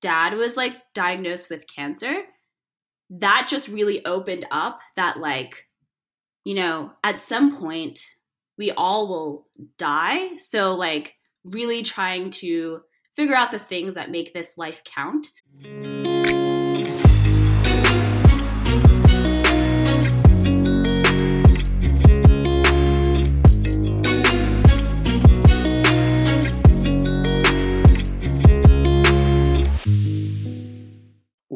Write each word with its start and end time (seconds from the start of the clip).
dad 0.00 0.34
was 0.34 0.56
like 0.56 0.74
diagnosed 0.94 1.50
with 1.50 1.66
cancer, 1.66 2.22
that 3.10 3.46
just 3.48 3.68
really 3.68 4.04
opened 4.04 4.46
up 4.50 4.80
that 4.96 5.18
like 5.18 5.66
you 6.44 6.54
know, 6.54 6.92
at 7.04 7.20
some 7.20 7.56
point 7.56 8.00
we 8.56 8.70
all 8.72 9.08
will 9.08 9.46
die. 9.78 10.36
So 10.36 10.74
like 10.74 11.14
really 11.44 11.82
trying 11.82 12.30
to 12.30 12.80
figure 13.14 13.36
out 13.36 13.50
the 13.50 13.58
things 13.58 13.94
that 13.94 14.10
make 14.10 14.32
this 14.32 14.56
life 14.56 14.82
count. 14.84 15.28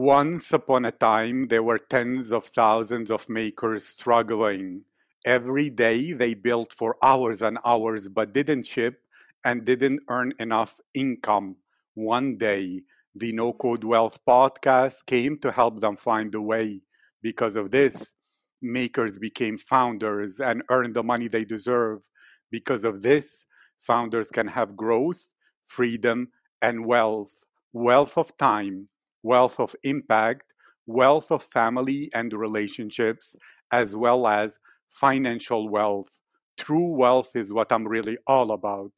Once 0.05 0.52
upon 0.52 0.84
a 0.84 0.92
time, 0.92 1.48
there 1.48 1.62
were 1.62 1.78
tens 1.78 2.30
of 2.30 2.45
thousands 2.45 3.10
of 3.10 3.27
makers 3.27 3.87
struggling. 3.87 4.84
Every 5.24 5.70
day 5.70 6.12
they 6.12 6.34
built 6.34 6.74
for 6.74 6.98
hours 7.02 7.41
and 7.41 7.56
hours 7.65 8.11
but 8.11 8.34
didn't 8.34 8.64
ship 8.64 9.01
and 9.47 9.64
didn't 9.64 10.01
earn 10.11 10.34
enough 10.38 10.78
income. 10.92 11.56
One 11.95 12.37
day, 12.37 12.83
the 13.14 13.33
No 13.33 13.55
Code 13.55 13.83
Wealth 13.83 14.19
podcast 14.28 15.06
came 15.06 15.38
to 15.38 15.51
help 15.51 15.80
them 15.80 15.97
find 15.97 16.34
a 16.34 16.42
way. 16.42 16.83
Because 17.23 17.56
of 17.56 17.70
this, 17.70 18.12
makers 18.61 19.19
became 19.19 19.56
founders 19.56 20.39
and 20.39 20.62
earned 20.69 20.92
the 20.92 21.02
money 21.02 21.28
they 21.28 21.47
deserve. 21.47 22.06
Because 22.50 22.84
of 22.84 23.00
this, 23.00 23.47
founders 23.78 24.28
can 24.28 24.48
have 24.48 24.77
growth, 24.77 25.28
freedom, 25.64 26.28
and 26.61 26.84
wealth 26.84 27.47
wealth 27.73 28.19
of 28.19 28.36
time 28.36 28.89
wealth 29.24 29.59
of 29.59 29.74
impact, 29.83 30.45
wealth 30.87 31.33
of 31.33 31.42
family 31.42 32.10
and 32.14 32.33
relationships, 32.33 33.34
as 33.72 33.97
well 33.97 34.28
as 34.28 34.58
financial 34.89 35.69
wealth. 35.69 36.20
True 36.56 36.94
wealth 36.94 37.30
is 37.34 37.52
what 37.52 37.72
I'm 37.72 37.89
really 37.89 38.19
all 38.28 38.52
about. 38.52 38.92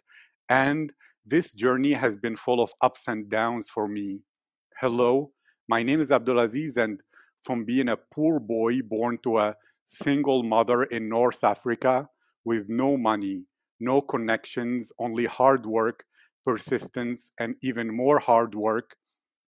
And 0.51 0.93
this 1.25 1.55
journey 1.55 1.93
has 1.93 2.17
been 2.17 2.37
full 2.37 2.61
of 2.61 2.73
ups 2.83 3.09
and 3.09 3.31
downs 3.31 3.71
for 3.71 3.89
me. 3.89 4.25
Hello, 4.79 5.31
my 5.69 5.83
name 5.83 6.01
is 6.01 6.11
Abdulaziz, 6.11 6.77
and 6.77 7.03
from 7.43 7.65
being 7.65 7.89
a 7.89 7.97
poor 7.97 8.39
boy 8.39 8.83
born 8.83 9.19
to 9.23 9.39
a 9.39 9.57
single 9.87 10.43
mother 10.43 10.83
in 10.83 11.09
North 11.09 11.43
Africa 11.45 12.09
with 12.45 12.69
no 12.69 12.97
money, 12.97 13.47
no 13.81 14.01
connections, 14.01 14.93
only 14.99 15.25
hard 15.25 15.65
work, 15.67 16.05
persistence, 16.45 17.31
and 17.39 17.55
even 17.63 17.97
more 17.97 18.19
hard 18.19 18.55
work, 18.55 18.97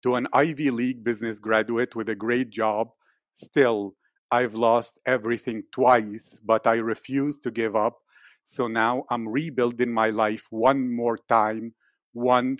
to 0.03 0.15
an 0.15 0.27
Ivy 0.33 0.71
League 0.71 1.03
business 1.03 1.39
graduate 1.39 1.95
with 1.95 2.09
a 2.09 2.15
great 2.15 2.49
job. 2.49 2.89
Still, 3.33 3.95
I've 4.31 4.55
lost 4.55 4.99
everything 5.05 5.63
twice, 5.71 6.39
but 6.43 6.67
I 6.67 6.75
refuse 6.75 7.39
to 7.39 7.51
give 7.51 7.75
up. 7.75 7.99
So 8.43 8.67
now 8.67 9.03
I'm 9.09 9.27
rebuilding 9.27 9.91
my 9.91 10.09
life 10.09 10.47
one 10.49 10.93
more 10.93 11.17
time, 11.17 11.73
1% 12.15 12.59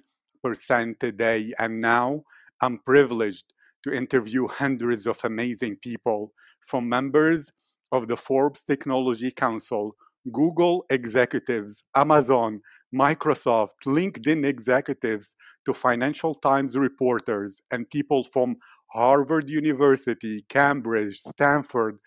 a 1.03 1.11
day. 1.11 1.53
And 1.59 1.79
now 1.79 2.23
I'm 2.61 2.79
privileged 2.79 3.53
to 3.83 3.93
interview 3.93 4.47
hundreds 4.47 5.07
of 5.07 5.19
amazing 5.23 5.77
people 5.77 6.33
from 6.59 6.89
members 6.89 7.51
of 7.91 8.07
the 8.07 8.17
Forbes 8.17 8.63
Technology 8.63 9.31
Council 9.31 9.95
Google 10.31 10.85
executives, 10.89 11.83
Amazon, 11.95 12.61
Microsoft, 12.93 13.85
LinkedIn 13.85 14.45
executives, 14.45 15.35
to 15.65 15.73
Financial 15.73 16.33
Times 16.33 16.75
reporters 16.75 17.61
and 17.71 17.89
people 17.89 18.23
from 18.23 18.57
Harvard 18.87 19.49
University, 19.49 20.45
Cambridge, 20.49 21.19
Stanford, 21.19 21.99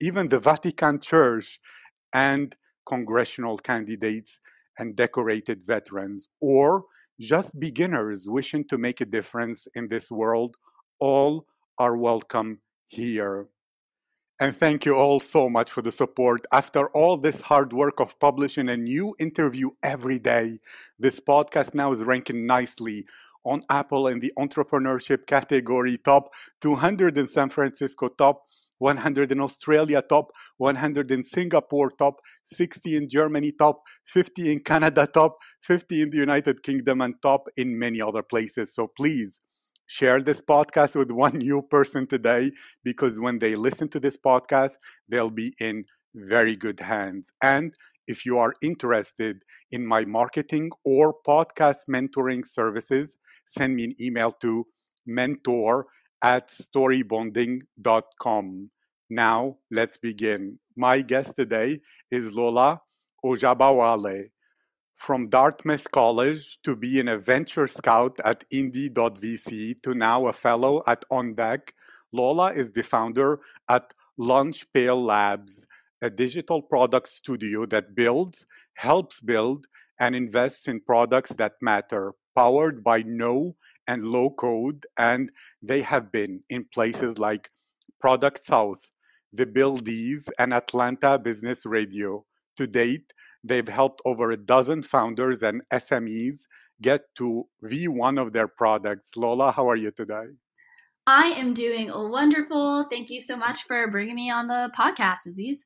even 0.00 0.28
the 0.28 0.38
Vatican 0.38 1.00
Church, 1.00 1.60
and 2.12 2.54
congressional 2.86 3.58
candidates 3.58 4.40
and 4.78 4.96
decorated 4.96 5.62
veterans, 5.66 6.28
or 6.40 6.84
just 7.20 7.58
beginners 7.58 8.28
wishing 8.28 8.64
to 8.64 8.78
make 8.78 9.00
a 9.00 9.04
difference 9.04 9.66
in 9.74 9.88
this 9.88 10.10
world, 10.10 10.56
all 11.00 11.46
are 11.78 11.96
welcome 11.96 12.60
here. 12.86 13.48
And 14.40 14.54
thank 14.54 14.84
you 14.84 14.94
all 14.94 15.18
so 15.18 15.48
much 15.48 15.72
for 15.72 15.82
the 15.82 15.90
support. 15.90 16.46
After 16.52 16.88
all 16.90 17.16
this 17.16 17.40
hard 17.40 17.72
work 17.72 17.98
of 17.98 18.16
publishing 18.20 18.68
a 18.68 18.76
new 18.76 19.12
interview 19.18 19.70
every 19.82 20.20
day, 20.20 20.60
this 20.96 21.18
podcast 21.18 21.74
now 21.74 21.90
is 21.90 22.04
ranking 22.04 22.46
nicely 22.46 23.04
on 23.44 23.62
Apple 23.68 24.06
in 24.06 24.20
the 24.20 24.32
entrepreneurship 24.38 25.26
category, 25.26 25.98
top 25.98 26.32
200 26.60 27.18
in 27.18 27.26
San 27.26 27.48
Francisco, 27.48 28.06
top 28.06 28.44
100 28.78 29.32
in 29.32 29.40
Australia, 29.40 30.00
top 30.02 30.30
100 30.58 31.10
in 31.10 31.24
Singapore, 31.24 31.90
top 31.90 32.20
60 32.44 32.94
in 32.94 33.08
Germany, 33.08 33.50
top 33.50 33.82
50 34.04 34.52
in 34.52 34.60
Canada, 34.60 35.08
top 35.12 35.38
50 35.62 36.02
in 36.02 36.10
the 36.10 36.16
United 36.16 36.62
Kingdom, 36.62 37.00
and 37.00 37.20
top 37.22 37.48
in 37.56 37.76
many 37.76 38.00
other 38.00 38.22
places. 38.22 38.72
So 38.72 38.86
please 38.86 39.40
share 39.88 40.22
this 40.22 40.40
podcast 40.40 40.94
with 40.94 41.10
one 41.10 41.38
new 41.38 41.62
person 41.62 42.06
today 42.06 42.52
because 42.84 43.18
when 43.18 43.40
they 43.40 43.56
listen 43.56 43.88
to 43.88 43.98
this 43.98 44.16
podcast, 44.16 44.74
they'll 45.08 45.30
be 45.30 45.52
in 45.60 45.84
very 46.14 46.54
good 46.54 46.78
hands. 46.80 47.32
And 47.42 47.74
if 48.06 48.24
you 48.24 48.38
are 48.38 48.54
interested 48.62 49.42
in 49.70 49.86
my 49.86 50.04
marketing 50.04 50.70
or 50.84 51.14
podcast 51.26 51.88
mentoring 51.90 52.46
services, 52.46 53.16
send 53.46 53.74
me 53.74 53.84
an 53.84 53.94
email 54.00 54.30
to 54.42 54.66
mentor 55.06 55.86
at 56.22 56.48
storybonding.com. 56.48 58.70
Now, 59.10 59.56
let's 59.70 59.96
begin. 59.96 60.58
My 60.76 61.00
guest 61.00 61.34
today 61.36 61.80
is 62.10 62.30
Lola 62.32 62.82
Ojabowale 63.24 64.28
from 64.98 65.28
Dartmouth 65.28 65.90
College 65.92 66.58
to 66.64 66.74
being 66.74 67.06
a 67.08 67.16
venture 67.16 67.68
scout 67.68 68.18
at 68.24 68.44
Indie.vc 68.50 69.80
to 69.82 69.94
now 69.94 70.26
a 70.26 70.32
fellow 70.32 70.82
at 70.88 71.04
On 71.10 71.34
Deck, 71.34 71.72
Lola 72.12 72.52
is 72.52 72.72
the 72.72 72.82
founder 72.82 73.38
at 73.68 73.94
Lunch 74.18 74.70
Pail 74.72 75.02
Labs, 75.02 75.66
a 76.02 76.10
digital 76.10 76.60
product 76.60 77.08
studio 77.08 77.64
that 77.66 77.94
builds, 77.94 78.44
helps 78.74 79.20
build, 79.20 79.66
and 80.00 80.16
invests 80.16 80.66
in 80.66 80.80
products 80.80 81.30
that 81.34 81.52
matter, 81.62 82.14
powered 82.34 82.82
by 82.82 83.02
no 83.06 83.54
and 83.86 84.04
low 84.04 84.30
code. 84.30 84.84
And 84.98 85.30
they 85.62 85.82
have 85.82 86.10
been 86.10 86.42
in 86.50 86.66
places 86.74 87.18
like 87.18 87.50
Product 88.00 88.44
South, 88.44 88.90
the 89.32 89.46
Buildies, 89.46 90.28
and 90.40 90.52
Atlanta 90.52 91.20
Business 91.20 91.64
Radio. 91.64 92.24
To 92.56 92.66
date, 92.66 93.12
They've 93.48 93.66
helped 93.66 94.02
over 94.04 94.30
a 94.30 94.36
dozen 94.36 94.82
founders 94.82 95.42
and 95.42 95.62
SMEs 95.72 96.40
get 96.82 97.14
to 97.16 97.48
V1 97.64 98.20
of 98.20 98.32
their 98.32 98.46
products. 98.46 99.16
Lola, 99.16 99.52
how 99.52 99.68
are 99.68 99.76
you 99.76 99.90
today? 99.90 100.26
I 101.06 101.28
am 101.28 101.54
doing 101.54 101.90
wonderful. 101.90 102.84
Thank 102.90 103.08
you 103.08 103.22
so 103.22 103.36
much 103.36 103.62
for 103.62 103.90
bringing 103.90 104.16
me 104.16 104.30
on 104.30 104.48
the 104.48 104.70
podcast, 104.78 105.26
Aziz. 105.26 105.64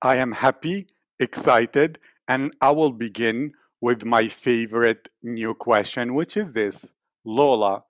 I 0.00 0.16
am 0.16 0.30
happy, 0.30 0.86
excited, 1.18 1.98
and 2.28 2.54
I 2.60 2.70
will 2.70 2.92
begin 2.92 3.50
with 3.80 4.04
my 4.04 4.28
favorite 4.28 5.08
new 5.24 5.54
question, 5.54 6.14
which 6.14 6.36
is 6.36 6.52
this 6.52 6.92
Lola, 7.24 7.82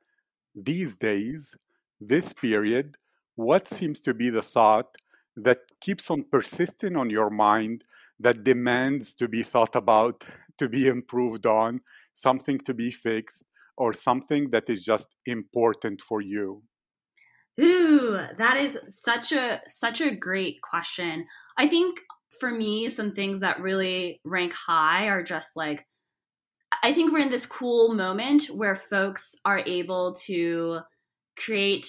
these 0.54 0.96
days, 0.96 1.54
this 2.00 2.32
period, 2.32 2.96
what 3.34 3.68
seems 3.68 4.00
to 4.00 4.14
be 4.14 4.30
the 4.30 4.40
thought 4.40 4.96
that 5.36 5.58
keeps 5.82 6.10
on 6.10 6.24
persisting 6.32 6.96
on 6.96 7.10
your 7.10 7.28
mind 7.28 7.84
that 8.20 8.44
demands 8.44 9.14
to 9.14 9.28
be 9.28 9.42
thought 9.42 9.76
about, 9.76 10.24
to 10.58 10.68
be 10.68 10.86
improved 10.86 11.46
on, 11.46 11.80
something 12.14 12.58
to 12.60 12.74
be 12.74 12.90
fixed, 12.90 13.44
or 13.76 13.92
something 13.92 14.50
that 14.50 14.68
is 14.70 14.84
just 14.84 15.08
important 15.26 16.00
for 16.00 16.20
you? 16.20 16.62
Ooh, 17.60 18.18
that 18.38 18.56
is 18.56 18.78
such 18.88 19.32
a 19.32 19.60
such 19.66 20.00
a 20.00 20.14
great 20.14 20.60
question. 20.62 21.24
I 21.56 21.66
think 21.66 22.00
for 22.38 22.50
me, 22.50 22.88
some 22.88 23.12
things 23.12 23.40
that 23.40 23.60
really 23.60 24.20
rank 24.24 24.52
high 24.52 25.08
are 25.08 25.22
just 25.22 25.56
like 25.56 25.86
I 26.82 26.92
think 26.92 27.12
we're 27.12 27.20
in 27.20 27.30
this 27.30 27.46
cool 27.46 27.94
moment 27.94 28.46
where 28.46 28.74
folks 28.74 29.34
are 29.44 29.62
able 29.66 30.14
to 30.26 30.80
create 31.38 31.86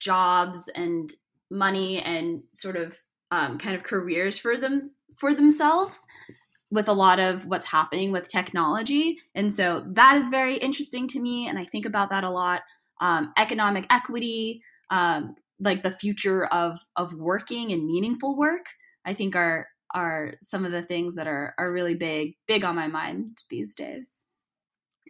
jobs 0.00 0.68
and 0.74 1.12
money 1.50 2.00
and 2.00 2.42
sort 2.52 2.76
of 2.76 2.98
um, 3.30 3.58
kind 3.58 3.76
of 3.76 3.82
careers 3.82 4.38
for 4.38 4.56
them 4.56 4.82
for 5.16 5.34
themselves 5.34 6.06
with 6.70 6.88
a 6.88 6.92
lot 6.92 7.18
of 7.18 7.46
what's 7.46 7.66
happening 7.66 8.12
with 8.12 8.30
technology. 8.30 9.18
And 9.34 9.52
so 9.52 9.84
that 9.86 10.16
is 10.16 10.28
very 10.28 10.58
interesting 10.58 11.08
to 11.08 11.20
me. 11.20 11.48
And 11.48 11.58
I 11.58 11.64
think 11.64 11.86
about 11.86 12.10
that 12.10 12.24
a 12.24 12.30
lot. 12.30 12.62
Um, 13.00 13.32
economic 13.36 13.86
equity, 13.90 14.60
um, 14.90 15.34
like 15.60 15.82
the 15.82 15.90
future 15.90 16.46
of, 16.46 16.78
of 16.96 17.14
working 17.14 17.72
and 17.72 17.86
meaningful 17.86 18.36
work, 18.36 18.66
I 19.04 19.14
think 19.14 19.34
are, 19.34 19.68
are 19.94 20.34
some 20.42 20.64
of 20.64 20.72
the 20.72 20.82
things 20.82 21.14
that 21.16 21.26
are, 21.26 21.54
are 21.58 21.72
really 21.72 21.94
big, 21.94 22.34
big 22.46 22.64
on 22.64 22.76
my 22.76 22.86
mind 22.86 23.38
these 23.48 23.74
days. 23.74 24.24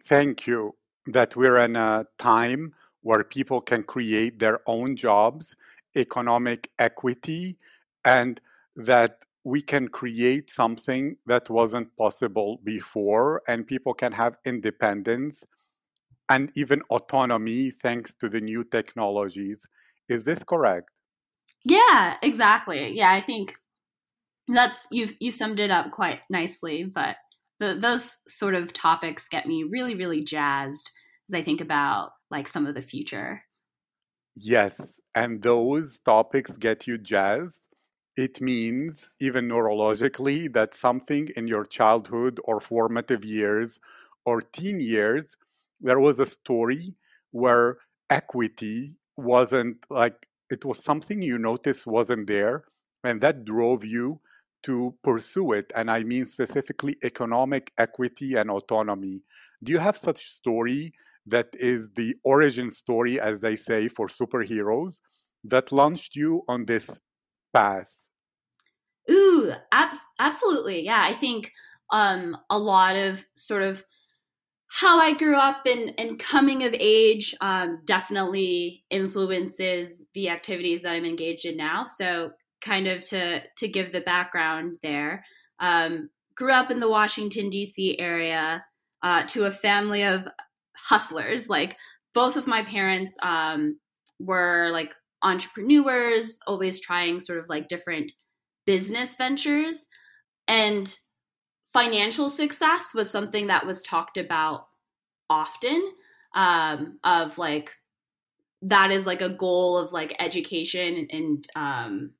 Thank 0.03 0.47
you. 0.47 0.75
That 1.07 1.35
we're 1.35 1.57
in 1.57 1.75
a 1.75 2.05
time 2.17 2.73
where 3.01 3.23
people 3.23 3.61
can 3.61 3.83
create 3.83 4.39
their 4.39 4.59
own 4.65 4.95
jobs, 4.95 5.55
economic 5.95 6.69
equity, 6.77 7.57
and 8.05 8.39
that 8.75 9.25
we 9.43 9.61
can 9.61 9.87
create 9.87 10.49
something 10.49 11.17
that 11.25 11.49
wasn't 11.49 11.95
possible 11.97 12.59
before, 12.63 13.41
and 13.47 13.65
people 13.65 13.93
can 13.93 14.11
have 14.11 14.37
independence 14.45 15.45
and 16.29 16.51
even 16.55 16.81
autonomy 16.91 17.71
thanks 17.71 18.13
to 18.15 18.29
the 18.29 18.41
new 18.41 18.63
technologies. 18.63 19.65
Is 20.07 20.25
this 20.25 20.43
correct? 20.43 20.89
Yeah, 21.65 22.17
exactly. 22.21 22.95
Yeah, 22.95 23.11
I 23.11 23.21
think 23.21 23.55
that's 24.47 24.87
you've 24.91 25.15
you 25.19 25.31
summed 25.31 25.59
it 25.59 25.71
up 25.71 25.91
quite 25.91 26.21
nicely. 26.29 26.83
But 26.83 27.17
the, 27.59 27.75
those 27.75 28.17
sort 28.27 28.55
of 28.55 28.73
topics 28.73 29.27
get 29.27 29.45
me 29.45 29.63
really, 29.63 29.95
really 29.95 30.23
jazzed 30.23 30.91
as 31.29 31.37
I 31.37 31.41
think 31.41 31.61
about 31.61 32.11
like 32.31 32.47
some 32.47 32.65
of 32.65 32.75
the 32.75 32.81
future. 32.81 33.43
Yes, 34.35 35.01
and 35.13 35.41
those 35.41 35.99
topics 35.99 36.55
get 36.55 36.87
you 36.87 36.97
jazzed. 36.97 37.61
It 38.19 38.41
means, 38.41 39.09
even 39.21 39.47
neurologically, 39.47 40.51
that 40.53 40.73
something 40.73 41.29
in 41.37 41.47
your 41.47 41.63
childhood 41.63 42.39
or 42.43 42.59
formative 42.59 43.23
years 43.23 43.79
or 44.25 44.41
teen 44.41 44.81
years, 44.81 45.37
there 45.79 45.99
was 45.99 46.19
a 46.19 46.25
story 46.25 46.95
where 47.31 47.77
equity 48.09 48.97
wasn't 49.15 49.85
like 49.89 50.27
it 50.49 50.65
was 50.65 50.83
something 50.83 51.21
you 51.21 51.37
noticed 51.37 51.87
wasn't 51.87 52.27
there, 52.27 52.65
and 53.05 53.21
that 53.21 53.45
drove 53.45 53.85
you 53.85 54.19
to 54.63 54.95
pursue 55.01 55.53
it. 55.53 55.71
And 55.73 55.89
I 55.89 56.03
mean 56.03 56.25
specifically 56.25 56.97
economic 57.03 57.71
equity 57.77 58.35
and 58.35 58.51
autonomy. 58.51 59.23
Do 59.63 59.71
you 59.71 59.77
have 59.79 59.95
such 59.95 60.25
story 60.25 60.93
that 61.25 61.47
is 61.53 61.89
the 61.95 62.15
origin 62.25 62.69
story, 62.71 63.17
as 63.17 63.39
they 63.39 63.55
say, 63.55 63.87
for 63.87 64.07
superheroes 64.07 64.99
that 65.45 65.71
launched 65.71 66.17
you 66.17 66.43
on 66.49 66.65
this 66.65 66.99
path? 67.53 68.08
Ooh, 69.09 69.53
ab- 69.71 69.95
absolutely. 70.19 70.83
Yeah, 70.85 71.01
I 71.03 71.13
think 71.13 71.51
um, 71.91 72.37
a 72.49 72.57
lot 72.57 72.95
of 72.95 73.25
sort 73.35 73.63
of 73.63 73.83
how 74.67 74.99
I 74.99 75.13
grew 75.13 75.35
up 75.35 75.65
and, 75.65 75.93
and 75.97 76.19
coming 76.19 76.63
of 76.63 76.75
age 76.79 77.33
um, 77.41 77.81
definitely 77.85 78.83
influences 78.91 80.01
the 80.13 80.29
activities 80.29 80.83
that 80.83 80.91
I'm 80.93 81.05
engaged 81.05 81.45
in 81.45 81.57
now. 81.57 81.85
So, 81.85 82.31
kind 82.61 82.87
of 82.87 83.03
to 83.05 83.41
to 83.57 83.67
give 83.67 83.91
the 83.91 84.01
background 84.01 84.77
there, 84.83 85.23
um, 85.59 86.09
grew 86.35 86.51
up 86.51 86.69
in 86.69 86.79
the 86.79 86.89
Washington 86.89 87.49
D.C. 87.49 87.97
area 87.99 88.63
uh, 89.01 89.23
to 89.23 89.45
a 89.45 89.51
family 89.51 90.03
of 90.03 90.27
hustlers. 90.77 91.49
Like 91.49 91.77
both 92.13 92.35
of 92.35 92.47
my 92.47 92.63
parents 92.63 93.17
um, 93.23 93.79
were 94.19 94.69
like 94.71 94.93
entrepreneurs, 95.23 96.39
always 96.47 96.79
trying 96.79 97.19
sort 97.19 97.39
of 97.39 97.49
like 97.49 97.67
different 97.67 98.11
business 98.69 99.15
ventures, 99.15 99.87
and 100.47 100.95
financial 101.73 102.29
success 102.29 102.91
was 102.93 103.09
something 103.09 103.47
that 103.47 103.65
was 103.65 103.81
talked 103.81 104.15
about 104.15 104.67
often 105.27 105.91
um, 106.35 106.99
of 107.03 107.39
like 107.39 107.71
that 108.61 108.91
is 108.91 109.07
like 109.07 109.23
a 109.23 109.29
goal 109.29 109.75
of 109.75 109.91
like 109.91 110.15
education 110.19 111.07
and 111.09 111.47
um, 111.55 112.11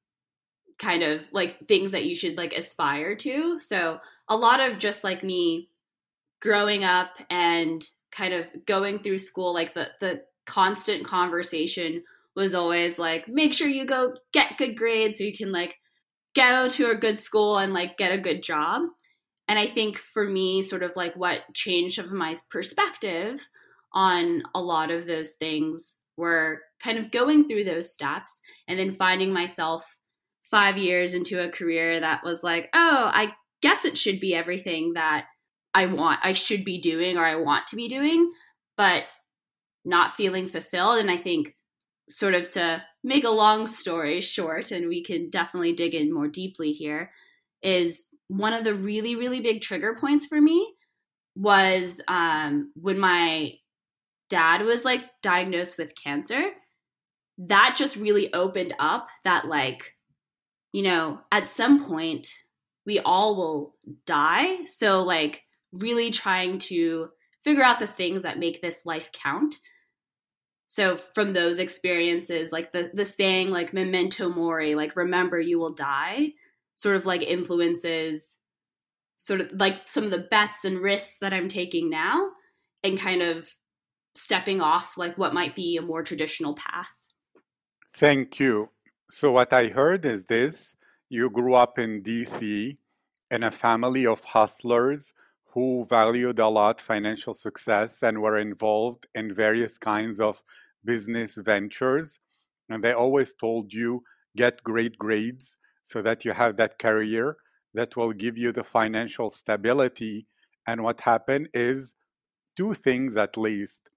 kind 0.80 1.04
of 1.04 1.22
like 1.32 1.68
things 1.68 1.92
that 1.92 2.06
you 2.06 2.16
should 2.16 2.36
like 2.36 2.54
aspire 2.54 3.16
to. 3.16 3.60
So 3.60 4.00
a 4.28 4.36
lot 4.36 4.60
of 4.60 4.80
just 4.80 5.04
like 5.04 5.24
me 5.24 5.70
growing 6.42 6.84
up 6.84 7.20
and 7.30 7.88
kind 8.12 8.34
of 8.34 8.48
going 8.66 8.98
through 8.98 9.20
school 9.20 9.54
like 9.54 9.76
the 9.76 9.88
the 10.00 10.24
constant 10.48 11.06
conversation 11.06 12.02
was 12.36 12.56
always 12.56 12.98
like 12.98 13.28
make 13.28 13.54
sure 13.54 13.68
you 13.68 13.86
go 13.86 14.12
get 14.32 14.58
good 14.58 14.76
grades 14.76 15.20
so 15.20 15.24
you 15.24 15.38
can 15.38 15.52
like 15.52 15.79
go 16.36 16.70
to 16.70 16.92
a 16.92 16.96
good 16.96 17.20
school 17.20 17.58
and 17.58 17.74
like 17.74 17.98
get 17.98 18.12
a 18.12 18.18
good 18.18 18.44
job 18.44 18.84
and 19.50 19.58
I 19.58 19.66
think 19.66 19.98
for 19.98 20.30
me, 20.30 20.62
sort 20.62 20.84
of 20.84 20.96
like 20.96 21.16
what 21.16 21.42
changed 21.56 21.98
of 21.98 22.12
my 22.12 22.36
perspective 22.52 23.48
on 23.92 24.44
a 24.54 24.62
lot 24.62 24.92
of 24.92 25.08
those 25.08 25.32
things 25.32 25.98
were 26.18 26.62
kind 26.80 27.00
of 27.00 27.10
going 27.10 27.48
through 27.48 27.64
those 27.64 27.92
steps 27.92 28.42
and 28.68 28.78
then 28.78 28.92
finding 28.92 29.34
myself 29.34 29.98
five 30.44 30.78
years 30.78 31.16
into 31.16 31.44
a 31.44 31.50
career 31.50 32.00
that 32.00 32.24
was 32.24 32.44
like, 32.44 32.70
oh, 32.76 33.10
I 33.12 33.34
guess 33.64 33.86
it 33.86 33.98
should 33.98 34.20
be 34.20 34.36
everything 34.36 34.94
that 34.94 35.26
I 35.74 35.88
want, 35.88 36.20
I 36.24 36.34
should 36.34 36.64
be 36.64 36.80
doing 36.80 37.18
or 37.18 37.26
I 37.26 37.36
want 37.36 37.66
to 37.68 37.76
be 37.76 37.88
doing, 37.88 38.30
but 38.78 39.06
not 39.84 40.12
feeling 40.12 40.46
fulfilled. 40.46 41.00
And 41.00 41.10
I 41.10 41.18
think, 41.18 41.56
sort 42.10 42.34
of 42.34 42.50
to 42.52 42.84
make 43.04 43.24
a 43.24 43.30
long 43.30 43.68
story 43.68 44.22
short, 44.22 44.72
and 44.72 44.88
we 44.88 45.04
can 45.04 45.30
definitely 45.30 45.74
dig 45.74 45.94
in 45.94 46.14
more 46.14 46.28
deeply 46.28 46.72
here, 46.72 47.12
is 47.62 48.06
one 48.28 48.54
of 48.54 48.64
the 48.64 48.74
really, 48.74 49.16
really 49.16 49.42
big 49.42 49.62
trigger 49.62 49.96
points 50.00 50.26
for 50.26 50.40
me 50.40 50.76
was 51.36 52.02
um, 52.08 52.72
when 52.76 53.00
my 53.00 53.54
dad 54.30 54.64
was 54.64 54.86
like 54.86 55.04
diagnosed 55.22 55.78
with 55.78 55.96
cancer. 55.96 56.50
That 57.38 57.76
just 57.78 57.96
really 57.96 58.34
opened 58.34 58.76
up 58.80 59.08
that, 59.24 59.48
like, 59.48 59.94
you 60.74 60.84
know, 60.84 61.22
at 61.32 61.48
some 61.48 61.86
point 61.86 62.28
we 62.86 63.00
all 63.00 63.36
will 63.36 63.76
die. 64.06 64.66
So, 64.66 65.04
like, 65.04 65.44
really 65.72 66.12
trying 66.12 66.60
to 66.60 67.10
figure 67.44 67.64
out 67.64 67.80
the 67.80 67.88
things 67.88 68.24
that 68.24 68.40
make 68.40 68.62
this 68.62 68.86
life 68.86 69.12
count. 69.14 69.56
So 70.70 70.98
from 70.98 71.34
those 71.34 71.58
experiences, 71.58 72.52
like 72.52 72.72
the 72.72 72.92
the 72.94 73.04
saying 73.04 73.50
like 73.50 73.74
memento 73.74 74.30
mori, 74.30 74.76
like 74.76 74.96
remember 74.96 75.40
you 75.40 75.58
will 75.58 75.74
die, 75.74 76.34
sort 76.76 76.96
of 76.96 77.08
like 77.08 77.24
influences 77.24 78.36
sort 79.16 79.42
of 79.42 79.52
like 79.52 79.82
some 79.86 80.06
of 80.06 80.12
the 80.12 80.28
bets 80.32 80.64
and 80.64 80.80
risks 80.80 81.18
that 81.18 81.34
I'm 81.34 81.50
taking 81.50 81.90
now 81.90 82.30
and 82.84 82.98
kind 82.98 83.22
of 83.22 83.50
stepping 84.16 84.62
off 84.62 84.96
like 84.96 85.18
what 85.18 85.34
might 85.34 85.56
be 85.56 85.76
a 85.76 85.82
more 85.82 86.04
traditional 86.04 86.54
path. 86.54 86.90
Thank 87.94 88.40
you. 88.40 88.70
So, 89.10 89.32
what 89.32 89.52
I 89.52 89.70
heard 89.70 90.06
is 90.06 90.26
this 90.26 90.76
you 91.10 91.32
grew 91.32 91.56
up 91.56 91.80
in 91.80 92.04
DC 92.04 92.78
in 93.32 93.44
a 93.44 93.50
family 93.50 94.06
of 94.06 94.24
hustlers 94.24 95.14
who 95.54 95.86
valued 95.90 96.40
a 96.40 96.48
lot 96.48 96.80
financial 96.80 97.34
success 97.34 98.04
and 98.04 98.22
were 98.22 98.38
involved 98.38 99.08
in 99.16 99.34
various 99.34 99.78
kinds 99.78 100.20
of 100.20 100.44
business 100.86 101.38
ventures. 101.38 102.20
And 102.70 102.84
they 102.84 102.94
always 102.94 103.34
told 103.34 103.74
you 103.74 104.04
get 104.38 104.64
great 104.64 104.98
grades 104.98 105.58
so 105.82 106.02
that 106.04 106.24
you 106.24 106.32
have 106.34 106.58
that 106.58 106.78
career 106.78 107.38
that 107.74 107.96
will 107.98 108.14
give 108.14 108.38
you 108.38 108.52
the 108.52 108.64
financial 108.64 109.30
stability. 109.30 110.28
And 110.68 110.84
what 110.84 111.02
happened 111.02 111.50
is 111.54 111.96
two 112.56 112.74
things 112.74 113.18
at 113.18 113.38
least. 113.38 113.90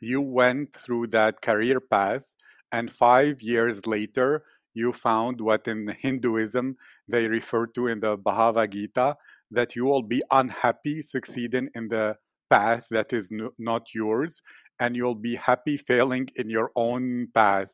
You 0.00 0.20
went 0.20 0.74
through 0.74 1.08
that 1.08 1.42
career 1.42 1.80
path, 1.80 2.34
and 2.72 2.90
five 2.90 3.42
years 3.42 3.86
later, 3.86 4.44
you 4.74 4.92
found 4.92 5.40
what 5.40 5.66
in 5.68 5.86
Hinduism 5.98 6.76
they 7.08 7.28
refer 7.28 7.66
to 7.68 7.86
in 7.86 8.00
the 8.00 8.16
Bhagavad 8.16 8.72
Gita 8.72 9.16
that 9.50 9.74
you 9.76 9.84
will 9.84 10.02
be 10.02 10.22
unhappy 10.30 11.02
succeeding 11.02 11.68
in 11.74 11.88
the 11.88 12.16
path 12.48 12.86
that 12.90 13.12
is 13.12 13.30
not 13.58 13.94
yours, 13.94 14.42
and 14.80 14.96
you'll 14.96 15.14
be 15.14 15.36
happy 15.36 15.76
failing 15.76 16.28
in 16.36 16.50
your 16.50 16.72
own 16.74 17.28
path 17.32 17.72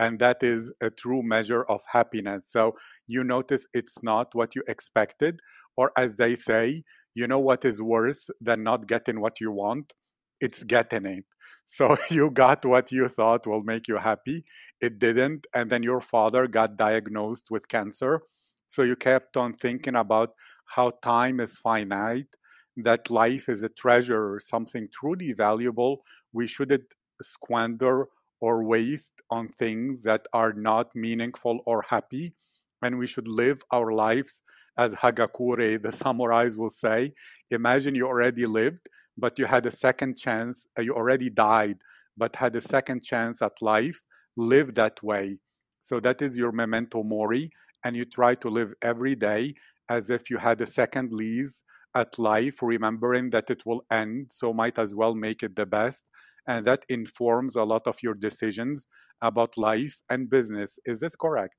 and 0.00 0.18
that 0.18 0.42
is 0.42 0.72
a 0.80 0.90
true 0.90 1.22
measure 1.22 1.62
of 1.64 1.82
happiness. 1.92 2.48
So 2.48 2.74
you 3.06 3.22
notice 3.22 3.66
it's 3.74 4.02
not 4.02 4.34
what 4.34 4.56
you 4.56 4.62
expected, 4.66 5.40
or 5.76 5.92
as 5.96 6.16
they 6.16 6.34
say, 6.34 6.84
you 7.14 7.28
know 7.28 7.38
what 7.38 7.64
is 7.66 7.82
worse 7.82 8.30
than 8.40 8.62
not 8.62 8.86
getting 8.86 9.20
what 9.20 9.40
you 9.40 9.52
want? 9.52 9.92
It's 10.40 10.64
getting 10.64 11.06
it. 11.06 11.24
So 11.72 11.96
you 12.10 12.30
got 12.32 12.64
what 12.64 12.90
you 12.90 13.06
thought 13.06 13.46
will 13.46 13.62
make 13.62 13.86
you 13.86 13.96
happy. 13.98 14.44
It 14.80 14.98
didn't. 14.98 15.46
And 15.54 15.70
then 15.70 15.84
your 15.84 16.00
father 16.00 16.48
got 16.48 16.76
diagnosed 16.76 17.46
with 17.48 17.68
cancer. 17.68 18.22
So 18.66 18.82
you 18.82 18.96
kept 18.96 19.36
on 19.36 19.52
thinking 19.52 19.94
about 19.94 20.34
how 20.66 20.90
time 21.02 21.38
is 21.38 21.58
finite, 21.58 22.34
that 22.76 23.08
life 23.10 23.48
is 23.48 23.62
a 23.62 23.68
treasure, 23.68 24.40
something 24.44 24.88
truly 24.92 25.32
valuable. 25.32 26.02
We 26.32 26.48
shouldn't 26.48 26.94
squander 27.22 28.08
or 28.40 28.64
waste 28.64 29.20
on 29.30 29.48
things 29.48 30.02
that 30.02 30.26
are 30.32 30.52
not 30.52 30.94
meaningful 30.96 31.60
or 31.66 31.82
happy. 31.88 32.34
And 32.82 32.98
we 32.98 33.06
should 33.06 33.28
live 33.28 33.60
our 33.70 33.92
lives 33.92 34.42
as 34.78 34.94
Hagakure, 34.94 35.80
the 35.82 35.88
samurais 36.00 36.56
will 36.56 36.70
say. 36.70 37.12
Imagine 37.50 37.94
you 37.94 38.06
already 38.06 38.46
lived, 38.46 38.88
but 39.16 39.38
you 39.38 39.46
had 39.46 39.66
a 39.66 39.70
second 39.70 40.16
chance. 40.16 40.66
Uh, 40.78 40.82
you 40.82 40.94
already 40.94 41.30
died, 41.30 41.78
but 42.16 42.36
had 42.36 42.56
a 42.56 42.60
second 42.60 43.02
chance 43.02 43.42
at 43.42 43.60
life. 43.60 44.00
Live 44.36 44.74
that 44.74 45.02
way. 45.02 45.38
So 45.78 46.00
that 46.00 46.22
is 46.22 46.36
your 46.36 46.52
memento 46.52 47.02
mori. 47.02 47.50
And 47.84 47.96
you 47.96 48.04
try 48.04 48.34
to 48.36 48.48
live 48.50 48.74
every 48.82 49.14
day 49.14 49.54
as 49.88 50.10
if 50.10 50.30
you 50.30 50.38
had 50.38 50.60
a 50.60 50.66
second 50.66 51.12
lease 51.12 51.62
at 51.94 52.18
life, 52.18 52.62
remembering 52.62 53.30
that 53.30 53.50
it 53.50 53.64
will 53.66 53.84
end. 53.90 54.30
So 54.30 54.52
might 54.52 54.78
as 54.78 54.94
well 54.94 55.14
make 55.14 55.42
it 55.42 55.56
the 55.56 55.66
best 55.66 56.04
and 56.46 56.66
that 56.66 56.84
informs 56.88 57.54
a 57.56 57.64
lot 57.64 57.86
of 57.86 58.02
your 58.02 58.14
decisions 58.14 58.88
about 59.22 59.56
life 59.56 60.00
and 60.10 60.28
business. 60.28 60.78
Is 60.84 61.00
this 61.00 61.14
correct? 61.16 61.54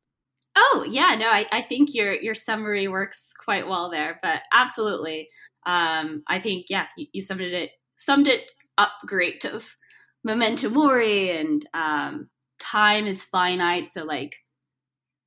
Oh 0.64 0.86
yeah, 0.90 1.16
no, 1.16 1.28
I, 1.28 1.48
I 1.52 1.62
think 1.62 1.94
your 1.96 2.14
your 2.14 2.36
summary 2.36 2.88
works 2.88 3.34
quite 3.34 3.68
well 3.68 3.90
there. 3.90 4.20
But 4.22 4.44
absolutely, 4.54 5.28
um, 5.66 6.24
I 6.28 6.40
think 6.40 6.68
yeah, 6.70 6.88
you, 6.98 7.08
you 7.14 7.22
summed 7.24 7.42
it 7.42 7.72
summed 7.96 8.28
it 8.28 8.44
up 8.78 8.92
great 9.06 9.44
of 9.46 9.76
memento 10.24 10.70
mori 10.70 11.32
and 11.32 11.66
um, 11.74 12.30
time 12.60 13.08
is 13.08 13.24
finite. 13.24 13.90
So 13.90 14.04
like, 14.06 14.38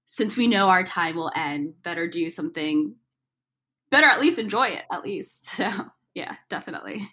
since 0.04 0.36
we 0.36 0.46
know 0.48 0.68
our 0.68 0.84
time 0.84 1.16
will 1.16 1.32
end, 1.36 1.74
better 1.82 2.06
do 2.08 2.30
something. 2.30 2.96
Better 3.90 4.06
at 4.08 4.20
least 4.20 4.38
enjoy 4.38 4.68
it 4.68 4.84
at 4.92 5.02
least. 5.04 5.46
So 5.56 5.70
yeah, 6.14 6.34
definitely. 6.48 7.08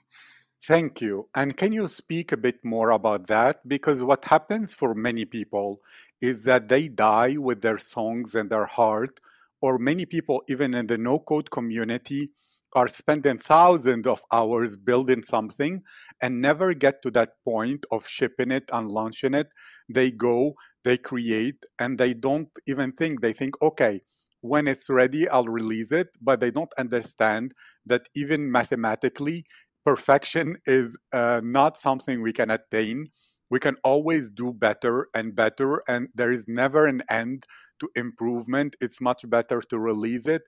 Thank 0.67 1.01
you. 1.01 1.27
And 1.33 1.57
can 1.57 1.73
you 1.73 1.87
speak 1.87 2.31
a 2.31 2.37
bit 2.37 2.63
more 2.63 2.91
about 2.91 3.27
that? 3.27 3.67
Because 3.67 4.03
what 4.03 4.25
happens 4.25 4.73
for 4.73 4.93
many 4.93 5.25
people 5.25 5.81
is 6.21 6.43
that 6.43 6.67
they 6.67 6.87
die 6.87 7.35
with 7.37 7.61
their 7.61 7.79
songs 7.79 8.35
and 8.35 8.49
their 8.49 8.65
heart, 8.65 9.19
or 9.59 9.79
many 9.79 10.05
people, 10.05 10.43
even 10.47 10.73
in 10.75 10.85
the 10.87 10.97
no 10.99 11.17
code 11.19 11.49
community, 11.49 12.29
are 12.73 12.87
spending 12.87 13.37
thousands 13.37 14.07
of 14.07 14.21
hours 14.31 14.77
building 14.77 15.23
something 15.23 15.81
and 16.21 16.41
never 16.41 16.73
get 16.73 17.01
to 17.01 17.11
that 17.11 17.31
point 17.43 17.85
of 17.91 18.07
shipping 18.07 18.51
it 18.51 18.69
and 18.71 18.89
launching 18.91 19.33
it. 19.33 19.49
They 19.89 20.11
go, 20.11 20.53
they 20.83 20.97
create, 20.97 21.65
and 21.79 21.97
they 21.97 22.13
don't 22.13 22.49
even 22.67 22.93
think, 22.93 23.21
they 23.21 23.33
think, 23.33 23.61
okay, 23.61 24.01
when 24.41 24.67
it's 24.67 24.89
ready, 24.89 25.27
I'll 25.27 25.45
release 25.45 25.91
it. 25.91 26.15
But 26.21 26.39
they 26.39 26.49
don't 26.51 26.73
understand 26.77 27.53
that 27.85 28.07
even 28.15 28.51
mathematically, 28.51 29.45
perfection 29.85 30.57
is 30.65 30.97
uh, 31.13 31.41
not 31.43 31.77
something 31.77 32.21
we 32.21 32.33
can 32.33 32.49
attain. 32.51 33.07
We 33.49 33.59
can 33.59 33.75
always 33.83 34.31
do 34.31 34.53
better 34.53 35.07
and 35.13 35.35
better, 35.35 35.81
and 35.87 36.07
there 36.15 36.31
is 36.31 36.47
never 36.47 36.87
an 36.87 37.01
end 37.09 37.43
to 37.81 37.89
improvement. 37.95 38.75
It's 38.79 39.01
much 39.01 39.29
better 39.29 39.61
to 39.61 39.79
release 39.79 40.25
it 40.27 40.43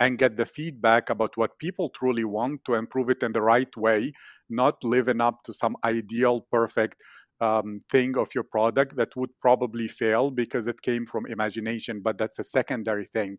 and 0.00 0.18
get 0.18 0.36
the 0.36 0.46
feedback 0.46 1.10
about 1.10 1.36
what 1.36 1.58
people 1.58 1.90
truly 1.90 2.24
want 2.24 2.64
to 2.64 2.74
improve 2.74 3.10
it 3.10 3.22
in 3.22 3.32
the 3.32 3.42
right 3.42 3.74
way, 3.76 4.12
not 4.48 4.82
living 4.82 5.20
up 5.20 5.42
to 5.44 5.52
some 5.52 5.76
ideal, 5.84 6.46
perfect 6.50 7.02
um, 7.40 7.82
thing 7.90 8.16
of 8.16 8.34
your 8.34 8.44
product 8.44 8.96
that 8.96 9.14
would 9.16 9.30
probably 9.40 9.88
fail 9.88 10.30
because 10.30 10.66
it 10.66 10.82
came 10.82 11.06
from 11.06 11.26
imagination. 11.26 12.00
But 12.02 12.18
that's 12.18 12.38
a 12.38 12.44
secondary 12.44 13.04
thing. 13.04 13.38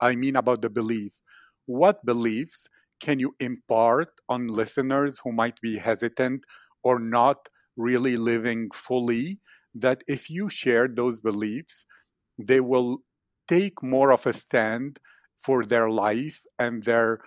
I 0.00 0.16
mean, 0.16 0.36
about 0.36 0.62
the 0.62 0.70
belief. 0.70 1.20
What 1.66 2.04
beliefs 2.04 2.68
can 3.00 3.18
you 3.18 3.34
impart 3.40 4.10
on 4.28 4.46
listeners 4.48 5.20
who 5.24 5.32
might 5.32 5.60
be 5.60 5.78
hesitant 5.78 6.44
or 6.82 6.98
not 6.98 7.48
really 7.76 8.16
living 8.16 8.70
fully? 8.72 9.40
That 9.74 10.02
if 10.08 10.28
you 10.30 10.48
share 10.48 10.88
those 10.88 11.20
beliefs, 11.20 11.86
they 12.38 12.60
will 12.60 12.98
take 13.48 13.82
more 13.82 14.12
of 14.12 14.26
a 14.26 14.32
stand 14.32 14.98
for 15.36 15.64
their 15.64 15.90
life 15.90 16.42
and 16.58 16.82
their 16.82 17.20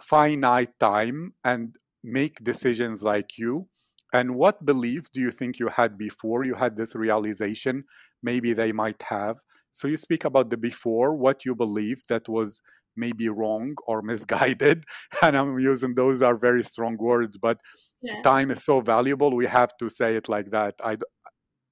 finite 0.00 0.78
time 0.78 1.34
and 1.44 1.76
make 2.04 2.42
decisions 2.44 3.02
like 3.02 3.38
you. 3.38 3.68
And 4.12 4.36
what 4.36 4.64
beliefs 4.64 5.10
do 5.10 5.20
you 5.20 5.30
think 5.30 5.58
you 5.58 5.68
had 5.68 5.98
before 5.98 6.44
you 6.44 6.54
had 6.54 6.76
this 6.76 6.94
realization? 6.94 7.84
Maybe 8.22 8.52
they 8.52 8.72
might 8.72 9.02
have. 9.02 9.36
So 9.70 9.86
you 9.86 9.96
speak 9.96 10.24
about 10.24 10.50
the 10.50 10.56
before, 10.56 11.14
what 11.14 11.44
you 11.44 11.54
believed 11.54 12.08
that 12.08 12.28
was 12.28 12.62
maybe 12.98 13.28
wrong 13.28 13.74
or 13.86 14.02
misguided 14.10 14.84
and 15.22 15.36
i'm 15.36 15.58
using 15.58 15.94
those 15.94 16.22
are 16.22 16.36
very 16.36 16.62
strong 16.62 16.96
words 16.98 17.38
but 17.38 17.60
yeah. 18.02 18.20
time 18.22 18.50
is 18.50 18.64
so 18.64 18.80
valuable 18.80 19.34
we 19.34 19.46
have 19.46 19.76
to 19.78 19.88
say 19.88 20.16
it 20.16 20.28
like 20.28 20.50
that 20.50 20.74
i 20.84 20.96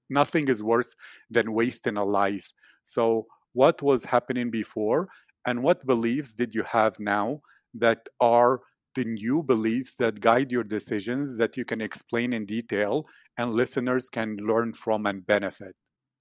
nothing 0.08 0.48
is 0.48 0.62
worse 0.62 0.94
than 1.30 1.52
wasting 1.52 1.96
a 1.96 2.04
life 2.04 2.52
so 2.82 3.26
what 3.52 3.82
was 3.82 4.04
happening 4.04 4.50
before 4.50 5.08
and 5.46 5.62
what 5.62 5.86
beliefs 5.86 6.32
did 6.32 6.54
you 6.54 6.62
have 6.62 6.98
now 7.00 7.40
that 7.74 8.08
are 8.20 8.60
the 8.94 9.04
new 9.04 9.42
beliefs 9.42 9.94
that 9.96 10.20
guide 10.20 10.50
your 10.50 10.64
decisions 10.64 11.36
that 11.38 11.56
you 11.56 11.64
can 11.64 11.80
explain 11.80 12.32
in 12.32 12.46
detail 12.46 13.06
and 13.36 13.52
listeners 13.52 14.08
can 14.08 14.36
learn 14.36 14.72
from 14.72 15.06
and 15.06 15.26
benefit 15.26 15.74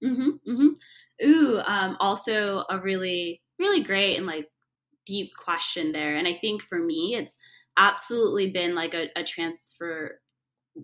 mm-hmm, 0.04 0.30
mm-hmm. 0.48 1.26
ooh 1.26 1.60
um, 1.66 1.96
also 2.00 2.64
a 2.70 2.78
really 2.78 3.42
really 3.58 3.82
great 3.82 4.16
and 4.16 4.26
like 4.26 4.46
deep 5.06 5.32
question 5.36 5.92
there. 5.92 6.16
And 6.16 6.28
I 6.28 6.34
think 6.34 6.62
for 6.62 6.78
me, 6.78 7.14
it's 7.14 7.38
absolutely 7.76 8.50
been 8.50 8.74
like 8.74 8.94
a, 8.94 9.08
a 9.16 9.22
transfer 9.22 10.20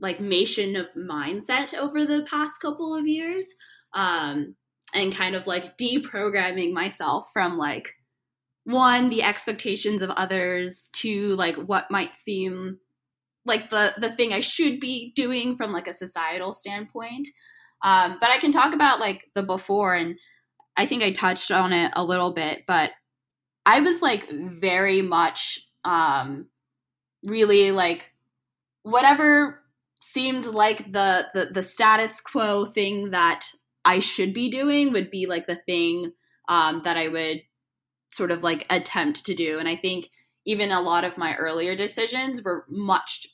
like 0.00 0.18
mation 0.18 0.78
of 0.78 0.86
mindset 0.96 1.74
over 1.74 2.04
the 2.04 2.26
past 2.28 2.60
couple 2.60 2.96
of 2.96 3.06
years 3.06 3.46
um 3.94 4.54
and 4.94 5.14
kind 5.14 5.34
of 5.34 5.46
like 5.46 5.76
deprogramming 5.76 6.72
myself 6.72 7.26
from 7.32 7.58
like 7.58 7.94
one 8.64 9.10
the 9.10 9.22
expectations 9.22 10.02
of 10.02 10.10
others 10.10 10.88
to 10.94 11.34
like 11.36 11.56
what 11.56 11.90
might 11.90 12.16
seem 12.16 12.78
like 13.44 13.70
the 13.70 13.92
the 13.98 14.10
thing 14.10 14.32
I 14.32 14.40
should 14.40 14.80
be 14.80 15.12
doing 15.14 15.56
from 15.56 15.72
like 15.72 15.88
a 15.88 15.94
societal 15.94 16.52
standpoint 16.52 17.28
um 17.82 18.16
but 18.20 18.30
I 18.30 18.38
can 18.38 18.52
talk 18.52 18.72
about 18.72 19.00
like 19.00 19.24
the 19.34 19.42
before 19.42 19.94
and 19.94 20.16
I 20.76 20.86
think 20.86 21.02
I 21.02 21.10
touched 21.10 21.50
on 21.50 21.72
it 21.72 21.92
a 21.96 22.04
little 22.04 22.32
bit 22.32 22.62
but 22.66 22.92
I 23.64 23.80
was 23.80 24.02
like 24.02 24.30
very 24.30 25.02
much 25.02 25.68
um 25.84 26.46
really 27.24 27.72
like 27.72 28.10
whatever 28.82 29.62
seemed 30.00 30.46
like 30.46 30.92
the, 30.92 31.28
the 31.34 31.46
the 31.46 31.62
status 31.62 32.20
quo 32.20 32.64
thing 32.64 33.10
that 33.10 33.46
I 33.84 34.00
should 34.00 34.32
be 34.32 34.48
doing 34.48 34.92
would 34.92 35.10
be 35.10 35.26
like 35.26 35.46
the 35.46 35.60
thing 35.66 36.12
um 36.48 36.80
that 36.80 36.96
I 36.96 37.08
would 37.08 37.42
sort 38.10 38.30
of 38.30 38.42
like 38.42 38.66
attempt 38.70 39.24
to 39.26 39.34
do. 39.34 39.58
And 39.58 39.68
I 39.68 39.76
think 39.76 40.08
even 40.44 40.70
a 40.70 40.80
lot 40.80 41.04
of 41.04 41.16
my 41.18 41.34
earlier 41.34 41.74
decisions 41.74 42.42
were 42.42 42.66
much 42.68 43.26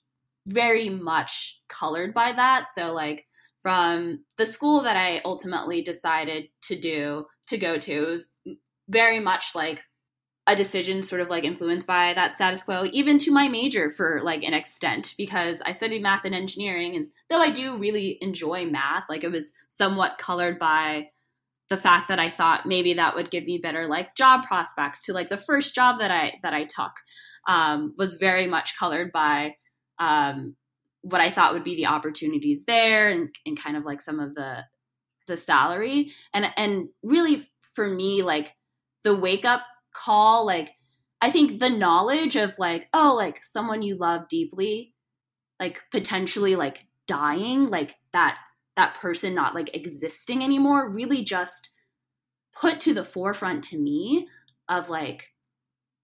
very 0.47 0.89
much 0.89 1.61
colored 1.69 2.15
by 2.15 2.33
that. 2.33 2.69
So 2.69 2.93
like 2.93 3.27
from 3.61 4.25
the 4.37 4.47
school 4.47 4.83
that 4.83 4.97
I 4.97 5.21
ultimately 5.25 5.83
decided 5.83 6.49
to 6.63 6.77
do 6.77 7.27
to 7.49 7.59
go 7.59 7.77
to 7.79 8.07
was 8.07 8.39
very 8.89 9.21
much 9.21 9.55
like 9.55 9.83
a 10.49 10.57
decision 10.57 11.03
sort 11.03 11.21
of 11.21 11.29
like 11.29 11.45
influenced 11.45 11.87
by 11.87 12.15
that 12.15 12.35
status 12.35 12.63
quo, 12.63 12.89
even 12.91 13.19
to 13.19 13.31
my 13.31 13.49
major 13.49 13.91
for 13.91 14.21
like 14.25 14.43
an 14.43 14.55
extent, 14.55 15.15
because 15.19 15.61
I 15.67 15.73
studied 15.73 16.03
math 16.03 16.25
and 16.25 16.35
engineering. 16.35 16.97
And 16.97 17.09
though 17.29 17.41
I 17.41 17.51
do 17.51 17.77
really 17.77 18.17
enjoy 18.23 18.65
math, 18.65 19.05
like 19.11 19.25
it 19.25 19.31
was 19.31 19.53
somewhat 19.69 20.17
colored 20.17 20.59
by 20.59 21.11
the 21.69 21.77
fact 21.77 22.09
that 22.09 22.19
I 22.19 22.31
thought 22.31 22.65
maybe 22.65 22.95
that 22.95 23.15
would 23.15 23.31
give 23.31 23.45
me 23.45 23.59
better 23.59 23.87
like 23.87 24.17
job 24.17 24.43
prospects 24.45 25.05
to 25.05 25.13
like 25.13 25.29
the 25.29 25.37
first 25.37 25.75
job 25.75 25.99
that 25.99 26.11
I 26.11 26.39
that 26.43 26.55
I 26.55 26.65
took 26.65 26.93
um, 27.47 27.95
was 27.99 28.15
very 28.15 28.47
much 28.47 28.77
colored 28.79 29.13
by 29.13 29.55
um, 29.99 30.57
what 31.03 31.21
I 31.21 31.29
thought 31.29 31.53
would 31.53 31.65
be 31.65 31.77
the 31.77 31.87
opportunities 31.87 32.65
there 32.65 33.11
and, 33.11 33.29
and 33.45 33.61
kind 33.61 33.77
of 33.77 33.85
like 33.85 34.01
some 34.01 34.19
of 34.19 34.35
the 34.35 34.65
the 35.27 35.37
salary 35.37 36.11
and 36.33 36.51
and 36.57 36.89
really 37.03 37.47
for 37.75 37.87
me 37.87 38.23
like 38.23 38.57
the 39.05 39.15
wake 39.15 39.45
up 39.45 39.61
call 39.93 40.47
like 40.47 40.71
I 41.21 41.31
think 41.31 41.59
the 41.59 41.71
knowledge 41.71 42.37
of 42.37 42.59
like, 42.59 42.89
oh, 42.95 43.15
like 43.17 43.43
someone 43.43 43.83
you 43.83 43.97
love 43.97 44.29
deeply, 44.29 44.95
like 45.59 45.83
potentially 45.91 46.55
like 46.55 46.87
dying, 47.07 47.69
like 47.71 47.97
that 48.13 48.39
that 48.77 48.95
person 48.95 49.35
not 49.35 49.57
like 49.57 49.75
existing 49.75 50.45
anymore 50.45 50.93
really 50.93 51.25
just 51.25 51.71
put 52.55 52.79
to 52.79 52.95
the 52.95 53.05
forefront 53.05 53.65
to 53.65 53.77
me 53.77 54.29
of 54.69 54.89
like 54.89 55.33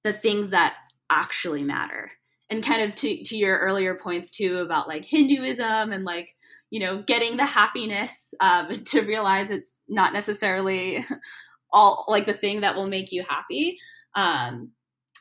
the 0.02 0.12
things 0.12 0.50
that 0.50 0.74
actually 1.10 1.62
matter. 1.62 2.10
And 2.50 2.64
kind 2.64 2.82
of 2.82 2.94
to 2.96 3.22
to 3.24 3.36
your 3.36 3.58
earlier 3.58 3.94
points 3.94 4.30
too 4.30 4.58
about 4.58 4.88
like 4.88 5.04
Hinduism 5.04 5.92
and 5.92 6.04
like 6.04 6.34
you 6.70 6.80
know 6.80 7.02
getting 7.02 7.36
the 7.36 7.46
happiness 7.46 8.34
um, 8.40 8.68
to 8.86 9.02
realize 9.02 9.50
it's 9.50 9.78
not 9.88 10.12
necessarily 10.12 11.04
all 11.74 12.06
like 12.08 12.24
the 12.24 12.32
thing 12.32 12.62
that 12.62 12.76
will 12.76 12.86
make 12.86 13.12
you 13.12 13.24
happy. 13.28 13.78
Um, 14.14 14.70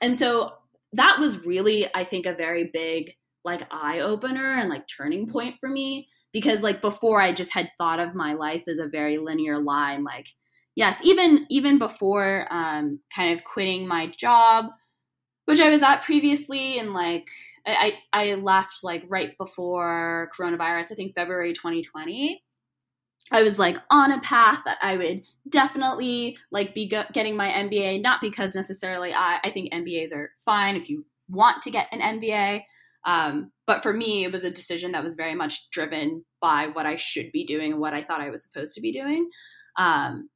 and 0.02 0.18
so 0.18 0.54
that 0.94 1.18
was 1.20 1.46
really, 1.46 1.88
I 1.94 2.04
think, 2.06 2.26
a 2.26 2.34
very 2.34 2.70
big 2.72 3.14
like 3.44 3.68
eye 3.72 4.00
opener 4.00 4.54
and 4.54 4.70
like 4.70 4.86
turning 4.88 5.28
point 5.28 5.56
for 5.60 5.68
me 5.68 6.08
because 6.32 6.64
like 6.64 6.80
before 6.80 7.22
I 7.22 7.34
just 7.34 7.54
had 7.54 7.70
thought 7.78 8.00
of 8.00 8.16
my 8.16 8.34
life 8.34 8.64
as 8.68 8.80
a 8.80 8.88
very 8.88 9.18
linear 9.18 9.60
line. 9.60 10.04
Like, 10.04 10.30
yes, 10.76 11.00
even 11.04 11.46
even 11.50 11.78
before 11.78 12.48
um, 12.52 13.00
kind 13.14 13.34
of 13.34 13.44
quitting 13.44 13.88
my 13.88 14.08
job, 14.08 14.68
which 15.46 15.60
I 15.60 15.70
was 15.70 15.82
at 15.82 16.04
previously, 16.04 16.80
and 16.80 16.94
like 16.94 17.28
I 17.66 17.98
I 18.14 18.36
left 18.36 18.84
like 18.84 19.04
right 19.08 19.38
before 19.38 20.30
coronavirus, 20.38 20.92
I 20.92 20.96
think 20.96 21.16
February 21.16 21.54
2020. 21.54 22.42
I 23.32 23.44
was 23.44 23.58
like 23.58 23.78
on 23.90 24.12
a 24.12 24.20
path 24.20 24.62
that 24.66 24.78
I 24.82 24.98
would 24.98 25.24
definitely 25.50 26.38
like 26.52 26.76
be 26.76 26.88
go- 26.88 27.06
getting 27.14 27.36
my 27.36 27.50
MBA, 27.50 28.02
not 28.02 28.22
because 28.22 28.56
necessarily 28.56 29.14
I, 29.14 29.40
I 29.44 29.50
think 29.50 29.74
MBAs 29.74 30.14
are 30.14 30.32
fine 30.46 30.76
if 30.76 30.90
you 30.90 31.06
want 31.30 31.62
to 31.64 31.72
get 31.72 31.88
an 31.92 32.20
MBA. 32.20 32.64
Um, 33.06 33.52
but 33.66 33.84
for 33.84 33.94
me, 33.94 34.24
it 34.24 34.32
was 34.32 34.44
a 34.44 34.52
decision 34.52 34.92
that 34.92 35.04
was 35.04 35.16
very 35.16 35.36
much 35.36 35.70
driven 35.72 36.26
by 36.42 36.68
what 36.68 36.86
I 36.86 36.96
should 36.96 37.32
be 37.32 37.44
doing, 37.44 37.80
what 37.80 37.94
I 37.94 38.02
thought 38.02 38.22
I 38.22 38.30
was 38.30 38.44
supposed 38.44 38.76
to 38.76 38.82
be 38.82 38.92
doing. 38.92 39.30
Um, 39.78 40.30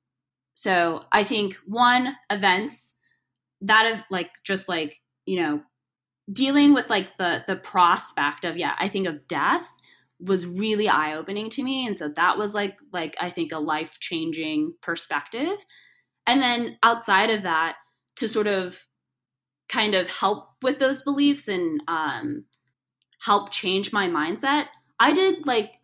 so 0.53 1.01
I 1.11 1.23
think 1.23 1.55
one 1.65 2.15
events 2.31 2.95
that 3.61 4.03
like 4.09 4.31
just 4.43 4.67
like 4.67 5.01
you 5.25 5.39
know 5.39 5.61
dealing 6.31 6.73
with 6.73 6.89
like 6.89 7.17
the 7.17 7.43
the 7.47 7.55
prospect 7.55 8.45
of 8.45 8.57
yeah 8.57 8.75
I 8.79 8.87
think 8.87 9.07
of 9.07 9.27
death 9.27 9.67
was 10.19 10.45
really 10.45 10.89
eye 10.89 11.13
opening 11.13 11.49
to 11.51 11.63
me, 11.63 11.85
and 11.85 11.97
so 11.97 12.09
that 12.09 12.37
was 12.37 12.53
like 12.53 12.77
like 12.91 13.15
I 13.19 13.29
think 13.29 13.51
a 13.51 13.59
life 13.59 13.99
changing 13.99 14.73
perspective. 14.81 15.57
And 16.25 16.41
then 16.41 16.77
outside 16.83 17.29
of 17.29 17.43
that, 17.43 17.77
to 18.17 18.27
sort 18.27 18.47
of 18.47 18.85
kind 19.69 19.95
of 19.95 20.09
help 20.09 20.49
with 20.61 20.79
those 20.79 21.01
beliefs 21.01 21.47
and 21.47 21.81
um, 21.87 22.45
help 23.21 23.51
change 23.51 23.93
my 23.93 24.07
mindset, 24.07 24.67
I 24.99 25.13
did 25.13 25.45
like 25.45 25.75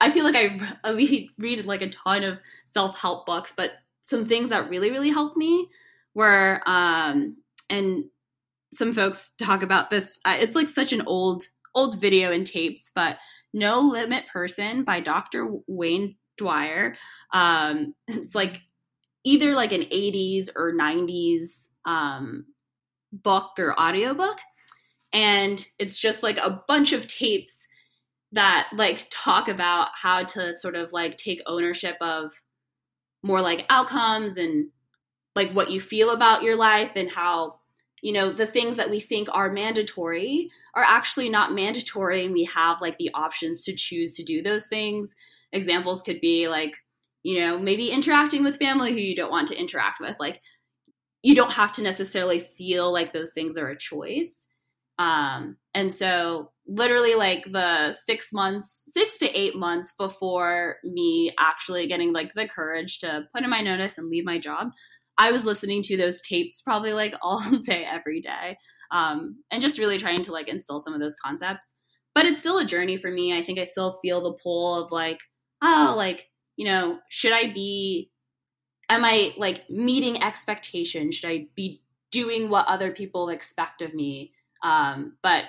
I 0.00 0.10
feel 0.10 0.24
like 0.24 0.36
I 0.36 0.92
read, 0.92 1.28
read 1.38 1.66
like 1.66 1.82
a 1.82 1.88
ton 1.88 2.22
of 2.24 2.40
self 2.66 2.98
help 2.98 3.26
books, 3.26 3.54
but 3.56 3.72
some 4.02 4.24
things 4.24 4.50
that 4.50 4.68
really 4.68 4.90
really 4.90 5.10
helped 5.10 5.36
me 5.36 5.68
were 6.14 6.60
um, 6.66 7.36
and 7.70 8.04
some 8.72 8.92
folks 8.92 9.34
talk 9.36 9.62
about 9.62 9.90
this. 9.90 10.18
Uh, 10.24 10.36
it's 10.38 10.54
like 10.54 10.68
such 10.68 10.92
an 10.92 11.02
old 11.06 11.44
old 11.74 12.00
video 12.00 12.30
and 12.30 12.46
tapes, 12.46 12.90
but 12.94 13.18
No 13.54 13.80
Limit 13.80 14.26
Person 14.26 14.84
by 14.84 15.00
Dr. 15.00 15.48
Wayne 15.66 16.16
Dyer. 16.36 16.96
Um, 17.32 17.94
it's 18.08 18.34
like 18.34 18.60
either 19.24 19.54
like 19.54 19.72
an 19.72 19.82
80s 19.82 20.50
or 20.54 20.74
90s 20.74 21.68
um, 21.86 22.44
book 23.12 23.52
or 23.58 23.78
audiobook 23.80 24.38
and 25.14 25.64
it's 25.78 25.98
just 25.98 26.22
like 26.22 26.38
a 26.38 26.62
bunch 26.66 26.92
of 26.92 27.06
tapes 27.06 27.66
that 28.32 28.68
like 28.74 29.06
talk 29.10 29.48
about 29.48 29.88
how 29.94 30.24
to 30.24 30.52
sort 30.52 30.74
of 30.74 30.92
like 30.92 31.16
take 31.16 31.40
ownership 31.46 31.96
of 32.00 32.32
more 33.22 33.40
like 33.40 33.64
outcomes 33.70 34.36
and 34.36 34.66
like 35.36 35.52
what 35.52 35.70
you 35.70 35.80
feel 35.80 36.10
about 36.10 36.42
your 36.42 36.56
life 36.56 36.92
and 36.96 37.10
how 37.10 37.60
you 38.04 38.12
know 38.12 38.30
the 38.30 38.46
things 38.46 38.76
that 38.76 38.90
we 38.90 39.00
think 39.00 39.28
are 39.32 39.50
mandatory 39.50 40.50
are 40.74 40.84
actually 40.84 41.28
not 41.28 41.54
mandatory 41.54 42.24
and 42.24 42.34
we 42.34 42.44
have 42.44 42.80
like 42.80 42.98
the 42.98 43.10
options 43.14 43.64
to 43.64 43.74
choose 43.74 44.14
to 44.14 44.22
do 44.22 44.42
those 44.42 44.66
things 44.66 45.14
examples 45.52 46.02
could 46.02 46.20
be 46.20 46.48
like 46.48 46.76
you 47.22 47.40
know 47.40 47.58
maybe 47.58 47.90
interacting 47.90 48.44
with 48.44 48.58
family 48.58 48.92
who 48.92 48.98
you 48.98 49.16
don't 49.16 49.30
want 49.30 49.48
to 49.48 49.58
interact 49.58 50.00
with 50.00 50.16
like 50.20 50.40
you 51.24 51.34
don't 51.34 51.52
have 51.52 51.72
to 51.72 51.82
necessarily 51.82 52.38
feel 52.38 52.92
like 52.92 53.12
those 53.12 53.32
things 53.32 53.56
are 53.56 53.68
a 53.68 53.78
choice. 53.78 54.46
Um, 54.98 55.56
and 55.72 55.92
so, 55.92 56.52
literally, 56.68 57.14
like 57.14 57.50
the 57.50 57.94
six 57.94 58.30
months, 58.30 58.84
six 58.88 59.18
to 59.18 59.38
eight 59.38 59.56
months 59.56 59.94
before 59.98 60.76
me 60.84 61.32
actually 61.40 61.86
getting 61.86 62.12
like 62.12 62.34
the 62.34 62.46
courage 62.46 62.98
to 62.98 63.24
put 63.34 63.42
in 63.42 63.48
my 63.48 63.62
notice 63.62 63.96
and 63.96 64.10
leave 64.10 64.26
my 64.26 64.38
job, 64.38 64.68
I 65.16 65.30
was 65.30 65.44
listening 65.44 65.82
to 65.82 65.96
those 65.96 66.20
tapes 66.22 66.60
probably 66.60 66.92
like 66.92 67.14
all 67.22 67.42
day, 67.66 67.84
every 67.84 68.20
day, 68.20 68.56
um, 68.90 69.36
and 69.50 69.62
just 69.62 69.78
really 69.78 69.98
trying 69.98 70.22
to 70.22 70.32
like 70.32 70.48
instill 70.48 70.80
some 70.80 70.94
of 70.94 71.00
those 71.00 71.16
concepts. 71.16 71.72
But 72.14 72.26
it's 72.26 72.40
still 72.40 72.58
a 72.58 72.64
journey 72.64 72.96
for 72.96 73.10
me. 73.10 73.36
I 73.36 73.42
think 73.42 73.58
I 73.58 73.64
still 73.64 73.98
feel 74.00 74.20
the 74.20 74.32
pull 74.32 74.82
of 74.82 74.92
like, 74.92 75.18
oh, 75.62 75.94
like, 75.96 76.28
you 76.56 76.64
know, 76.64 77.00
should 77.08 77.32
I 77.32 77.52
be 77.52 78.10
am 78.88 79.04
I 79.04 79.34
like 79.36 79.68
meeting 79.70 80.22
expectations? 80.22 81.16
Should 81.16 81.30
I 81.30 81.46
be 81.54 81.82
doing 82.10 82.48
what 82.48 82.66
other 82.68 82.92
people 82.92 83.28
expect 83.28 83.82
of 83.82 83.94
me? 83.94 84.32
Um, 84.62 85.16
but 85.22 85.44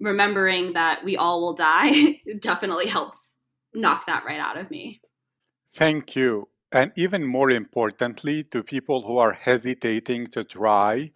remembering 0.00 0.72
that 0.74 1.04
we 1.04 1.16
all 1.16 1.40
will 1.40 1.54
die 1.54 2.20
definitely 2.40 2.86
helps 2.86 3.36
knock 3.74 4.06
that 4.06 4.24
right 4.24 4.40
out 4.40 4.56
of 4.56 4.70
me. 4.70 5.00
Thank 5.72 6.16
you. 6.16 6.48
And 6.76 6.92
even 6.94 7.24
more 7.24 7.50
importantly, 7.50 8.44
to 8.44 8.62
people 8.62 9.00
who 9.06 9.16
are 9.16 9.32
hesitating 9.32 10.26
to 10.26 10.44
try, 10.44 11.12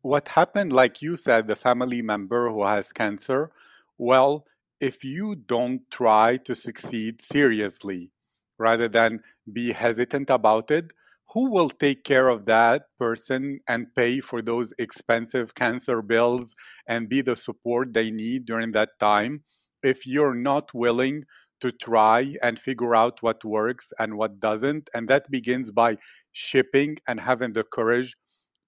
what 0.00 0.28
happened, 0.28 0.72
like 0.72 1.02
you 1.02 1.16
said, 1.16 1.48
the 1.48 1.56
family 1.56 2.02
member 2.02 2.48
who 2.48 2.64
has 2.64 2.92
cancer, 2.92 3.50
well, 3.98 4.46
if 4.80 5.02
you 5.02 5.34
don't 5.34 5.82
try 5.90 6.36
to 6.44 6.54
succeed 6.54 7.20
seriously, 7.20 8.12
rather 8.58 8.86
than 8.86 9.24
be 9.52 9.72
hesitant 9.72 10.30
about 10.30 10.70
it, 10.70 10.92
who 11.30 11.50
will 11.50 11.70
take 11.70 12.04
care 12.04 12.28
of 12.28 12.46
that 12.46 12.82
person 12.96 13.58
and 13.66 13.92
pay 13.96 14.20
for 14.20 14.40
those 14.40 14.72
expensive 14.78 15.56
cancer 15.56 16.00
bills 16.00 16.54
and 16.86 17.08
be 17.08 17.22
the 17.22 17.34
support 17.34 17.92
they 17.92 18.12
need 18.12 18.46
during 18.46 18.70
that 18.70 19.00
time? 19.00 19.42
If 19.82 20.06
you're 20.06 20.36
not 20.36 20.72
willing 20.72 21.24
to 21.62 21.72
try 21.72 22.36
and 22.42 22.58
figure 22.58 22.94
out 22.94 23.22
what 23.22 23.42
works 23.44 23.92
and 23.98 24.14
what 24.16 24.38
doesn't 24.40 24.90
and 24.94 25.08
that 25.08 25.30
begins 25.30 25.70
by 25.70 25.96
shipping 26.32 26.96
and 27.08 27.20
having 27.20 27.52
the 27.54 27.64
courage 27.64 28.14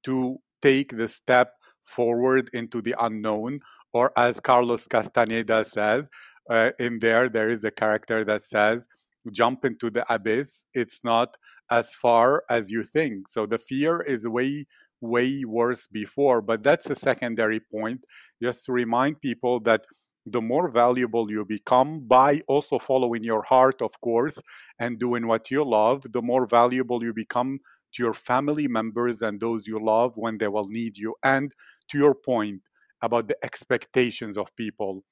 to 0.04 0.38
take 0.62 0.96
the 0.96 1.08
step 1.08 1.52
forward 1.84 2.48
into 2.54 2.80
the 2.80 2.94
unknown 3.00 3.60
or 3.92 4.10
as 4.16 4.40
carlos 4.40 4.86
castaneda 4.86 5.62
says 5.64 6.08
uh, 6.48 6.70
in 6.78 6.98
there 7.00 7.28
there 7.28 7.50
is 7.50 7.62
a 7.64 7.70
character 7.70 8.24
that 8.24 8.42
says 8.42 8.86
jump 9.30 9.64
into 9.64 9.90
the 9.90 10.04
abyss, 10.12 10.66
it's 10.74 11.04
not 11.04 11.36
as 11.70 11.94
far 11.94 12.44
as 12.50 12.70
you 12.70 12.82
think. 12.82 13.28
So 13.28 13.46
the 13.46 13.58
fear 13.58 14.00
is 14.00 14.26
way, 14.28 14.66
way 15.00 15.44
worse 15.44 15.86
before. 15.86 16.42
But 16.42 16.62
that's 16.62 16.90
a 16.90 16.94
secondary 16.94 17.60
point, 17.60 18.04
just 18.42 18.64
to 18.66 18.72
remind 18.72 19.20
people 19.20 19.60
that 19.60 19.84
the 20.26 20.40
more 20.40 20.68
valuable 20.68 21.30
you 21.30 21.44
become 21.44 22.00
by 22.06 22.40
also 22.48 22.78
following 22.78 23.24
your 23.24 23.42
heart, 23.42 23.82
of 23.82 24.00
course, 24.00 24.38
and 24.78 24.98
doing 24.98 25.26
what 25.26 25.50
you 25.50 25.64
love, 25.64 26.12
the 26.12 26.22
more 26.22 26.46
valuable 26.46 27.02
you 27.02 27.12
become 27.12 27.60
to 27.92 28.02
your 28.02 28.14
family 28.14 28.66
members 28.66 29.22
and 29.22 29.40
those 29.40 29.66
you 29.66 29.78
love 29.78 30.16
when 30.16 30.38
they 30.38 30.48
will 30.48 30.68
need 30.68 30.96
you. 30.96 31.14
And 31.22 31.52
to 31.88 31.98
your 31.98 32.14
point 32.14 32.62
about 33.02 33.28
the 33.28 33.36
expectations 33.44 34.38
of 34.38 34.54
people, 34.56 35.04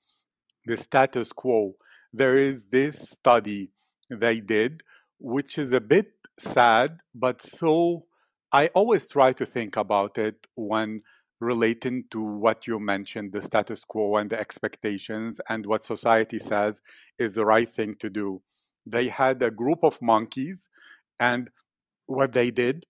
the 0.64 0.77
status 0.77 1.33
quo, 1.33 1.75
there 2.12 2.37
is 2.37 2.64
this 2.66 3.11
study 3.11 3.70
they 4.11 4.40
did, 4.40 4.83
which 5.18 5.59
is 5.59 5.72
a 5.72 5.81
bit 5.81 6.12
sad, 6.38 7.01
but 7.14 7.42
so 7.42 8.07
I 8.53 8.68
always 8.68 9.09
try 9.09 9.33
to 9.33 9.46
think 9.46 9.77
about 9.77 10.18
it 10.18 10.46
when 10.57 11.03
relating 11.42 12.05
to 12.11 12.22
what 12.22 12.66
you 12.66 12.78
mentioned 12.78 13.33
the 13.33 13.42
status 13.42 13.85
quo 13.85 14.16
and 14.16 14.31
the 14.31 14.38
expectations 14.38 15.40
and 15.48 15.66
what 15.66 15.85
society 15.85 16.38
says 16.38 16.81
is 17.18 17.35
the 17.35 17.44
right 17.44 17.68
thing 17.68 17.94
to 17.94 18.09
do. 18.09 18.40
They 18.87 19.09
had 19.09 19.42
a 19.42 19.50
group 19.50 19.81
of 19.83 20.00
monkeys, 20.00 20.68
and 21.20 21.50
what 22.07 22.33
they 22.33 22.50
did, 22.50 22.87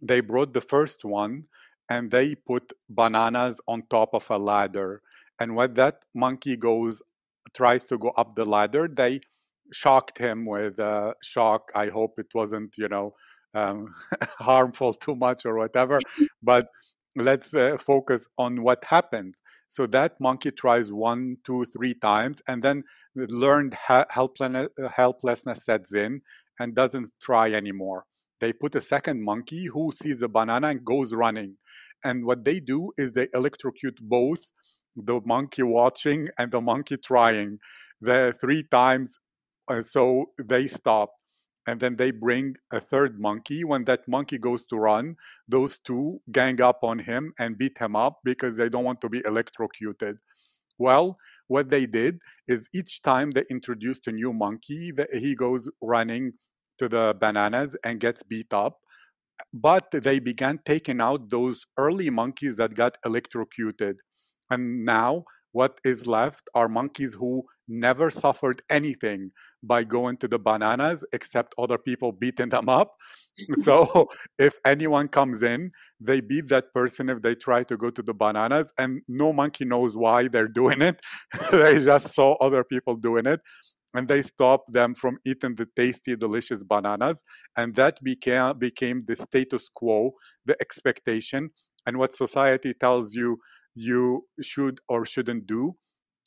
they 0.00 0.20
brought 0.20 0.52
the 0.52 0.60
first 0.60 1.04
one 1.04 1.44
and 1.88 2.10
they 2.10 2.34
put 2.34 2.72
bananas 2.88 3.60
on 3.68 3.82
top 3.90 4.14
of 4.14 4.28
a 4.30 4.38
ladder. 4.38 5.02
And 5.38 5.54
when 5.54 5.74
that 5.74 6.04
monkey 6.14 6.56
goes, 6.56 7.02
tries 7.52 7.84
to 7.84 7.98
go 7.98 8.10
up 8.16 8.34
the 8.34 8.44
ladder, 8.44 8.88
they 8.88 9.20
shocked 9.72 10.18
him 10.18 10.46
with 10.46 10.78
a 10.78 11.14
shock. 11.22 11.70
I 11.74 11.88
hope 11.88 12.18
it 12.18 12.28
wasn't, 12.34 12.76
you 12.78 12.88
know, 12.88 13.14
um, 13.54 13.94
harmful 14.38 14.94
too 14.94 15.16
much 15.16 15.44
or 15.46 15.56
whatever. 15.56 16.00
But 16.42 16.68
let's 17.16 17.54
uh, 17.54 17.76
focus 17.78 18.28
on 18.38 18.62
what 18.62 18.84
happens. 18.84 19.40
So 19.68 19.86
that 19.88 20.20
monkey 20.20 20.50
tries 20.50 20.92
one, 20.92 21.36
two, 21.44 21.64
three 21.66 21.94
times, 21.94 22.42
and 22.48 22.62
then 22.62 22.84
learned 23.14 23.74
helplessness, 24.10 24.68
helplessness 24.94 25.64
sets 25.64 25.94
in 25.94 26.20
and 26.58 26.74
doesn't 26.74 27.10
try 27.20 27.52
anymore. 27.52 28.04
They 28.40 28.52
put 28.52 28.74
a 28.74 28.80
second 28.80 29.22
monkey 29.22 29.66
who 29.66 29.92
sees 29.92 30.22
a 30.22 30.28
banana 30.28 30.68
and 30.68 30.84
goes 30.84 31.14
running. 31.14 31.56
And 32.04 32.26
what 32.26 32.44
they 32.44 32.60
do 32.60 32.92
is 32.98 33.12
they 33.12 33.28
electrocute 33.32 33.98
both 34.00 34.50
the 34.96 35.20
monkey 35.24 35.62
watching 35.62 36.28
and 36.38 36.52
the 36.52 36.60
monkey 36.60 36.96
trying. 36.96 37.58
The 38.00 38.34
three 38.40 38.64
times 38.64 39.18
and 39.68 39.84
so 39.84 40.26
they 40.38 40.66
stop 40.66 41.10
and 41.66 41.80
then 41.80 41.96
they 41.96 42.10
bring 42.10 42.56
a 42.72 42.80
third 42.80 43.20
monkey. 43.20 43.64
When 43.64 43.84
that 43.84 44.06
monkey 44.06 44.38
goes 44.38 44.66
to 44.66 44.76
run, 44.76 45.16
those 45.48 45.78
two 45.78 46.20
gang 46.30 46.60
up 46.60 46.82
on 46.82 46.98
him 46.98 47.32
and 47.38 47.56
beat 47.56 47.78
him 47.78 47.96
up 47.96 48.20
because 48.24 48.56
they 48.56 48.68
don't 48.68 48.84
want 48.84 49.00
to 49.02 49.08
be 49.08 49.22
electrocuted. 49.24 50.18
Well, 50.78 51.18
what 51.48 51.68
they 51.68 51.86
did 51.86 52.20
is 52.48 52.68
each 52.74 53.02
time 53.02 53.30
they 53.30 53.44
introduced 53.50 54.06
a 54.08 54.12
new 54.12 54.32
monkey, 54.32 54.92
he 55.12 55.34
goes 55.34 55.70
running 55.80 56.32
to 56.78 56.88
the 56.88 57.16
bananas 57.18 57.76
and 57.84 58.00
gets 58.00 58.22
beat 58.22 58.52
up. 58.52 58.78
But 59.52 59.90
they 59.90 60.20
began 60.20 60.60
taking 60.64 61.00
out 61.00 61.30
those 61.30 61.64
early 61.76 62.10
monkeys 62.10 62.56
that 62.58 62.74
got 62.74 62.98
electrocuted. 63.04 63.98
And 64.50 64.84
now 64.84 65.24
what 65.54 65.80
is 65.84 66.04
left 66.08 66.50
are 66.56 66.68
monkeys 66.68 67.14
who 67.14 67.44
never 67.68 68.10
suffered 68.10 68.60
anything 68.70 69.30
by 69.62 69.84
going 69.84 70.16
to 70.16 70.26
the 70.26 70.38
bananas, 70.38 71.04
except 71.12 71.54
other 71.56 71.78
people 71.78 72.10
beating 72.10 72.48
them 72.48 72.68
up. 72.68 72.96
so 73.62 74.08
if 74.36 74.58
anyone 74.66 75.06
comes 75.06 75.44
in, 75.44 75.70
they 76.00 76.20
beat 76.20 76.48
that 76.48 76.74
person 76.74 77.08
if 77.08 77.22
they 77.22 77.36
try 77.36 77.62
to 77.62 77.76
go 77.76 77.88
to 77.88 78.02
the 78.02 78.12
bananas, 78.12 78.72
and 78.78 79.00
no 79.06 79.32
monkey 79.32 79.64
knows 79.64 79.96
why 79.96 80.26
they're 80.26 80.48
doing 80.48 80.82
it. 80.82 81.00
they 81.52 81.82
just 81.84 82.12
saw 82.12 82.32
other 82.40 82.64
people 82.64 82.96
doing 82.96 83.26
it. 83.26 83.40
And 83.94 84.08
they 84.08 84.22
stopped 84.22 84.72
them 84.72 84.92
from 84.92 85.18
eating 85.24 85.54
the 85.54 85.68
tasty, 85.76 86.16
delicious 86.16 86.64
bananas. 86.64 87.22
And 87.56 87.76
that 87.76 88.02
became, 88.02 88.58
became 88.58 89.04
the 89.06 89.14
status 89.14 89.70
quo, 89.72 90.10
the 90.44 90.56
expectation, 90.60 91.50
and 91.86 91.96
what 91.98 92.12
society 92.12 92.74
tells 92.74 93.14
you 93.14 93.38
you 93.74 94.26
should 94.40 94.80
or 94.88 95.06
shouldn't 95.06 95.46
do. 95.46 95.76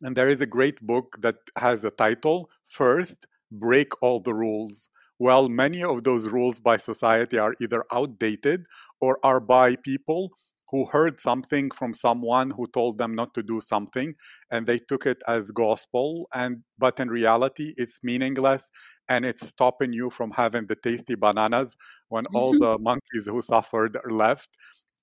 And 0.02 0.16
there 0.16 0.30
is 0.30 0.42
a 0.42 0.46
great 0.46 0.80
book 0.82 1.18
that 1.22 1.38
has 1.58 1.84
a 1.84 1.92
title 1.92 2.50
First, 2.66 3.26
Break 3.52 3.92
All 4.02 4.20
the 4.20 4.34
Rules. 4.34 4.90
Well, 5.20 5.50
many 5.50 5.84
of 5.84 6.04
those 6.04 6.28
rules 6.28 6.60
by 6.60 6.78
society 6.78 7.40
are 7.40 7.56
either 7.60 7.84
outdated 7.92 8.68
or 9.02 9.18
are 9.24 9.40
by 9.40 9.76
people 9.78 10.32
who 10.70 10.86
heard 10.86 11.20
something 11.20 11.72
from 11.72 11.94
someone 11.94 12.52
who 12.52 12.68
told 12.68 12.98
them 12.98 13.16
not 13.16 13.34
to 13.34 13.44
do 13.44 13.62
something 13.62 14.14
and 14.52 14.66
they 14.66 14.78
took 14.78 15.06
it 15.06 15.22
as 15.28 15.52
gospel 15.52 16.28
and 16.34 16.64
but 16.78 17.00
in 17.00 17.10
reality 17.10 17.74
it's 17.78 18.00
meaningless 18.04 18.70
and 19.10 19.26
it's 19.26 19.48
stopping 19.48 19.94
you 19.94 20.10
from 20.10 20.32
having 20.32 20.66
the 20.68 20.76
tasty 20.76 21.16
bananas 21.16 21.76
when 22.10 22.26
all 22.34 22.54
mm-hmm. 22.54 22.64
the 22.64 22.78
monkeys 22.80 23.26
who 23.28 23.42
suffered 23.42 23.98
are 24.04 24.12
left 24.12 24.50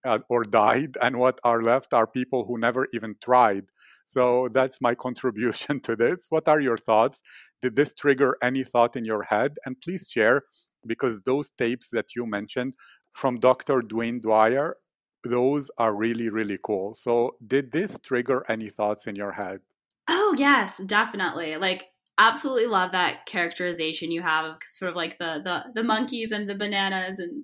uh, 0.04 0.20
or 0.28 0.44
died, 0.44 0.96
and 1.02 1.18
what 1.18 1.40
are 1.44 1.62
left 1.62 1.92
are 1.94 2.06
people 2.06 2.44
who 2.44 2.58
never 2.58 2.86
even 2.92 3.16
tried. 3.22 3.66
So 4.04 4.48
that's 4.52 4.80
my 4.80 4.94
contribution 5.06 5.80
to 5.80 5.96
this. 5.96 6.26
What 6.28 6.48
are 6.48 6.60
your 6.60 6.78
thoughts? 6.78 7.22
Did 7.62 7.76
this 7.76 7.94
trigger 7.94 8.36
any 8.42 8.64
thought 8.64 8.96
in 8.96 9.04
your 9.04 9.22
head? 9.22 9.56
And 9.64 9.80
please 9.80 10.08
share, 10.08 10.42
because 10.86 11.22
those 11.22 11.50
tapes 11.58 11.88
that 11.90 12.14
you 12.14 12.26
mentioned 12.26 12.74
from 13.12 13.38
Dr. 13.38 13.80
Dwayne 13.80 14.20
Dyer, 14.20 14.76
those 15.22 15.70
are 15.78 15.94
really, 15.94 16.28
really 16.28 16.58
cool. 16.62 16.92
So, 16.94 17.36
did 17.46 17.72
this 17.72 17.98
trigger 18.02 18.44
any 18.48 18.68
thoughts 18.68 19.06
in 19.06 19.16
your 19.16 19.32
head? 19.32 19.60
Oh, 20.08 20.34
yes, 20.36 20.78
definitely. 20.84 21.56
Like, 21.56 21.86
absolutely 22.18 22.66
love 22.66 22.92
that 22.92 23.26
characterization 23.26 24.10
you 24.10 24.22
have 24.22 24.44
of 24.44 24.56
sort 24.68 24.88
of 24.88 24.96
like 24.96 25.18
the 25.18 25.40
the 25.44 25.64
the 25.74 25.82
monkeys 25.82 26.30
and 26.30 26.48
the 26.48 26.54
bananas 26.54 27.18
and 27.18 27.42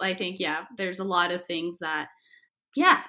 i 0.00 0.12
think 0.12 0.38
yeah 0.38 0.64
there's 0.76 0.98
a 0.98 1.04
lot 1.04 1.32
of 1.32 1.44
things 1.46 1.78
that 1.78 2.08
yeah 2.76 3.02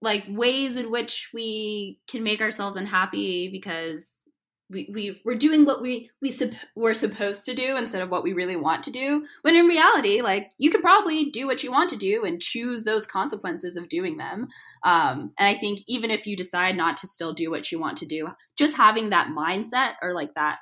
like 0.00 0.24
ways 0.28 0.76
in 0.76 0.90
which 0.90 1.28
we 1.34 1.98
can 2.08 2.22
make 2.22 2.40
ourselves 2.40 2.76
unhappy 2.76 3.50
because 3.50 4.22
we, 4.70 4.88
we 4.92 5.20
we're 5.24 5.34
doing 5.34 5.64
what 5.64 5.82
we 5.82 6.10
we 6.22 6.30
sup- 6.30 6.52
we're 6.76 6.94
supposed 6.94 7.44
to 7.44 7.54
do 7.54 7.76
instead 7.76 8.02
of 8.02 8.08
what 8.08 8.22
we 8.22 8.32
really 8.32 8.56
want 8.56 8.82
to 8.84 8.90
do 8.90 9.26
when 9.42 9.56
in 9.56 9.66
reality 9.66 10.20
like 10.20 10.52
you 10.58 10.70
could 10.70 10.80
probably 10.80 11.26
do 11.26 11.46
what 11.46 11.62
you 11.62 11.70
want 11.70 11.90
to 11.90 11.96
do 11.96 12.24
and 12.24 12.40
choose 12.40 12.84
those 12.84 13.04
consequences 13.04 13.76
of 13.76 13.88
doing 13.88 14.16
them. 14.16 14.48
Um, 14.84 15.32
and 15.38 15.48
i 15.48 15.54
think 15.54 15.80
even 15.86 16.10
if 16.10 16.26
you 16.26 16.36
decide 16.36 16.76
not 16.76 16.96
to 16.98 17.06
still 17.06 17.32
do 17.32 17.50
what 17.50 17.70
you 17.70 17.78
want 17.78 17.98
to 17.98 18.06
do 18.06 18.28
just 18.56 18.76
having 18.76 19.10
that 19.10 19.28
mindset 19.28 19.94
or 20.02 20.14
like 20.14 20.34
that 20.34 20.58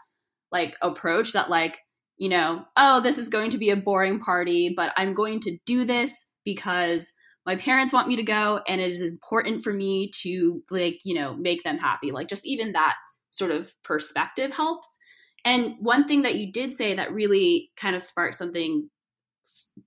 like 0.50 0.76
approach 0.82 1.32
that 1.32 1.50
like 1.50 1.78
you 2.16 2.28
know 2.28 2.64
oh 2.76 3.00
this 3.00 3.18
is 3.18 3.28
going 3.28 3.50
to 3.50 3.58
be 3.58 3.70
a 3.70 3.76
boring 3.76 4.18
party 4.18 4.72
but 4.74 4.92
i'm 4.96 5.14
going 5.14 5.40
to 5.40 5.56
do 5.66 5.84
this 5.84 6.26
because 6.44 7.12
my 7.48 7.56
parents 7.56 7.94
want 7.94 8.08
me 8.08 8.16
to 8.16 8.22
go 8.22 8.60
and 8.68 8.78
it 8.78 8.90
is 8.90 9.00
important 9.00 9.64
for 9.64 9.72
me 9.72 10.10
to 10.20 10.62
like 10.70 10.98
you 11.04 11.14
know 11.14 11.34
make 11.34 11.64
them 11.64 11.78
happy. 11.78 12.12
Like 12.12 12.28
just 12.28 12.46
even 12.46 12.72
that 12.72 12.96
sort 13.30 13.50
of 13.50 13.72
perspective 13.84 14.54
helps. 14.54 14.96
And 15.44 15.74
one 15.80 16.06
thing 16.06 16.22
that 16.22 16.36
you 16.36 16.50
did 16.50 16.72
say 16.72 16.94
that 16.94 17.12
really 17.12 17.70
kind 17.76 17.96
of 17.96 18.02
sparked 18.02 18.34
something, 18.34 18.90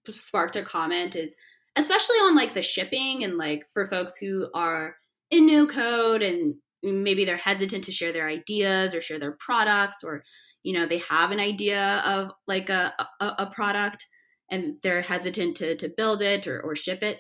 sparked 0.08 0.56
a 0.56 0.64
comment 0.64 1.16
is 1.16 1.36
especially 1.76 2.18
on 2.18 2.36
like 2.36 2.54
the 2.54 2.62
shipping 2.62 3.24
and 3.24 3.38
like 3.38 3.64
for 3.74 3.88
folks 3.88 4.18
who 4.18 4.50
are 4.54 4.96
in 5.30 5.48
no 5.48 5.66
code 5.66 6.22
and 6.22 6.56
maybe 6.84 7.26
they're 7.26 7.38
hesitant 7.38 7.84
to 7.86 7.92
share 7.92 8.12
their 8.12 8.28
ideas 8.28 8.94
or 8.96 9.02
share 9.02 9.20
their 9.20 9.38
products 9.40 10.04
or 10.04 10.24
you 10.64 10.74
know 10.74 10.86
they 10.86 10.98
have 10.98 11.32
an 11.32 11.40
idea 11.40 12.02
of 12.06 12.32
like 12.48 12.70
a, 12.70 12.94
a, 13.20 13.26
a 13.40 13.46
product 13.54 14.06
and 14.50 14.76
they're 14.84 15.02
hesitant 15.02 15.56
to, 15.56 15.76
to 15.76 15.90
build 15.96 16.22
it 16.22 16.48
or, 16.48 16.60
or 16.62 16.76
ship 16.76 17.04
it 17.04 17.20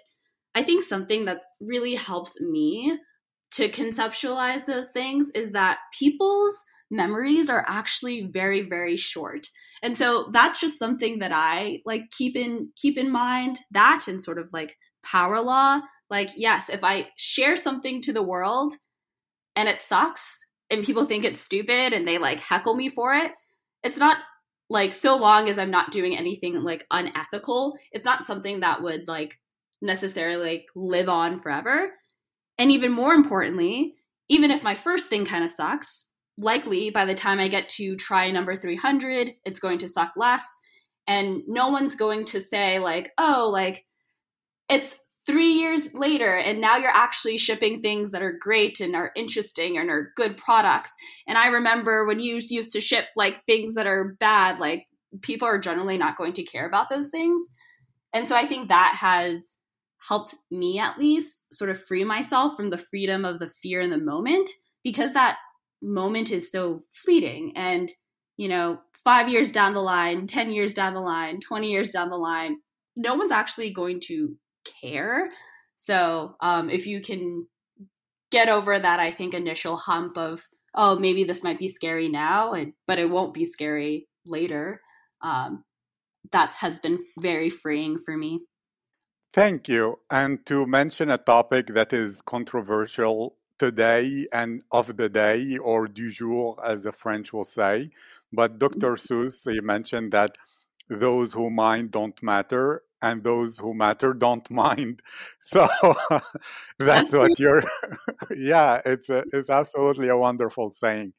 i 0.55 0.63
think 0.63 0.83
something 0.83 1.25
that's 1.25 1.47
really 1.61 1.95
helps 1.95 2.41
me 2.41 2.97
to 3.53 3.69
conceptualize 3.69 4.65
those 4.65 4.91
things 4.91 5.29
is 5.35 5.51
that 5.51 5.79
people's 5.97 6.59
memories 6.89 7.49
are 7.49 7.65
actually 7.67 8.27
very 8.27 8.61
very 8.61 8.97
short. 8.97 9.47
And 9.81 9.95
so 9.95 10.29
that's 10.31 10.59
just 10.59 10.77
something 10.77 11.19
that 11.19 11.31
i 11.33 11.79
like 11.85 12.03
keep 12.11 12.35
in 12.35 12.69
keep 12.75 12.97
in 12.97 13.11
mind 13.11 13.59
that 13.71 14.07
and 14.07 14.21
sort 14.21 14.39
of 14.39 14.49
like 14.51 14.77
power 15.03 15.41
law. 15.41 15.81
Like 16.09 16.31
yes 16.35 16.69
if 16.69 16.83
i 16.83 17.07
share 17.15 17.55
something 17.55 18.01
to 18.01 18.13
the 18.13 18.23
world 18.23 18.73
and 19.55 19.69
it 19.69 19.81
sucks 19.81 20.41
and 20.69 20.85
people 20.85 21.05
think 21.05 21.25
it's 21.25 21.39
stupid 21.39 21.93
and 21.93 22.07
they 22.07 22.17
like 22.17 22.39
heckle 22.39 22.75
me 22.75 22.89
for 22.89 23.13
it 23.13 23.31
it's 23.83 23.97
not 23.97 24.17
like 24.69 24.93
so 24.93 25.17
long 25.17 25.49
as 25.49 25.59
i'm 25.59 25.71
not 25.71 25.91
doing 25.91 26.17
anything 26.17 26.61
like 26.63 26.85
unethical 26.91 27.77
it's 27.91 28.05
not 28.05 28.25
something 28.25 28.61
that 28.61 28.81
would 28.81 29.07
like 29.07 29.39
necessarily 29.81 30.51
like 30.51 30.65
live 30.75 31.09
on 31.09 31.39
forever 31.39 31.91
and 32.61 32.69
even 32.69 32.91
more 32.91 33.15
importantly, 33.15 33.95
even 34.29 34.51
if 34.51 34.61
my 34.61 34.75
first 34.75 35.09
thing 35.09 35.25
kind 35.25 35.43
of 35.43 35.49
sucks, 35.49 36.11
likely 36.37 36.91
by 36.91 37.05
the 37.05 37.15
time 37.15 37.39
I 37.39 37.47
get 37.47 37.67
to 37.69 37.95
try 37.95 38.29
number 38.29 38.55
300, 38.55 39.31
it's 39.43 39.57
going 39.57 39.79
to 39.79 39.87
suck 39.87 40.11
less. 40.15 40.59
And 41.07 41.41
no 41.47 41.69
one's 41.69 41.95
going 41.95 42.23
to 42.25 42.39
say, 42.39 42.77
like, 42.77 43.13
oh, 43.17 43.49
like, 43.51 43.83
it's 44.69 44.99
three 45.25 45.53
years 45.53 45.95
later 45.95 46.37
and 46.37 46.61
now 46.61 46.77
you're 46.77 46.91
actually 46.91 47.39
shipping 47.39 47.81
things 47.81 48.11
that 48.11 48.21
are 48.21 48.37
great 48.39 48.79
and 48.79 48.95
are 48.95 49.11
interesting 49.15 49.79
and 49.79 49.89
are 49.89 50.11
good 50.15 50.37
products. 50.37 50.93
And 51.27 51.39
I 51.39 51.47
remember 51.47 52.05
when 52.05 52.19
you 52.19 52.39
used 52.47 52.73
to 52.73 52.79
ship 52.79 53.07
like 53.15 53.43
things 53.47 53.73
that 53.73 53.87
are 53.87 54.15
bad, 54.19 54.59
like, 54.59 54.85
people 55.23 55.47
are 55.47 55.57
generally 55.57 55.97
not 55.97 56.15
going 56.15 56.33
to 56.33 56.43
care 56.43 56.67
about 56.67 56.91
those 56.91 57.09
things. 57.09 57.41
And 58.13 58.27
so 58.27 58.35
I 58.35 58.45
think 58.45 58.67
that 58.67 58.97
has 58.99 59.55
helped 60.07 60.35
me 60.49 60.79
at 60.79 60.97
least 60.97 61.53
sort 61.53 61.69
of 61.69 61.81
free 61.81 62.03
myself 62.03 62.55
from 62.55 62.69
the 62.69 62.77
freedom 62.77 63.23
of 63.25 63.39
the 63.39 63.47
fear 63.47 63.81
in 63.81 63.89
the 63.89 63.97
moment 63.97 64.49
because 64.83 65.13
that 65.13 65.37
moment 65.81 66.31
is 66.31 66.51
so 66.51 66.83
fleeting. 66.91 67.53
And 67.55 67.91
you 68.37 68.47
know 68.47 68.79
5 69.03 69.29
years 69.29 69.51
down 69.51 69.73
the 69.73 69.81
line 69.81 70.25
10 70.25 70.51
years 70.51 70.73
down 70.73 70.93
the 70.93 70.99
line 70.99 71.39
20 71.39 71.71
years 71.71 71.91
down 71.91 72.09
the 72.09 72.17
line 72.17 72.57
no 72.95 73.15
one's 73.15 73.31
actually 73.31 73.71
going 73.71 73.99
to 74.07 74.35
care. 74.81 75.29
So 75.75 76.35
um, 76.41 76.69
if 76.69 76.85
you 76.85 77.01
can 77.01 77.47
get 78.31 78.49
over 78.49 78.79
that 78.79 78.99
i 78.99 79.11
think 79.11 79.33
initial 79.33 79.75
hump 79.75 80.17
of 80.17 80.41
oh 80.73 80.97
maybe 80.97 81.23
this 81.23 81.43
might 81.43 81.59
be 81.59 81.67
scary 81.67 82.07
now 82.07 82.53
and, 82.53 82.73
but 82.87 82.97
it 82.97 83.09
won't 83.09 83.33
be 83.33 83.45
scary 83.45 84.07
later 84.25 84.77
um, 85.21 85.63
that 86.31 86.53
has 86.53 86.79
been 86.79 86.97
very 87.19 87.49
freeing 87.49 87.99
for 87.99 88.17
me 88.17 88.39
Thank 89.33 89.69
you. 89.69 89.99
And 90.09 90.45
to 90.47 90.65
mention 90.67 91.09
a 91.09 91.17
topic 91.17 91.67
that 91.67 91.93
is 91.93 92.21
controversial 92.21 93.37
today 93.57 94.27
and 94.33 94.61
of 94.71 94.97
the 94.97 95.07
day, 95.07 95.57
or 95.57 95.87
du 95.87 96.11
jour, 96.11 96.57
as 96.63 96.83
the 96.83 96.91
French 96.91 97.31
will 97.31 97.45
say, 97.45 97.91
but 98.33 98.59
mm-hmm. 98.59 98.79
Dr. 98.79 98.95
Seuss, 98.95 99.49
he 99.49 99.61
mentioned 99.61 100.11
that 100.11 100.37
those 100.89 101.31
who 101.31 101.49
mind 101.49 101.91
don't 101.91 102.21
matter 102.21 102.83
and 103.01 103.23
those 103.23 103.57
who 103.57 103.73
matter 103.73 104.13
don't 104.13 104.49
mind. 104.65 105.01
So 105.39 105.67
that's 106.79 107.13
what 107.13 107.39
you're, 107.39 107.63
yeah, 108.35 108.81
it's, 108.85 109.09
a, 109.09 109.23
it's 109.31 109.49
absolutely 109.49 110.09
a 110.09 110.17
wonderful 110.17 110.71
saying. 110.71 111.13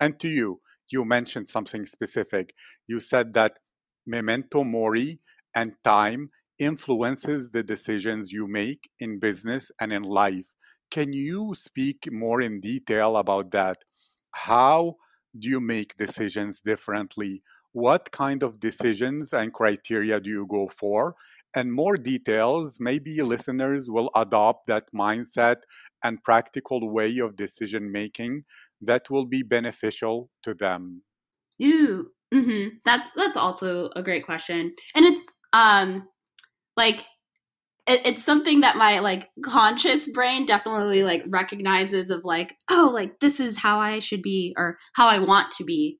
And 0.00 0.18
to 0.20 0.28
you, 0.28 0.60
you 0.88 1.04
mentioned 1.04 1.48
something 1.48 1.84
specific. 1.84 2.54
You 2.86 3.00
said 3.00 3.34
that 3.34 3.58
memento 4.06 4.64
mori 4.64 5.20
and 5.54 5.74
time 5.84 6.30
influences 6.60 7.50
the 7.50 7.62
decisions 7.62 8.32
you 8.32 8.46
make 8.46 8.90
in 9.00 9.18
business 9.18 9.72
and 9.80 9.92
in 9.92 10.02
life. 10.02 10.52
Can 10.90 11.12
you 11.12 11.54
speak 11.54 12.08
more 12.12 12.40
in 12.40 12.60
detail 12.60 13.16
about 13.16 13.50
that? 13.52 13.78
How 14.32 14.96
do 15.38 15.48
you 15.48 15.60
make 15.60 15.96
decisions 15.96 16.60
differently? 16.60 17.42
What 17.72 18.10
kind 18.10 18.42
of 18.42 18.58
decisions 18.58 19.32
and 19.32 19.52
criteria 19.52 20.20
do 20.20 20.28
you 20.28 20.46
go 20.46 20.68
for? 20.68 21.14
And 21.54 21.72
more 21.72 21.96
details, 21.96 22.78
maybe 22.80 23.22
listeners 23.22 23.90
will 23.90 24.10
adopt 24.14 24.66
that 24.66 24.84
mindset 24.94 25.56
and 26.02 26.22
practical 26.22 26.92
way 26.92 27.18
of 27.18 27.36
decision 27.36 27.90
making 27.90 28.44
that 28.80 29.10
will 29.10 29.26
be 29.26 29.42
beneficial 29.42 30.30
to 30.42 30.54
them. 30.54 31.02
Ooh, 31.62 32.08
mm-hmm. 32.32 32.76
that's 32.84 33.12
that's 33.12 33.36
also 33.36 33.90
a 33.94 34.02
great 34.02 34.24
question, 34.24 34.74
and 34.94 35.04
it's 35.04 35.26
um 35.52 36.08
like 36.80 37.00
it, 37.86 38.02
it's 38.04 38.24
something 38.24 38.60
that 38.62 38.76
my 38.76 38.98
like 38.98 39.28
conscious 39.44 40.10
brain 40.10 40.44
definitely 40.44 41.02
like 41.02 41.22
recognizes 41.26 42.10
of 42.10 42.22
like 42.24 42.54
oh 42.70 42.90
like 42.92 43.20
this 43.20 43.40
is 43.40 43.58
how 43.58 43.78
i 43.78 43.98
should 43.98 44.22
be 44.22 44.54
or 44.56 44.78
how 44.94 45.08
i 45.08 45.18
want 45.18 45.50
to 45.52 45.64
be 45.64 45.98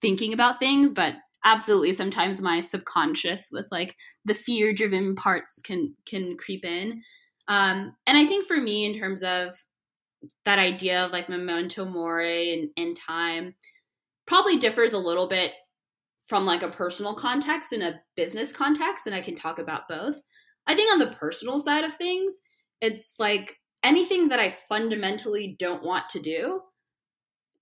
thinking 0.00 0.32
about 0.32 0.58
things, 0.58 0.92
but 0.92 1.14
absolutely 1.44 1.92
sometimes 1.92 2.42
my 2.42 2.60
subconscious 2.60 3.48
with 3.52 3.66
like 3.70 3.96
the 4.24 4.34
fear 4.34 4.72
driven 4.72 5.14
parts 5.14 5.60
can 5.62 5.94
can 6.06 6.36
creep 6.36 6.64
in. 6.64 7.02
Um, 7.48 7.94
and 8.06 8.16
I 8.16 8.26
think 8.26 8.46
for 8.46 8.60
me, 8.60 8.84
in 8.84 8.98
terms 8.98 9.22
of 9.22 9.56
that 10.44 10.58
idea 10.58 11.04
of 11.04 11.12
like 11.12 11.28
memento 11.28 11.84
mori 11.84 12.52
and, 12.52 12.68
and 12.76 12.96
time, 12.96 13.54
probably 14.26 14.58
differs 14.58 14.92
a 14.92 14.98
little 14.98 15.26
bit 15.26 15.52
from 16.30 16.46
like 16.46 16.62
a 16.62 16.68
personal 16.68 17.12
context 17.12 17.72
and 17.72 17.82
a 17.82 18.00
business 18.14 18.52
context, 18.52 19.04
and 19.04 19.16
I 19.16 19.20
can 19.20 19.34
talk 19.34 19.58
about 19.58 19.88
both. 19.88 20.22
I 20.64 20.76
think 20.76 20.92
on 20.92 21.00
the 21.00 21.08
personal 21.16 21.58
side 21.58 21.82
of 21.82 21.96
things, 21.96 22.40
it's 22.80 23.16
like 23.18 23.56
anything 23.82 24.28
that 24.28 24.38
I 24.38 24.50
fundamentally 24.50 25.56
don't 25.58 25.82
want 25.82 26.08
to 26.10 26.20
do, 26.20 26.60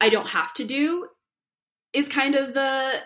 I 0.03 0.11
don't 0.11 0.29
have 0.29 0.53
to 0.55 0.65
do 0.65 1.09
is 1.95 2.11
kind 2.11 2.35
of 2.35 2.53
the 2.53 3.01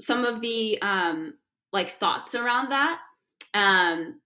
some 0.00 0.24
of 0.24 0.40
the 0.40 0.80
um 0.80 1.34
like 1.72 1.88
thoughts 1.88 2.36
around 2.36 2.70
that. 2.70 3.00
Um 3.54 4.20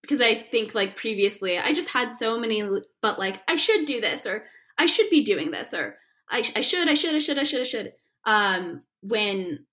because 0.00 0.22
I 0.22 0.34
think 0.34 0.74
like 0.74 0.96
previously 0.96 1.58
I 1.58 1.74
just 1.74 1.90
had 1.90 2.14
so 2.14 2.40
many 2.40 2.62
but 3.02 3.18
like 3.18 3.42
I 3.46 3.56
should 3.56 3.84
do 3.84 4.00
this 4.00 4.26
or 4.26 4.44
I 4.78 4.86
should 4.86 5.10
be 5.10 5.22
doing 5.22 5.50
this 5.50 5.74
or 5.74 5.96
I, 6.30 6.38
I 6.56 6.62
should 6.62 6.88
I 6.88 6.94
should 6.94 7.14
I 7.14 7.18
should 7.18 7.38
I 7.38 7.42
should 7.42 7.60
I 7.60 7.64
should 7.64 7.92
um 8.24 8.82
when 9.02 9.66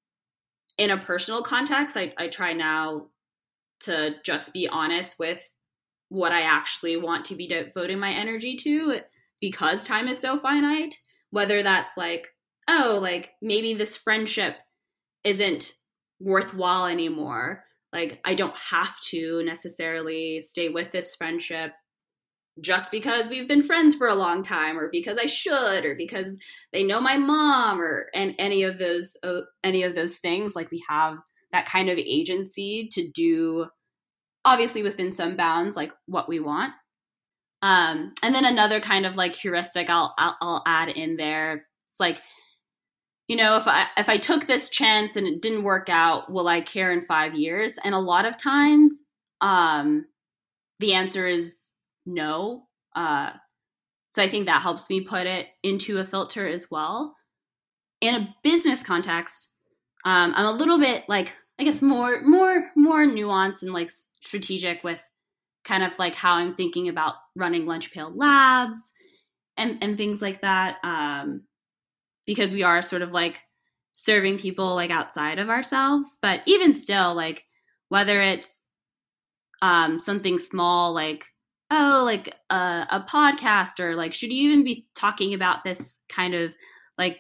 in 0.80 0.90
a 0.90 0.98
personal 0.98 1.44
context 1.44 1.96
I, 1.96 2.14
I 2.18 2.28
try 2.28 2.54
now 2.54 3.08
to 3.82 4.16
just 4.24 4.54
be 4.54 4.68
honest 4.68 5.20
with 5.20 5.48
what 6.08 6.32
I 6.32 6.42
actually 6.42 6.98
want 6.98 7.26
to 7.26 7.36
be 7.36 7.48
devoting 7.48 8.00
my 8.00 8.12
energy 8.12 8.56
to 8.56 9.02
because 9.40 9.84
time 9.84 10.08
is 10.08 10.20
so 10.20 10.40
finite. 10.40 10.96
Whether 11.32 11.62
that's 11.62 11.96
like, 11.96 12.30
oh, 12.68 12.98
like 13.02 13.32
maybe 13.42 13.76
this 13.76 13.96
friendship 13.96 14.58
isn't 15.24 15.74
worthwhile 16.20 16.88
anymore. 16.88 17.64
Like, 17.94 18.20
I 18.26 18.34
don't 18.34 18.56
have 18.56 19.00
to 19.12 19.44
necessarily 19.44 20.42
stay 20.42 20.70
with 20.70 20.92
this 20.92 21.16
friendship 21.16 21.72
just 22.62 22.92
because 22.92 23.30
we've 23.30 23.48
been 23.48 23.64
friends 23.64 23.96
for 23.96 24.08
a 24.08 24.16
long 24.16 24.42
time 24.44 24.78
or 24.78 24.90
because 24.92 25.18
I 25.18 25.26
should 25.26 25.86
or 25.86 25.96
because 25.96 26.38
they 26.74 26.84
know 26.84 27.00
my 27.00 27.18
mom 27.18 27.82
or 27.82 28.08
and 28.14 28.36
any 28.40 28.64
of 28.64 28.78
those 28.78 29.16
uh, 29.24 29.42
any 29.64 29.84
of 29.84 29.96
those 29.96 30.18
things 30.18 30.56
like 30.56 30.72
we 30.72 30.84
have 30.88 31.18
that 31.52 31.66
kind 31.66 31.90
of 31.90 31.98
agency 31.98 32.88
to 32.92 33.10
do 33.10 33.68
obviously 34.46 34.84
within 34.84 35.12
some 35.12 35.36
bounds 35.36 35.76
like 35.76 35.92
what 36.06 36.30
we 36.30 36.40
want. 36.40 36.74
Um 37.62 38.14
and 38.24 38.34
then 38.34 38.46
another 38.46 38.80
kind 38.80 39.06
of 39.06 39.18
like 39.18 39.36
heuristic 39.36 39.90
I'll, 39.90 40.14
I'll 40.18 40.38
i'll 40.42 40.64
add 40.66 40.90
in 40.90 41.18
there 41.18 41.66
it's 41.88 42.00
like 42.00 42.22
you 43.28 43.36
know 43.36 43.58
if 43.58 43.68
i 43.68 43.88
if 43.98 44.08
i 44.08 44.16
took 44.16 44.48
this 44.48 44.70
chance 44.70 45.18
and 45.18 45.28
it 45.28 45.42
didn't 45.42 45.64
work 45.64 45.90
out 45.90 46.32
will 46.32 46.48
i 46.48 46.62
care 46.62 46.90
in 46.92 47.02
5 47.02 47.36
years? 47.36 47.78
And 47.84 47.94
a 47.94 48.00
lot 48.00 48.26
of 48.26 48.38
times 48.38 48.92
um 49.42 50.06
the 50.80 50.94
answer 50.94 51.28
is 51.28 51.69
no 52.14 52.64
uh 52.96 53.32
so 54.08 54.22
i 54.24 54.28
think 54.28 54.46
that 54.46 54.62
helps 54.62 54.90
me 54.90 55.02
put 55.02 55.28
it 55.28 55.48
into 55.64 55.98
a 56.00 56.06
filter 56.06 56.48
as 56.48 56.68
well 56.72 57.16
in 58.02 58.16
a 58.16 58.36
business 58.44 58.82
context 58.84 59.52
um 60.06 60.34
i'm 60.36 60.46
a 60.46 60.52
little 60.52 60.80
bit 60.80 61.04
like 61.08 61.34
I 61.60 61.64
guess 61.64 61.82
more 61.82 62.22
more 62.22 62.72
more 62.76 63.06
nuanced 63.06 63.64
and 63.64 63.74
like 63.74 63.92
strategic 63.92 64.82
with 64.84 65.02
kind 65.66 65.84
of 65.84 66.00
like 66.00 66.16
how 66.16 66.36
I'm 66.36 66.56
thinking 66.56 66.88
about 66.88 67.16
running 67.36 67.66
Lunch 67.66 67.92
Pail 67.92 68.12
Labs 68.16 68.92
and 69.58 69.78
and 69.84 69.98
things 69.98 70.22
like 70.22 70.40
that. 70.40 70.78
Um, 70.84 71.44
because 72.26 72.54
we 72.54 72.64
are 72.64 72.82
sort 72.82 73.02
of 73.02 73.12
like 73.12 73.42
serving 73.92 74.38
people 74.38 74.74
like 74.74 74.90
outside 74.90 75.38
of 75.38 75.50
ourselves, 75.50 76.18
but 76.22 76.42
even 76.46 76.74
still, 76.74 77.14
like 77.14 77.44
whether 77.90 78.22
it's 78.22 78.64
um, 79.62 80.00
something 80.00 80.40
small 80.40 80.94
like 80.94 81.26
oh 81.72 82.02
like 82.06 82.36
a, 82.50 82.88
a 82.90 83.06
podcast 83.08 83.80
or 83.80 83.96
like 83.96 84.14
should 84.14 84.32
you 84.32 84.50
even 84.50 84.64
be 84.64 84.88
talking 84.96 85.34
about 85.34 85.64
this 85.64 86.02
kind 86.10 86.34
of 86.34 86.54
like 86.98 87.18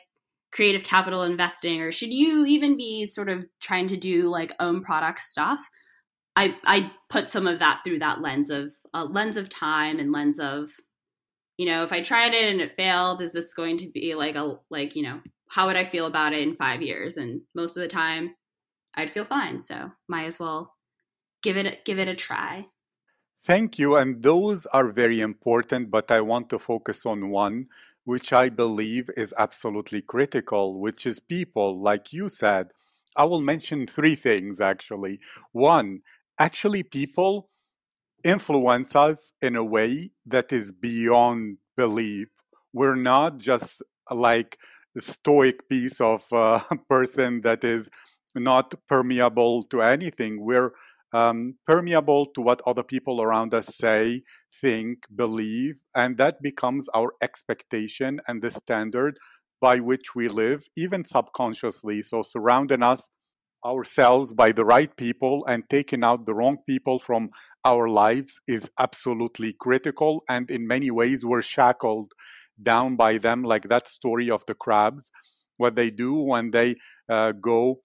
creative 0.51 0.83
capital 0.83 1.23
investing? 1.23 1.81
Or 1.81 1.91
should 1.91 2.13
you 2.13 2.45
even 2.45 2.75
be 2.77 3.05
sort 3.05 3.29
of 3.29 3.45
trying 3.59 3.87
to 3.87 3.97
do 3.97 4.29
like 4.29 4.53
own 4.59 4.81
product 4.81 5.21
stuff? 5.21 5.69
I 6.35 6.55
i 6.65 6.91
put 7.09 7.29
some 7.29 7.47
of 7.47 7.59
that 7.59 7.81
through 7.83 7.99
that 7.99 8.21
lens 8.21 8.49
of 8.49 8.73
a 8.93 9.03
lens 9.03 9.37
of 9.37 9.49
time 9.49 9.99
and 9.99 10.11
lens 10.11 10.39
of 10.39 10.71
you 11.57 11.65
know 11.65 11.83
if 11.83 11.91
i 11.91 12.01
tried 12.01 12.33
it 12.33 12.49
and 12.49 12.61
it 12.61 12.75
failed 12.77 13.21
is 13.21 13.33
this 13.33 13.53
going 13.53 13.77
to 13.77 13.89
be 13.91 14.15
like 14.15 14.35
a 14.35 14.55
like 14.69 14.95
you 14.95 15.03
know 15.03 15.19
how 15.49 15.67
would 15.67 15.75
i 15.75 15.83
feel 15.83 16.05
about 16.05 16.33
it 16.33 16.41
in 16.41 16.55
five 16.55 16.81
years? 16.81 17.17
And 17.17 17.41
most 17.55 17.75
of 17.75 17.81
the 17.81 17.87
time 17.87 18.35
i'd 18.95 19.09
feel 19.09 19.25
fine. 19.25 19.59
So 19.59 19.91
might 20.07 20.25
as 20.25 20.39
well 20.39 20.75
give 21.43 21.57
it 21.57 21.83
give 21.85 21.99
it 21.99 22.07
a 22.07 22.15
try 22.15 22.67
thank 23.41 23.79
you 23.79 23.95
and 23.95 24.21
those 24.23 24.65
are 24.67 24.89
very 24.89 25.21
important 25.21 25.89
but 25.89 26.11
i 26.11 26.19
want 26.21 26.49
to 26.49 26.59
focus 26.59 27.05
on 27.05 27.29
one 27.29 27.65
which 28.09 28.33
I 28.33 28.49
believe 28.49 29.07
is 29.15 29.35
absolutely 29.37 30.01
critical, 30.01 30.79
which 30.79 31.05
is 31.05 31.19
people, 31.19 31.79
like 31.79 32.11
you 32.11 32.27
said. 32.27 32.69
I 33.15 33.25
will 33.25 33.39
mention 33.39 33.85
three 33.85 34.15
things 34.15 34.59
actually. 34.59 35.19
One, 35.51 35.99
actually, 36.39 36.81
people 36.81 37.49
influence 38.23 38.95
us 38.95 39.33
in 39.43 39.55
a 39.55 39.63
way 39.63 40.09
that 40.25 40.51
is 40.51 40.71
beyond 40.71 41.57
belief. 41.77 42.29
We're 42.73 42.95
not 42.95 43.37
just 43.37 43.83
like 44.09 44.57
a 44.97 45.01
stoic 45.01 45.69
piece 45.69 46.01
of 46.01 46.25
uh, 46.33 46.61
person 46.89 47.41
that 47.41 47.63
is 47.63 47.91
not 48.33 48.73
permeable 48.87 49.63
to 49.65 49.83
anything. 49.83 50.43
We're 50.43 50.71
um, 51.13 51.55
permeable 51.65 52.25
to 52.27 52.41
what 52.41 52.61
other 52.67 52.83
people 52.83 53.21
around 53.21 53.53
us 53.53 53.75
say, 53.75 54.23
think, 54.61 55.05
believe, 55.15 55.75
and 55.95 56.17
that 56.17 56.41
becomes 56.41 56.87
our 56.93 57.13
expectation 57.21 58.19
and 58.27 58.41
the 58.41 58.51
standard 58.51 59.17
by 59.61 59.79
which 59.79 60.15
we 60.15 60.27
live, 60.29 60.67
even 60.77 61.03
subconsciously. 61.03 62.01
So, 62.01 62.23
surrounding 62.23 62.83
us 62.83 63.09
ourselves 63.65 64.33
by 64.33 64.51
the 64.51 64.63
right 64.63 64.95
people 64.95 65.45
and 65.47 65.69
taking 65.69 66.03
out 66.03 66.25
the 66.25 66.33
wrong 66.33 66.57
people 66.67 66.99
from 66.99 67.29
our 67.65 67.89
lives 67.89 68.39
is 68.47 68.69
absolutely 68.79 69.53
critical. 69.53 70.23
And 70.29 70.49
in 70.49 70.67
many 70.67 70.91
ways, 70.91 71.25
we're 71.25 71.41
shackled 71.41 72.13
down 72.61 72.95
by 72.95 73.17
them, 73.17 73.43
like 73.43 73.67
that 73.69 73.87
story 73.87 74.29
of 74.29 74.45
the 74.45 74.55
crabs. 74.55 75.11
What 75.57 75.75
they 75.75 75.89
do 75.89 76.13
when 76.13 76.51
they 76.51 76.75
uh, 77.09 77.33
go 77.33 77.81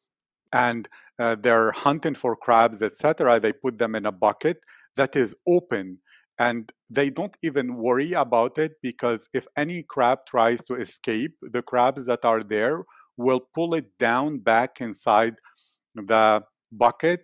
and 0.52 0.88
uh, 1.18 1.36
they're 1.36 1.72
hunting 1.72 2.14
for 2.14 2.36
crabs, 2.36 2.82
etc. 2.82 3.38
They 3.40 3.52
put 3.52 3.78
them 3.78 3.94
in 3.94 4.06
a 4.06 4.12
bucket 4.12 4.58
that 4.96 5.16
is 5.16 5.34
open 5.46 5.98
and 6.38 6.72
they 6.90 7.10
don't 7.10 7.36
even 7.42 7.76
worry 7.76 8.12
about 8.12 8.58
it 8.58 8.72
because 8.82 9.28
if 9.32 9.46
any 9.56 9.82
crab 9.82 10.20
tries 10.26 10.64
to 10.64 10.74
escape, 10.74 11.36
the 11.42 11.62
crabs 11.62 12.06
that 12.06 12.24
are 12.24 12.42
there 12.42 12.84
will 13.16 13.40
pull 13.54 13.74
it 13.74 13.86
down 13.98 14.38
back 14.38 14.80
inside 14.80 15.36
the 15.94 16.42
bucket 16.72 17.20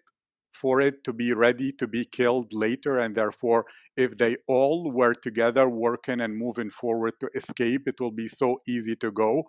for 0.52 0.80
it 0.80 1.02
to 1.04 1.12
be 1.12 1.32
ready 1.32 1.72
to 1.72 1.88
be 1.88 2.04
killed 2.04 2.52
later. 2.52 2.98
And 2.98 3.14
therefore, 3.14 3.66
if 3.96 4.16
they 4.16 4.36
all 4.46 4.92
were 4.92 5.14
together 5.14 5.68
working 5.68 6.20
and 6.20 6.36
moving 6.36 6.70
forward 6.70 7.14
to 7.20 7.30
escape, 7.34 7.88
it 7.88 8.00
will 8.00 8.12
be 8.12 8.28
so 8.28 8.60
easy 8.68 8.94
to 8.96 9.10
go. 9.10 9.44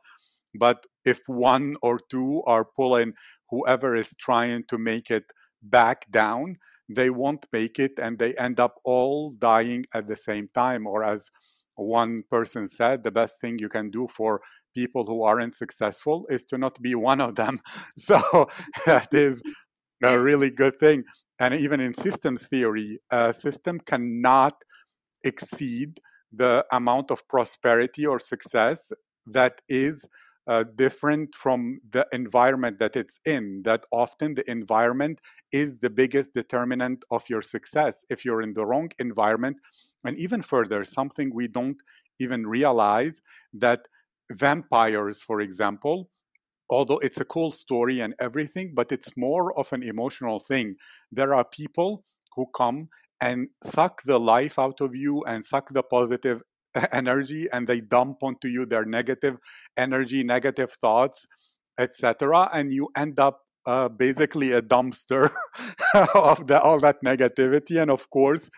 But 0.55 0.85
if 1.05 1.19
one 1.27 1.75
or 1.81 1.99
two 2.09 2.43
are 2.45 2.65
pulling 2.65 3.13
whoever 3.51 3.95
is 3.95 4.15
trying 4.15 4.63
to 4.69 4.77
make 4.77 5.11
it 5.11 5.25
back 5.61 6.09
down, 6.09 6.57
they 6.89 7.09
won't 7.09 7.45
make 7.53 7.77
it 7.79 7.93
and 8.01 8.17
they 8.17 8.33
end 8.35 8.59
up 8.59 8.75
all 8.83 9.31
dying 9.33 9.85
at 9.93 10.07
the 10.07 10.15
same 10.15 10.49
time. 10.53 10.87
Or, 10.87 11.03
as 11.03 11.29
one 11.75 12.23
person 12.29 12.67
said, 12.67 13.03
the 13.03 13.11
best 13.11 13.39
thing 13.39 13.59
you 13.59 13.69
can 13.69 13.89
do 13.91 14.07
for 14.07 14.41
people 14.75 15.05
who 15.05 15.23
aren't 15.23 15.53
successful 15.53 16.25
is 16.29 16.43
to 16.45 16.57
not 16.57 16.81
be 16.81 16.95
one 16.95 17.21
of 17.21 17.35
them. 17.35 17.59
So, 17.97 18.49
that 18.85 19.13
is 19.13 19.41
a 20.03 20.19
really 20.19 20.49
good 20.49 20.77
thing. 20.79 21.03
And 21.39 21.53
even 21.53 21.79
in 21.79 21.93
systems 21.93 22.47
theory, 22.47 22.99
a 23.11 23.33
system 23.33 23.79
cannot 23.79 24.63
exceed 25.23 25.99
the 26.31 26.65
amount 26.71 27.11
of 27.11 27.27
prosperity 27.27 28.05
or 28.05 28.19
success 28.19 28.91
that 29.27 29.61
is 29.67 30.07
uh, 30.47 30.63
different 30.75 31.35
from 31.35 31.79
the 31.89 32.07
environment 32.11 32.79
that 32.79 32.95
it's 32.95 33.19
in. 33.25 33.61
That 33.63 33.85
often 33.91 34.33
the 34.33 34.49
environment 34.49 35.21
is 35.51 35.79
the 35.79 35.89
biggest 35.89 36.33
determinant 36.33 37.03
of 37.11 37.29
your 37.29 37.41
success. 37.41 38.03
If 38.09 38.25
you're 38.25 38.41
in 38.41 38.53
the 38.53 38.65
wrong 38.65 38.89
environment, 38.99 39.57
and 40.03 40.17
even 40.17 40.41
further, 40.41 40.83
something 40.83 41.33
we 41.33 41.47
don't 41.47 41.81
even 42.19 42.47
realize 42.47 43.21
that 43.53 43.87
vampires, 44.31 45.21
for 45.21 45.41
example, 45.41 46.09
although 46.69 46.99
it's 46.99 47.19
a 47.19 47.25
cool 47.25 47.51
story 47.51 47.99
and 47.99 48.15
everything, 48.19 48.73
but 48.73 48.91
it's 48.91 49.15
more 49.17 49.57
of 49.59 49.71
an 49.73 49.83
emotional 49.83 50.39
thing. 50.39 50.75
There 51.11 51.33
are 51.35 51.45
people 51.45 52.05
who 52.35 52.47
come 52.55 52.89
and 53.19 53.49
suck 53.63 54.01
the 54.03 54.19
life 54.19 54.57
out 54.57 54.81
of 54.81 54.95
you 54.95 55.23
and 55.25 55.45
suck 55.45 55.71
the 55.73 55.83
positive 55.83 56.41
energy 56.91 57.47
and 57.51 57.67
they 57.67 57.81
dump 57.81 58.17
onto 58.23 58.47
you 58.47 58.65
their 58.65 58.85
negative 58.85 59.37
energy, 59.77 60.23
negative 60.23 60.71
thoughts. 60.73 61.27
etc. 61.77 62.49
And 62.53 62.73
you 62.73 62.89
end 62.95 63.19
up 63.19 63.41
uh, 63.65 63.89
basically 63.89 64.51
a 64.51 64.61
dumpster 64.61 65.31
of 66.15 66.47
the, 66.47 66.61
all 66.61 66.79
that 66.81 66.97
negativity. 67.05 67.81
And 67.81 67.91
of 67.91 68.09
course, 68.09 68.49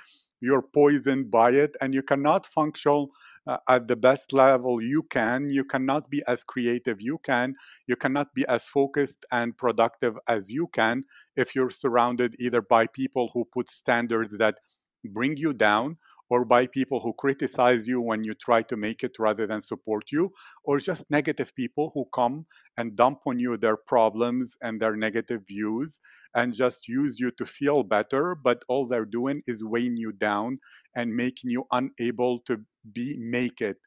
you're 0.41 0.61
poisoned 0.61 1.31
by 1.31 1.51
it 1.51 1.75
and 1.81 1.93
you 1.93 2.03
cannot 2.03 2.45
function 2.45 3.07
uh, 3.47 3.57
at 3.69 3.87
the 3.87 3.95
best 3.95 4.33
level 4.33 4.81
you 4.81 5.03
can. 5.03 5.49
You 5.49 5.63
cannot 5.63 6.09
be 6.09 6.21
as 6.27 6.43
creative 6.43 7.01
you 7.01 7.17
can. 7.19 7.55
You 7.87 7.95
cannot 7.95 8.33
be 8.33 8.45
as 8.47 8.65
focused 8.65 9.25
and 9.31 9.57
productive 9.57 10.17
as 10.27 10.49
you 10.49 10.67
can 10.73 11.03
if 11.35 11.55
you're 11.55 11.69
surrounded 11.69 12.35
either 12.39 12.61
by 12.61 12.87
people 12.87 13.31
who 13.33 13.45
put 13.45 13.69
standards 13.69 14.37
that 14.37 14.59
bring 15.05 15.37
you 15.37 15.53
down 15.53 15.97
or 16.29 16.45
by 16.45 16.67
people 16.67 16.99
who 17.01 17.13
criticize 17.13 17.87
you 17.87 18.01
when 18.01 18.23
you 18.23 18.33
try 18.33 18.61
to 18.63 18.77
make 18.77 19.03
it 19.03 19.13
rather 19.19 19.45
than 19.47 19.61
support 19.61 20.11
you, 20.11 20.31
or 20.63 20.79
just 20.79 21.09
negative 21.09 21.53
people 21.55 21.91
who 21.93 22.05
come 22.13 22.45
and 22.77 22.95
dump 22.95 23.19
on 23.27 23.39
you 23.39 23.57
their 23.57 23.77
problems 23.77 24.55
and 24.61 24.81
their 24.81 24.95
negative 24.95 25.41
views 25.47 25.99
and 26.35 26.53
just 26.53 26.87
use 26.87 27.19
you 27.19 27.31
to 27.31 27.45
feel 27.45 27.83
better, 27.83 28.35
but 28.35 28.63
all 28.67 28.87
they're 28.87 29.05
doing 29.05 29.41
is 29.47 29.63
weighing 29.63 29.97
you 29.97 30.11
down 30.11 30.59
and 30.95 31.15
making 31.15 31.49
you 31.49 31.65
unable 31.71 32.39
to 32.39 32.61
be 32.93 33.15
make 33.19 33.61
it. 33.61 33.77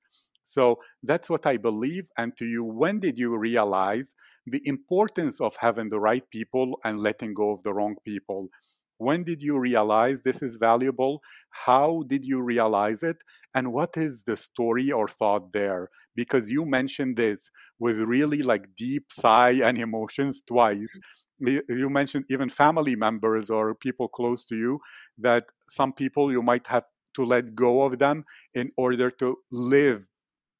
So 0.42 0.79
that's 1.03 1.29
what 1.29 1.44
I 1.44 1.57
believe. 1.57 2.05
And 2.16 2.37
to 2.37 2.44
you, 2.44 2.62
when 2.62 3.01
did 3.01 3.18
you 3.18 3.37
realize 3.37 4.14
the 4.46 4.62
importance 4.64 5.40
of 5.40 5.57
having 5.59 5.88
the 5.88 5.99
right 5.99 6.22
people 6.31 6.79
and 6.85 7.01
letting 7.01 7.35
go 7.35 7.51
of 7.51 7.64
the 7.64 7.75
wrong 7.75 7.96
people? 8.05 8.49
When 8.98 9.24
did 9.24 9.42
you 9.42 9.59
realize 9.59 10.22
this 10.22 10.42
is 10.42 10.56
valuable? 10.56 11.20
How 11.50 12.02
did 12.06 12.24
you 12.24 12.40
realize 12.40 13.02
it? 13.02 13.18
And 13.54 13.72
what 13.72 13.96
is 13.96 14.24
the 14.24 14.37
story 14.37 14.90
or 14.90 15.09
thought 15.09 15.52
there? 15.52 15.88
Because 16.14 16.50
you 16.50 16.64
mentioned 16.64 17.16
this 17.16 17.50
with 17.78 17.98
really 18.00 18.42
like 18.42 18.74
deep 18.76 19.12
sigh 19.12 19.61
and 19.64 19.78
emotions 19.78 20.42
twice. 20.46 20.98
Mm. 21.42 21.62
You 21.68 21.90
mentioned 21.90 22.24
even 22.30 22.48
family 22.48 22.96
members 22.96 23.50
or 23.50 23.74
people 23.74 24.09
close 24.09 24.46
to 24.46 24.56
you 24.56 24.80
that 25.18 25.44
some 25.68 25.92
people 25.92 26.32
you 26.32 26.42
might 26.42 26.66
have 26.66 26.85
to 27.14 27.24
let 27.24 27.54
go 27.54 27.82
of 27.82 27.98
them 27.98 28.24
in 28.54 28.70
order 28.76 29.11
to 29.11 29.37
live 29.50 30.04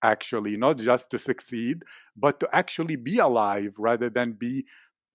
actually, 0.03 0.57
not 0.57 0.79
just 0.79 1.11
to 1.11 1.19
succeed, 1.19 1.83
but 2.17 2.39
to 2.41 2.49
actually 2.53 2.97
be 2.97 3.19
alive 3.19 3.75
rather 3.79 4.11
than 4.11 4.33
be 4.33 4.65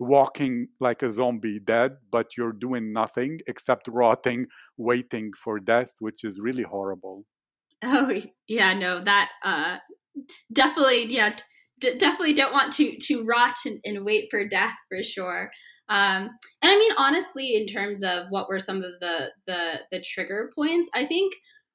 walking 0.01 0.67
like 0.79 1.03
a 1.03 1.13
zombie 1.13 1.59
dead, 1.59 1.97
but 2.11 2.35
you're 2.35 2.53
doing 2.53 2.91
nothing 2.91 3.39
except 3.47 3.87
rotting, 3.87 4.47
waiting 4.77 5.31
for 5.33 5.59
death, 5.59 5.93
which 5.99 6.23
is 6.23 6.39
really 6.39 6.63
horrible. 6.63 7.25
Oh 7.83 8.11
yeah, 8.47 8.73
no, 8.75 9.03
that 9.03 9.31
uh, 9.43 9.77
definitely, 10.53 11.11
yeah, 11.11 11.35
d- 11.79 11.97
definitely 11.97 12.33
don't 12.33 12.53
want 12.53 12.73
to 12.73 12.95
to 12.95 13.23
rot 13.23 13.55
and, 13.65 13.79
and 13.83 14.05
wait 14.05 14.27
for 14.29 14.47
death 14.47 14.75
for 14.87 15.01
sure. 15.01 15.49
Um, 15.89 16.29
and 16.61 16.71
I 16.71 16.77
mean, 16.77 16.91
honestly, 16.97 17.55
in 17.55 17.65
terms 17.65 18.03
of 18.03 18.27
what 18.29 18.49
were 18.49 18.59
some 18.59 18.83
of 18.83 18.91
the 19.01 19.31
the 19.47 19.81
the 19.91 19.99
trigger 19.99 20.51
points, 20.55 20.91
I 20.93 21.05
think 21.05 21.33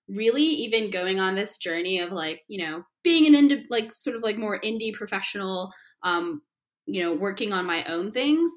really 0.09 0.45
even 0.45 0.91
going 0.91 1.19
on 1.19 1.35
this 1.35 1.59
journey 1.59 1.99
of 1.99 2.13
like 2.13 2.43
you 2.47 2.65
know 2.65 2.85
being 3.03 3.27
an 3.27 3.35
indie 3.49 3.65
like 3.69 3.93
sort 3.93 4.15
of 4.15 4.23
like 4.23 4.39
more 4.39 4.61
indie 4.61 4.93
professional 4.95 5.73
um 6.05 6.41
you 6.87 7.03
know, 7.03 7.13
working 7.13 7.53
on 7.53 7.67
my 7.67 7.85
own 7.85 8.11
things, 8.13 8.51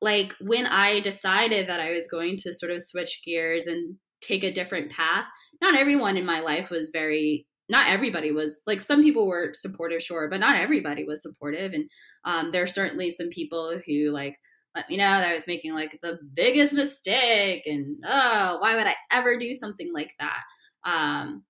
like 0.00 0.34
when 0.40 0.66
I 0.66 1.00
decided 1.00 1.68
that 1.68 1.80
I 1.80 1.92
was 1.92 2.08
going 2.08 2.36
to 2.38 2.52
sort 2.52 2.72
of 2.72 2.82
switch 2.82 3.22
gears 3.24 3.66
and 3.66 3.96
take 4.20 4.44
a 4.44 4.52
different 4.52 4.90
path, 4.90 5.24
not 5.60 5.76
everyone 5.76 6.16
in 6.16 6.26
my 6.26 6.40
life 6.40 6.70
was 6.70 6.90
very 6.92 7.46
not 7.68 7.88
everybody 7.88 8.32
was 8.32 8.60
like 8.66 8.80
some 8.80 9.02
people 9.02 9.26
were 9.26 9.52
supportive 9.54 10.02
sure 10.02 10.28
but 10.28 10.40
not 10.40 10.56
everybody 10.56 11.04
was 11.04 11.22
supportive 11.22 11.72
and 11.72 11.84
um, 12.24 12.50
there 12.50 12.62
are 12.62 12.66
certainly 12.66 13.10
some 13.10 13.28
people 13.28 13.80
who 13.86 14.10
like 14.10 14.36
let 14.74 14.88
me 14.90 14.96
know 14.96 15.04
that 15.04 15.30
i 15.30 15.32
was 15.32 15.46
making 15.46 15.72
like 15.72 15.98
the 16.02 16.18
biggest 16.34 16.74
mistake 16.74 17.62
and 17.66 17.96
oh 18.04 18.58
why 18.60 18.76
would 18.76 18.86
i 18.86 18.94
ever 19.10 19.38
do 19.38 19.54
something 19.54 19.90
like 19.94 20.12
that? 20.18 20.42
Um, 20.84 21.44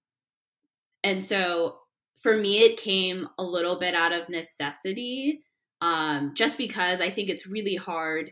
and 1.03 1.23
so 1.23 1.79
for 2.17 2.37
me 2.37 2.61
it 2.61 2.77
came 2.77 3.27
a 3.39 3.43
little 3.43 3.77
bit 3.77 3.95
out 3.95 4.13
of 4.13 4.29
necessity 4.29 5.41
um, 5.83 6.33
just 6.35 6.57
because 6.57 7.01
I 7.03 7.11
think 7.11 7.29
it's 7.29 7.47
really 7.47 7.77
hard 7.77 8.31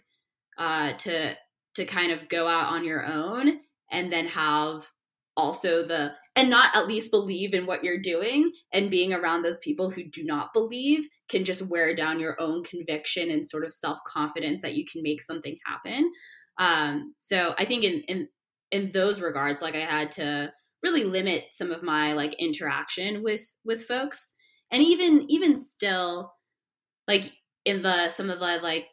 uh, 0.57 0.93
to 0.93 1.37
to 1.75 1.85
kind 1.85 2.13
of 2.13 2.29
go 2.29 2.49
out 2.49 2.73
on 2.73 2.85
your 2.85 3.05
own 3.05 3.61
and 3.93 4.13
then 4.13 4.27
have 4.29 4.91
also 5.37 5.87
the 5.87 6.15
and 6.35 6.49
not 6.49 6.75
at 6.75 6.89
least 6.89 7.11
believe 7.11 7.53
in 7.53 7.67
what 7.67 7.85
you're 7.85 8.01
doing 8.01 8.51
and 8.73 8.91
being 8.91 9.13
around 9.13 9.43
those 9.43 9.59
people 9.59 9.91
who 9.91 10.05
do 10.05 10.25
not 10.25 10.53
believe 10.53 11.07
can 11.29 11.45
just 11.45 11.63
wear 11.63 11.95
down 11.95 12.21
your 12.21 12.41
own 12.41 12.65
conviction 12.65 13.31
and 13.31 13.47
sort 13.47 13.65
of 13.65 13.73
self-confidence 13.73 14.63
that 14.63 14.75
you 14.75 14.85
can 14.91 15.03
make 15.03 15.21
something 15.21 15.57
happen. 15.67 16.11
Um, 16.59 17.15
so 17.19 17.55
i 17.59 17.65
think 17.65 17.85
in 17.85 18.01
in 18.09 18.29
in 18.71 18.93
those 18.93 19.21
regards 19.21 19.63
like 19.63 19.75
i 19.75 19.81
had 19.81 20.13
to 20.13 20.53
really 20.83 21.05
limit 21.05 21.47
some 21.51 21.71
of 21.71 21.83
my 21.83 22.13
like 22.13 22.35
interaction 22.39 23.23
with 23.23 23.55
with 23.65 23.85
folks. 23.85 24.33
And 24.71 24.83
even 24.83 25.27
even 25.29 25.57
still 25.57 26.33
like 27.09 27.33
in 27.65 27.83
the 27.83 28.09
some 28.09 28.31
of 28.31 28.41
the 28.41 28.59
like 28.63 28.89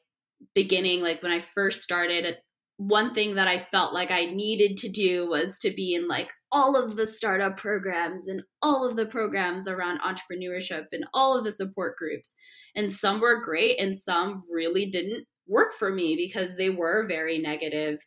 beginning 0.53 1.01
like 1.01 1.21
when 1.23 1.31
i 1.31 1.39
first 1.39 1.81
started 1.81 2.37
one 2.77 3.13
thing 3.13 3.35
that 3.35 3.47
i 3.47 3.57
felt 3.57 3.93
like 3.93 4.11
i 4.11 4.25
needed 4.25 4.77
to 4.77 4.89
do 4.89 5.27
was 5.27 5.57
to 5.57 5.71
be 5.71 5.93
in 5.95 6.07
like 6.07 6.31
all 6.51 6.81
of 6.81 6.95
the 6.95 7.05
startup 7.05 7.57
programs 7.57 8.27
and 8.27 8.41
all 8.61 8.87
of 8.87 8.95
the 8.95 9.05
programs 9.05 9.67
around 9.67 9.99
entrepreneurship 9.99 10.85
and 10.91 11.05
all 11.13 11.37
of 11.37 11.43
the 11.43 11.51
support 11.51 11.97
groups. 11.97 12.33
And 12.75 12.91
some 12.91 13.19
were 13.19 13.41
great 13.41 13.79
and 13.79 13.97
some 13.97 14.35
really 14.51 14.85
didn't 14.85 15.25
work 15.47 15.73
for 15.73 15.91
me 15.91 16.15
because 16.15 16.57
they 16.57 16.69
were 16.69 17.05
very 17.07 17.37
negative 17.37 17.99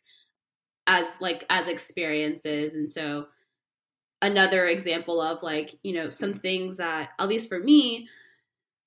as 0.87 1.19
like 1.21 1.43
as 1.49 1.67
experiences. 1.67 2.73
And 2.73 2.89
so 2.89 3.27
another 4.23 4.65
example 4.67 5.21
of 5.21 5.41
like 5.43 5.75
you 5.83 5.93
know 5.93 6.09
some 6.09 6.33
things 6.33 6.77
that 6.77 7.09
at 7.19 7.27
least 7.27 7.49
for 7.49 7.59
me 7.59 8.07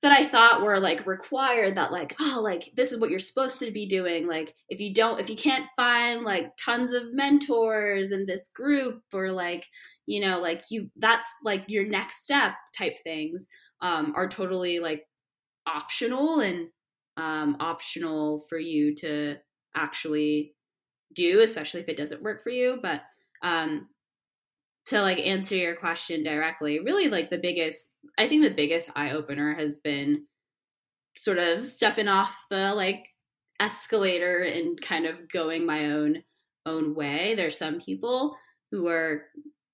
that 0.04 0.12
I 0.12 0.22
thought 0.22 0.60
were 0.60 0.80
like 0.80 1.06
required 1.06 1.76
that 1.76 1.90
like 1.90 2.14
oh 2.20 2.42
like 2.44 2.70
this 2.76 2.92
is 2.92 3.00
what 3.00 3.08
you're 3.08 3.18
supposed 3.18 3.58
to 3.60 3.70
be 3.70 3.86
doing. 3.86 4.28
Like 4.28 4.54
if 4.68 4.78
you 4.78 4.92
don't 4.92 5.18
if 5.18 5.30
you 5.30 5.34
can't 5.34 5.66
find 5.74 6.24
like 6.24 6.52
tons 6.62 6.92
of 6.92 7.14
mentors 7.14 8.12
in 8.12 8.26
this 8.26 8.50
group 8.54 9.00
or 9.14 9.32
like 9.32 9.66
you 10.04 10.20
know 10.20 10.42
like 10.42 10.64
you 10.70 10.90
that's 10.98 11.34
like 11.42 11.64
your 11.68 11.86
next 11.86 12.22
step 12.22 12.52
type 12.76 12.98
things 13.02 13.48
um, 13.80 14.12
are 14.14 14.28
totally 14.28 14.78
like 14.78 15.06
optional 15.66 16.40
and 16.40 16.68
um, 17.16 17.56
optional 17.58 18.44
for 18.50 18.58
you 18.58 18.94
to 18.96 19.36
actually 19.74 20.54
do 21.14 21.40
especially 21.40 21.80
if 21.80 21.88
it 21.88 21.96
doesn't 21.96 22.22
work 22.22 22.42
for 22.42 22.50
you. 22.50 22.78
But 22.82 23.00
um, 23.42 23.88
to 24.86 25.00
like 25.00 25.18
answer 25.18 25.56
your 25.56 25.76
question 25.76 26.22
directly, 26.22 26.78
really 26.80 27.08
like 27.08 27.30
the 27.30 27.38
biggest, 27.38 27.96
I 28.18 28.28
think 28.28 28.42
the 28.42 28.50
biggest 28.50 28.90
eye 28.94 29.12
opener 29.12 29.54
has 29.54 29.78
been 29.78 30.26
sort 31.16 31.38
of 31.38 31.64
stepping 31.64 32.08
off 32.08 32.36
the 32.50 32.74
like 32.74 33.06
escalator 33.60 34.42
and 34.42 34.80
kind 34.80 35.06
of 35.06 35.28
going 35.30 35.64
my 35.64 35.86
own 35.86 36.22
own 36.66 36.94
way. 36.94 37.34
There's 37.34 37.58
some 37.58 37.78
people 37.78 38.36
who 38.70 38.88
are 38.88 39.24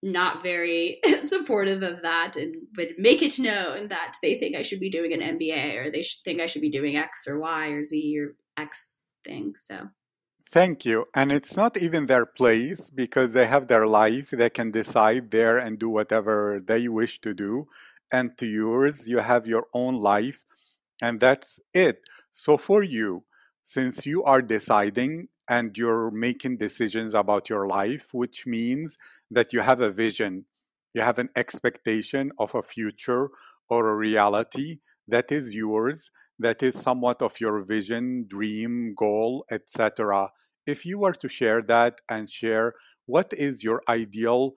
not 0.03 0.43
very 0.43 0.99
supportive 1.23 1.83
of 1.83 2.03
that 2.03 2.37
and 2.37 2.57
would 2.77 2.95
make 2.99 3.23
it 3.23 3.39
known 3.39 3.89
that 3.89 4.15
they 4.23 4.39
think 4.39 4.57
I 4.57 4.63
should 4.63 4.81
be 4.81 4.91
doing 4.91 5.13
an 5.13 5.39
MBA 5.39 5.77
or 5.77 5.91
they 5.91 6.03
should 6.03 6.23
think 6.25 6.41
I 6.41 6.47
should 6.47 6.63
be 6.63 6.71
doing 6.71 6.97
X 6.97 7.27
or 7.29 7.39
Y 7.39 7.69
or 7.69 7.85
Z 7.85 8.19
or 8.19 8.35
X 8.57 9.09
thing. 9.25 9.55
So 9.57 9.89
Thank 10.51 10.85
you. 10.85 11.07
And 11.15 11.31
it's 11.31 11.57
not 11.57 11.77
even 11.77 12.07
their 12.07 12.27
place 12.27 12.91
because 12.91 13.33
they 13.33 13.47
have 13.47 13.69
their 13.69 13.87
life. 13.87 14.31
They 14.31 14.51
can 14.51 14.71
decide 14.73 15.31
there 15.31 15.59
and 15.59 15.79
do 15.79 15.89
whatever 15.89 16.61
they 16.65 16.89
wish 16.89 17.21
to 17.21 17.35
do. 17.35 17.69
And 18.13 18.37
to 18.39 18.47
yours, 18.47 19.07
you 19.07 19.19
have 19.19 19.47
your 19.47 19.67
own 19.73 19.95
life. 19.95 20.45
And 21.01 21.21
that's 21.21 21.61
it. 21.73 22.03
So 22.33 22.57
for 22.57 22.83
you, 22.83 23.25
since 23.63 24.07
you 24.07 24.25
are 24.25 24.43
deciding 24.43 25.29
and 25.49 25.77
you're 25.79 26.11
making 26.11 26.57
decisions 26.57 27.15
about 27.15 27.49
your 27.49 27.69
life, 27.69 28.09
which 28.13 28.47
means 28.47 28.99
that 29.31 29.53
you 29.53 29.61
have 29.61 29.81
a 29.81 29.91
vision, 29.91 30.47
you 30.95 31.03
have 31.03 31.19
an 31.19 31.31
expectation 31.37 32.33
of 32.39 32.55
a 32.55 32.63
future 32.63 33.31
or 33.69 33.89
a 33.89 33.97
reality 33.97 34.81
that 35.07 35.31
is 35.31 35.55
yours 35.55 36.11
that 36.41 36.63
is 36.63 36.75
somewhat 36.75 37.23
of 37.23 37.39
your 37.41 37.63
vision, 37.63 38.27
dream, 38.27 38.95
goal, 38.97 39.45
etc. 39.51 40.31
If 40.67 40.85
you 40.85 40.99
were 40.99 41.13
to 41.13 41.29
share 41.29 41.63
that 41.63 42.01
and 42.09 42.29
share 42.29 42.75
what 43.07 43.33
is 43.33 43.63
your 43.63 43.83
ideal, 43.89 44.55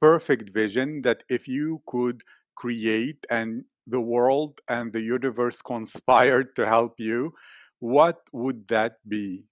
perfect 0.00 0.50
vision 0.50 1.02
that 1.02 1.24
if 1.28 1.48
you 1.48 1.82
could 1.86 2.22
create 2.54 3.24
and 3.30 3.64
the 3.86 4.00
world 4.00 4.60
and 4.68 4.92
the 4.92 5.00
universe 5.00 5.62
conspired 5.72 6.54
to 6.56 6.66
help 6.66 6.94
you, 6.98 7.32
what 7.80 8.20
would 8.32 8.68
that 8.68 8.96
be? 9.08 9.44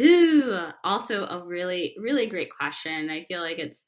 Ooh, 0.00 0.68
also 0.84 1.26
a 1.26 1.44
really, 1.44 1.94
really 1.98 2.26
great 2.26 2.50
question. 2.50 3.10
I 3.10 3.24
feel 3.24 3.40
like 3.40 3.58
it's 3.58 3.86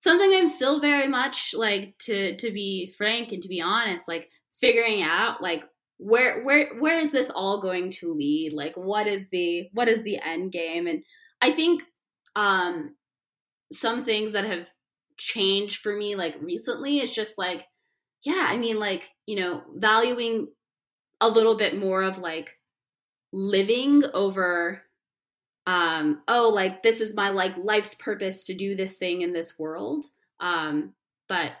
something 0.00 0.32
I'm 0.34 0.48
still 0.48 0.80
very 0.80 1.06
much 1.06 1.54
like 1.56 1.94
to 2.06 2.36
to 2.36 2.50
be 2.50 2.86
frank 2.98 3.32
and 3.32 3.42
to 3.42 3.48
be 3.48 3.62
honest, 3.62 4.08
like 4.08 4.30
figuring 4.52 5.02
out 5.02 5.40
like 5.40 5.64
where 6.00 6.42
where 6.44 6.74
where 6.78 6.98
is 6.98 7.12
this 7.12 7.30
all 7.34 7.60
going 7.60 7.90
to 7.90 8.14
lead? 8.14 8.52
Like 8.52 8.74
what 8.74 9.06
is 9.06 9.28
the 9.30 9.68
what 9.72 9.88
is 9.88 10.02
the 10.02 10.18
end 10.24 10.52
game? 10.52 10.86
And 10.86 11.02
i 11.42 11.50
think 11.50 11.82
um 12.36 12.94
some 13.72 14.02
things 14.02 14.32
that 14.32 14.44
have 14.44 14.68
changed 15.18 15.78
for 15.78 15.94
me 15.94 16.14
like 16.14 16.36
recently 16.40 16.98
is 16.98 17.14
just 17.14 17.36
like 17.36 17.66
yeah 18.24 18.46
i 18.48 18.56
mean 18.56 18.80
like 18.80 19.10
you 19.26 19.36
know 19.36 19.62
valuing 19.74 20.48
a 21.20 21.28
little 21.28 21.54
bit 21.54 21.78
more 21.78 22.02
of 22.02 22.18
like 22.18 22.58
living 23.32 24.02
over 24.14 24.82
um 25.66 26.22
oh 26.26 26.50
like 26.54 26.82
this 26.82 27.00
is 27.00 27.14
my 27.14 27.28
like 27.28 27.54
life's 27.58 27.94
purpose 27.94 28.46
to 28.46 28.54
do 28.54 28.74
this 28.74 28.98
thing 28.98 29.20
in 29.22 29.32
this 29.32 29.58
world. 29.58 30.04
Um 30.40 30.94
but 31.28 31.52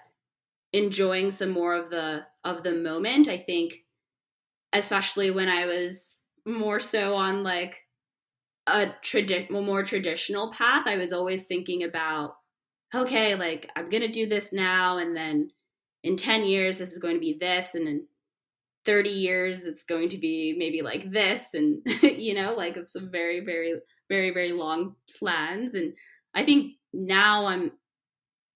enjoying 0.72 1.30
some 1.30 1.50
more 1.50 1.74
of 1.74 1.90
the 1.90 2.26
of 2.44 2.62
the 2.62 2.72
moment 2.72 3.28
i 3.28 3.36
think 3.36 3.74
especially 4.72 5.30
when 5.30 5.48
i 5.48 5.66
was 5.66 6.20
more 6.46 6.80
so 6.80 7.16
on 7.16 7.42
like 7.42 7.76
a 8.66 8.88
traditional 9.02 9.62
more 9.62 9.82
traditional 9.82 10.52
path 10.52 10.86
i 10.86 10.96
was 10.96 11.12
always 11.12 11.44
thinking 11.44 11.82
about 11.82 12.34
okay 12.94 13.34
like 13.34 13.70
i'm 13.76 13.88
gonna 13.88 14.08
do 14.08 14.26
this 14.26 14.52
now 14.52 14.98
and 14.98 15.16
then 15.16 15.48
in 16.02 16.16
10 16.16 16.44
years 16.44 16.78
this 16.78 16.92
is 16.92 16.98
going 16.98 17.14
to 17.14 17.20
be 17.20 17.36
this 17.38 17.74
and 17.74 17.88
in 17.88 18.06
30 18.86 19.10
years 19.10 19.66
it's 19.66 19.82
going 19.82 20.08
to 20.08 20.18
be 20.18 20.54
maybe 20.58 20.82
like 20.82 21.10
this 21.10 21.54
and 21.54 21.82
you 22.02 22.34
know 22.34 22.54
like 22.54 22.76
some 22.86 23.10
very 23.10 23.40
very 23.40 23.74
very 24.08 24.30
very 24.30 24.52
long 24.52 24.94
plans 25.18 25.74
and 25.74 25.92
i 26.34 26.42
think 26.42 26.72
now 26.92 27.46
i'm 27.46 27.72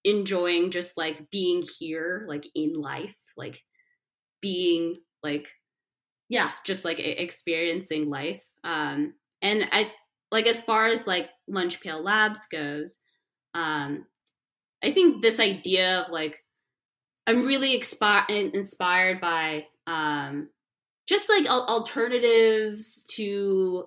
enjoying 0.05 0.71
just 0.71 0.97
like 0.97 1.31
being 1.31 1.63
here 1.79 2.27
like 2.29 2.47
in 2.55 2.75
life 2.75 3.19
like 3.37 3.61
being 4.41 4.97
like 5.23 5.49
yeah 6.29 6.51
just 6.65 6.85
like 6.85 6.99
experiencing 6.99 8.09
life 8.09 8.45
um 8.65 9.13
and 9.43 9.69
i 9.73 9.91
like 10.31 10.47
as 10.47 10.61
far 10.61 10.87
as 10.87 11.07
like 11.07 11.29
lunch 11.49 11.81
pail 11.81 12.03
labs 12.03 12.47
goes 12.51 13.01
um 13.55 14.07
i 14.83 14.91
think 14.91 15.21
this 15.23 15.41
idea 15.41 16.01
of 16.01 16.11
like 16.11 16.39
i'm 17.27 17.43
really 17.43 17.79
expi- 17.79 18.29
inspired 18.55 19.21
by 19.21 19.67
um 19.87 20.49
just 21.07 21.29
like 21.29 21.47
al- 21.47 21.67
alternatives 21.67 23.05
to 23.11 23.87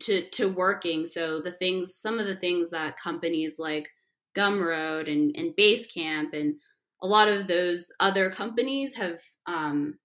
to 0.00 0.22
to 0.30 0.48
working. 0.48 1.06
So 1.06 1.40
the 1.40 1.52
things 1.52 1.94
some 1.94 2.18
of 2.18 2.26
the 2.26 2.36
things 2.36 2.70
that 2.70 2.98
companies 2.98 3.58
like 3.58 3.88
Gumroad 4.36 5.10
and, 5.10 5.34
and 5.36 5.54
Basecamp 5.56 6.32
and 6.32 6.54
a 7.02 7.06
lot 7.06 7.28
of 7.28 7.46
those 7.46 7.92
other 8.00 8.30
companies 8.30 8.94
have 8.96 9.20
um, 9.46 9.98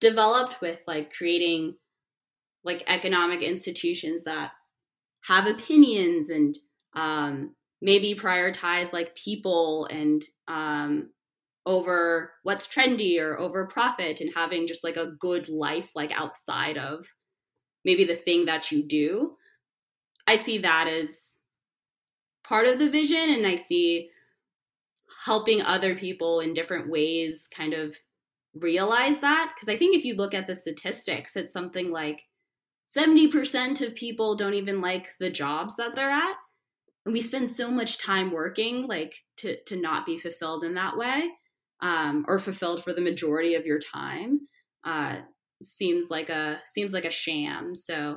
developed 0.00 0.60
with 0.60 0.80
like 0.86 1.12
creating 1.12 1.74
like 2.64 2.82
economic 2.86 3.42
institutions 3.42 4.24
that 4.24 4.52
have 5.22 5.46
opinions 5.46 6.28
and 6.28 6.56
um, 6.94 7.54
maybe 7.80 8.14
prioritize 8.14 8.92
like 8.92 9.14
people 9.14 9.86
and 9.90 10.22
um, 10.46 11.10
over 11.66 12.32
what's 12.42 12.66
trendy 12.66 13.20
or 13.20 13.38
over 13.38 13.66
profit 13.66 14.20
and 14.20 14.30
having 14.34 14.66
just 14.66 14.82
like 14.82 14.96
a 14.96 15.12
good 15.18 15.48
life 15.48 15.90
like 15.94 16.18
outside 16.18 16.78
of 16.78 17.06
maybe 17.84 18.04
the 18.04 18.16
thing 18.16 18.46
that 18.46 18.72
you 18.72 18.82
do. 18.82 19.36
I 20.26 20.36
see 20.36 20.58
that 20.58 20.88
as 20.88 21.34
part 22.44 22.66
of 22.66 22.78
the 22.78 22.90
vision 22.90 23.30
and 23.30 23.46
I 23.46 23.56
see 23.56 24.10
helping 25.24 25.62
other 25.62 25.94
people 25.94 26.40
in 26.40 26.54
different 26.54 26.88
ways 26.88 27.48
kind 27.54 27.74
of 27.74 27.96
realize 28.60 29.20
that? 29.20 29.52
Because 29.54 29.68
I 29.68 29.76
think 29.76 29.96
if 29.96 30.04
you 30.04 30.14
look 30.14 30.34
at 30.34 30.46
the 30.46 30.56
statistics 30.56 31.36
it's 31.36 31.52
something 31.52 31.90
like 31.90 32.22
70% 32.96 33.86
of 33.86 33.94
people 33.94 34.34
don't 34.34 34.54
even 34.54 34.80
like 34.80 35.08
the 35.20 35.30
jobs 35.30 35.76
that 35.76 35.94
they're 35.94 36.10
at. 36.10 36.36
And 37.04 37.12
we 37.12 37.20
spend 37.20 37.50
so 37.50 37.70
much 37.70 37.98
time 37.98 38.30
working 38.30 38.86
like 38.86 39.14
to 39.38 39.56
to 39.66 39.80
not 39.80 40.06
be 40.06 40.18
fulfilled 40.18 40.64
in 40.64 40.74
that 40.74 40.96
way 40.96 41.30
um, 41.80 42.24
or 42.28 42.38
fulfilled 42.38 42.82
for 42.82 42.92
the 42.92 43.00
majority 43.00 43.54
of 43.54 43.66
your 43.66 43.78
time 43.78 44.40
uh, 44.84 45.16
seems 45.62 46.10
like 46.10 46.28
a 46.28 46.60
seems 46.66 46.92
like 46.92 47.04
a 47.04 47.10
sham. 47.10 47.74
So 47.74 48.16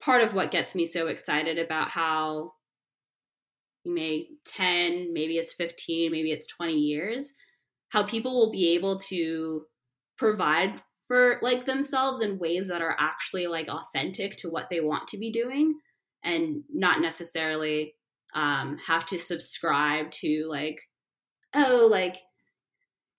part 0.00 0.22
of 0.22 0.34
what 0.34 0.50
gets 0.50 0.74
me 0.74 0.86
so 0.86 1.06
excited 1.06 1.58
about 1.58 1.88
how 1.88 2.52
you 3.84 3.94
may 3.94 4.26
10 4.46 5.12
maybe 5.12 5.36
it's 5.36 5.52
15 5.52 6.10
maybe 6.10 6.30
it's 6.30 6.46
20 6.46 6.72
years 6.72 7.34
how 7.94 8.02
people 8.02 8.34
will 8.34 8.50
be 8.50 8.74
able 8.74 8.96
to 8.98 9.62
provide 10.18 10.80
for 11.06 11.38
like 11.42 11.64
themselves 11.64 12.20
in 12.20 12.40
ways 12.40 12.66
that 12.66 12.82
are 12.82 12.96
actually 12.98 13.46
like 13.46 13.68
authentic 13.68 14.36
to 14.36 14.50
what 14.50 14.68
they 14.68 14.80
want 14.80 15.06
to 15.06 15.16
be 15.16 15.30
doing 15.30 15.78
and 16.24 16.64
not 16.72 17.00
necessarily 17.00 17.94
um, 18.34 18.78
have 18.84 19.06
to 19.06 19.16
subscribe 19.16 20.10
to 20.10 20.48
like 20.50 20.80
oh 21.54 21.88
like 21.88 22.16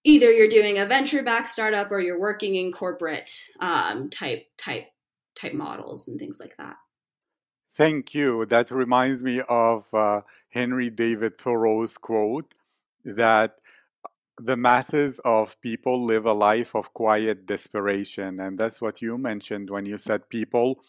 either 0.04 0.30
you're 0.30 0.50
doing 0.50 0.78
a 0.78 0.86
venture 0.86 1.24
back 1.24 1.48
startup 1.48 1.90
or 1.90 2.02
you're 2.02 2.20
working 2.20 2.56
in 2.56 2.74
corporate 2.74 3.32
um, 3.62 4.10
type 4.10 4.44
type 4.58 4.88
type 5.40 5.54
models 5.54 6.10
and 6.10 6.20
things 6.20 6.38
like 6.40 6.58
that 6.58 6.76
Thank 7.72 8.14
you. 8.14 8.46
That 8.46 8.72
reminds 8.72 9.22
me 9.22 9.42
of 9.50 9.94
uh, 9.94 10.22
Henry 10.48 10.90
David 10.90 11.38
Thoreau's 11.38 11.98
quote 11.98 12.56
that 13.04 13.60
the 14.40 14.58
masses 14.58 15.20
of 15.24 15.60
people 15.62 16.04
live 16.04 16.26
a 16.26 16.34
life 16.34 16.76
of 16.76 16.94
quiet 16.94 17.46
desperation. 17.46 18.40
And 18.40 18.58
that's 18.58 18.82
what 18.82 19.02
you 19.02 19.18
mentioned 19.18 19.70
when 19.70 19.86
you 19.86 19.98
said 19.98 20.30
people 20.30 20.80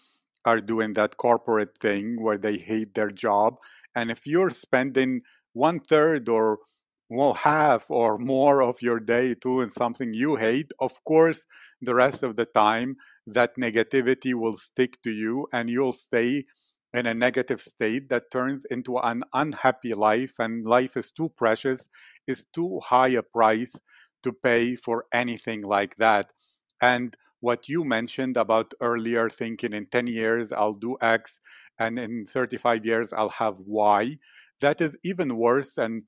are 0.45 0.61
doing 0.61 0.93
that 0.95 1.17
corporate 1.17 1.79
thing 1.79 2.23
where 2.23 2.39
they 2.39 2.57
hate 2.57 2.95
their 2.95 3.11
job. 3.11 3.57
And 3.95 4.11
if 4.11 4.27
you're 4.27 4.51
spending 4.51 5.23
one 5.53 5.81
third 5.81 6.29
or 6.29 6.59
well, 7.09 7.35
half 7.35 7.89
or 7.89 8.19
more 8.19 8.63
of 8.63 8.83
your 8.83 8.99
day 8.99 9.35
doing 9.35 9.71
something 9.71 10.13
you 10.13 10.37
hate, 10.37 10.73
of 10.81 11.05
course, 11.05 11.47
the 11.81 11.95
rest 11.95 12.25
of 12.25 12.35
the 12.35 12.47
time, 12.47 12.97
that 13.29 13.57
negativity 13.57 14.35
will 14.35 14.57
stick 14.57 15.01
to 15.03 15.11
you 15.11 15.47
and 15.53 15.71
you'll 15.71 15.93
stay 15.93 16.45
in 16.95 17.07
a 17.07 17.15
negative 17.15 17.61
state 17.61 18.09
that 18.09 18.31
turns 18.31 18.65
into 18.67 18.99
an 18.99 19.23
unhappy 19.35 19.95
life 19.95 20.35
and 20.39 20.65
life 20.65 20.97
is 20.97 21.11
too 21.11 21.29
precious 21.37 21.89
is 22.27 22.47
too 22.53 22.81
high 22.83 23.09
a 23.09 23.23
price 23.23 23.81
to 24.23 24.33
pay 24.33 24.77
for 24.77 25.05
anything 25.13 25.63
like 25.63 25.97
that. 25.97 26.33
And 26.81 27.17
what 27.41 27.69
you 27.69 27.85
mentioned 27.85 28.37
about 28.37 28.73
earlier 28.81 29.29
thinking 29.29 29.73
in 29.73 29.87
10 29.87 30.07
years 30.07 30.53
I'll 30.53 30.73
do 30.73 30.97
X 31.01 31.41
and 31.79 31.99
in 31.99 32.25
35 32.25 32.85
years 32.85 33.13
I'll 33.13 33.29
have 33.29 33.59
Y 33.67 34.19
that 34.61 34.81
is 34.81 34.97
even 35.05 35.37
worse 35.37 35.77
and 35.77 36.05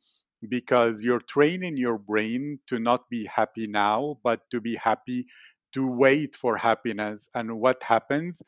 because 0.48 1.02
you're 1.02 1.20
training 1.20 1.76
your 1.76 1.98
brain 1.98 2.60
to 2.68 2.78
not 2.78 3.10
be 3.10 3.26
happy 3.26 3.66
now 3.66 4.18
but 4.24 4.40
to 4.50 4.60
be 4.60 4.76
happy 4.76 5.26
to 5.72 5.86
wait 5.86 6.34
for 6.34 6.56
happiness. 6.56 7.28
And 7.34 7.60
what 7.60 7.82
happens 7.82 8.42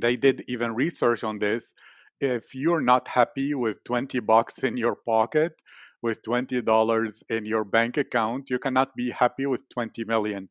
they 0.00 0.16
did 0.16 0.42
even 0.48 0.74
research 0.74 1.24
on 1.24 1.38
this 1.38 1.74
if 2.20 2.54
you're 2.54 2.80
not 2.80 3.08
happy 3.08 3.54
with 3.54 3.82
20 3.84 4.20
bucks 4.20 4.62
in 4.62 4.76
your 4.76 4.96
pocket 4.96 5.52
with 6.02 6.22
$20 6.22 7.22
in 7.30 7.44
your 7.44 7.64
bank 7.64 7.96
account 7.96 8.48
you 8.50 8.58
cannot 8.58 8.94
be 8.96 9.10
happy 9.10 9.46
with 9.46 9.68
20 9.70 10.04
million 10.04 10.48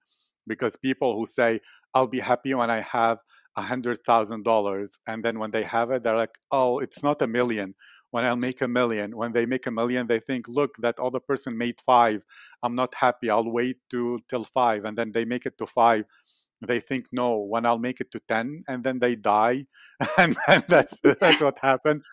because 0.47 0.75
people 0.75 1.17
who 1.17 1.25
say 1.25 1.59
i'll 1.93 2.07
be 2.07 2.19
happy 2.19 2.53
when 2.53 2.69
i 2.69 2.81
have 2.81 3.19
$100000 3.57 4.99
and 5.07 5.25
then 5.25 5.37
when 5.37 5.51
they 5.51 5.63
have 5.63 5.91
it 5.91 6.03
they're 6.03 6.15
like 6.15 6.37
oh 6.51 6.79
it's 6.79 7.03
not 7.03 7.21
a 7.21 7.27
million 7.27 7.75
when 8.11 8.25
I'll 8.25 8.35
make 8.35 8.61
a 8.61 8.67
million. 8.67 9.15
When 9.15 9.31
they 9.31 9.45
make 9.45 9.65
a 9.65 9.71
million, 9.71 10.05
they 10.07 10.19
think, 10.19 10.47
look, 10.47 10.75
that 10.79 10.99
other 10.99 11.19
person 11.19 11.57
made 11.57 11.79
five. 11.81 12.23
I'm 12.61 12.75
not 12.75 12.93
happy. 12.93 13.29
I'll 13.29 13.49
wait 13.49 13.77
to 13.89 14.19
till 14.29 14.43
five. 14.43 14.85
And 14.85 14.97
then 14.97 15.11
they 15.13 15.25
make 15.25 15.45
it 15.45 15.57
to 15.57 15.65
five 15.65 16.05
they 16.61 16.79
think 16.79 17.07
no 17.11 17.37
when 17.37 17.65
i'll 17.65 17.79
make 17.79 17.99
it 17.99 18.11
to 18.11 18.19
10 18.27 18.63
and 18.67 18.83
then 18.83 18.99
they 18.99 19.15
die. 19.15 19.65
And, 20.17 20.35
and 20.47 20.63
that's 20.67 20.99
that's 21.21 21.41
what 21.41 21.59
happened. 21.59 22.03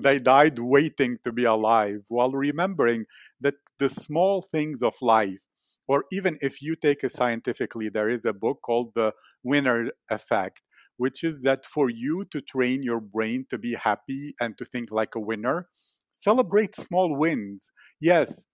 They 0.00 0.18
died 0.18 0.58
waiting 0.58 1.18
to 1.24 1.32
be 1.32 1.44
alive 1.44 2.00
while 2.08 2.32
remembering 2.32 3.04
that 3.40 3.54
the 3.78 3.88
small 3.88 4.42
things 4.42 4.82
of 4.82 4.94
life 5.00 5.38
or 5.86 6.04
even 6.10 6.38
if 6.40 6.62
you 6.62 6.74
take 6.76 7.04
it 7.04 7.12
scientifically 7.12 7.88
there 7.88 8.08
is 8.08 8.24
a 8.24 8.32
book 8.32 8.58
called 8.62 8.92
the 8.94 9.12
winner 9.42 9.90
effect 10.10 10.62
which 10.96 11.22
is 11.24 11.42
that 11.42 11.66
for 11.66 11.90
you 11.90 12.24
to 12.30 12.40
train 12.40 12.82
your 12.82 13.00
brain 13.00 13.44
to 13.50 13.58
be 13.58 13.74
happy 13.74 14.34
and 14.40 14.56
to 14.58 14.64
think 14.64 14.90
like 14.90 15.14
a 15.14 15.20
winner 15.20 15.68
celebrate 16.10 16.74
small 16.74 17.16
wins. 17.16 17.70
Yes 18.00 18.44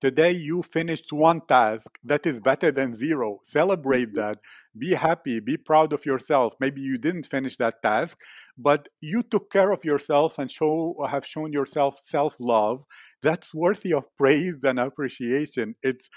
Today 0.00 0.30
you 0.30 0.62
finished 0.62 1.12
one 1.12 1.40
task 1.40 1.98
that 2.04 2.24
is 2.24 2.38
better 2.38 2.70
than 2.70 2.94
zero. 2.94 3.40
Celebrate 3.42 4.08
mm-hmm. 4.08 4.20
that. 4.20 4.38
Be 4.76 4.94
happy. 4.94 5.40
Be 5.40 5.56
proud 5.56 5.92
of 5.92 6.06
yourself. 6.06 6.54
Maybe 6.60 6.80
you 6.80 6.98
didn't 6.98 7.26
finish 7.26 7.56
that 7.56 7.82
task, 7.82 8.20
but 8.56 8.88
you 9.00 9.24
took 9.24 9.50
care 9.50 9.72
of 9.72 9.84
yourself 9.84 10.38
and 10.38 10.50
show 10.50 10.94
have 11.08 11.26
shown 11.26 11.52
yourself 11.52 12.00
self-love. 12.04 12.84
That's 13.22 13.52
worthy 13.52 13.92
of 13.92 14.04
praise 14.16 14.62
and 14.62 14.78
appreciation. 14.78 15.74
It's 15.82 16.08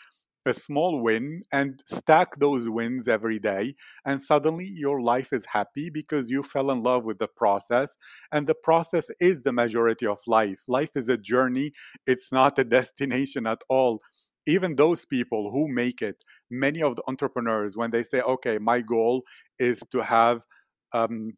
a 0.45 0.53
small 0.53 1.01
win 1.01 1.41
and 1.51 1.81
stack 1.85 2.35
those 2.37 2.67
wins 2.67 3.07
every 3.07 3.37
day 3.37 3.75
and 4.05 4.21
suddenly 4.21 4.65
your 4.65 5.01
life 5.01 5.31
is 5.31 5.45
happy 5.45 5.89
because 5.89 6.29
you 6.29 6.41
fell 6.43 6.71
in 6.71 6.81
love 6.81 7.03
with 7.03 7.19
the 7.19 7.27
process 7.27 7.95
and 8.31 8.47
the 8.47 8.55
process 8.55 9.09
is 9.19 9.41
the 9.41 9.53
majority 9.53 10.05
of 10.05 10.19
life. 10.27 10.61
Life 10.67 10.91
is 10.95 11.09
a 11.09 11.17
journey. 11.17 11.71
It's 12.07 12.31
not 12.31 12.57
a 12.57 12.63
destination 12.77 13.45
at 13.45 13.61
all. 13.69 14.01
Even 14.47 14.75
those 14.75 15.05
people 15.05 15.51
who 15.51 15.67
make 15.67 16.01
it 16.01 16.23
many 16.49 16.81
of 16.81 16.95
the 16.95 17.03
entrepreneurs 17.07 17.77
when 17.77 17.91
they 17.91 18.03
say 18.03 18.21
okay 18.21 18.57
my 18.57 18.81
goal 18.81 19.23
is 19.59 19.81
to 19.91 20.03
have 20.03 20.45
um, 20.93 21.33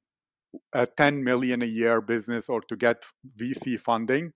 a 0.73 0.85
10 0.85 1.23
million 1.23 1.61
a 1.61 1.65
year 1.65 2.01
business 2.01 2.49
or 2.49 2.61
to 2.61 2.75
get 2.75 3.03
vc 3.37 3.79
funding 3.79 4.31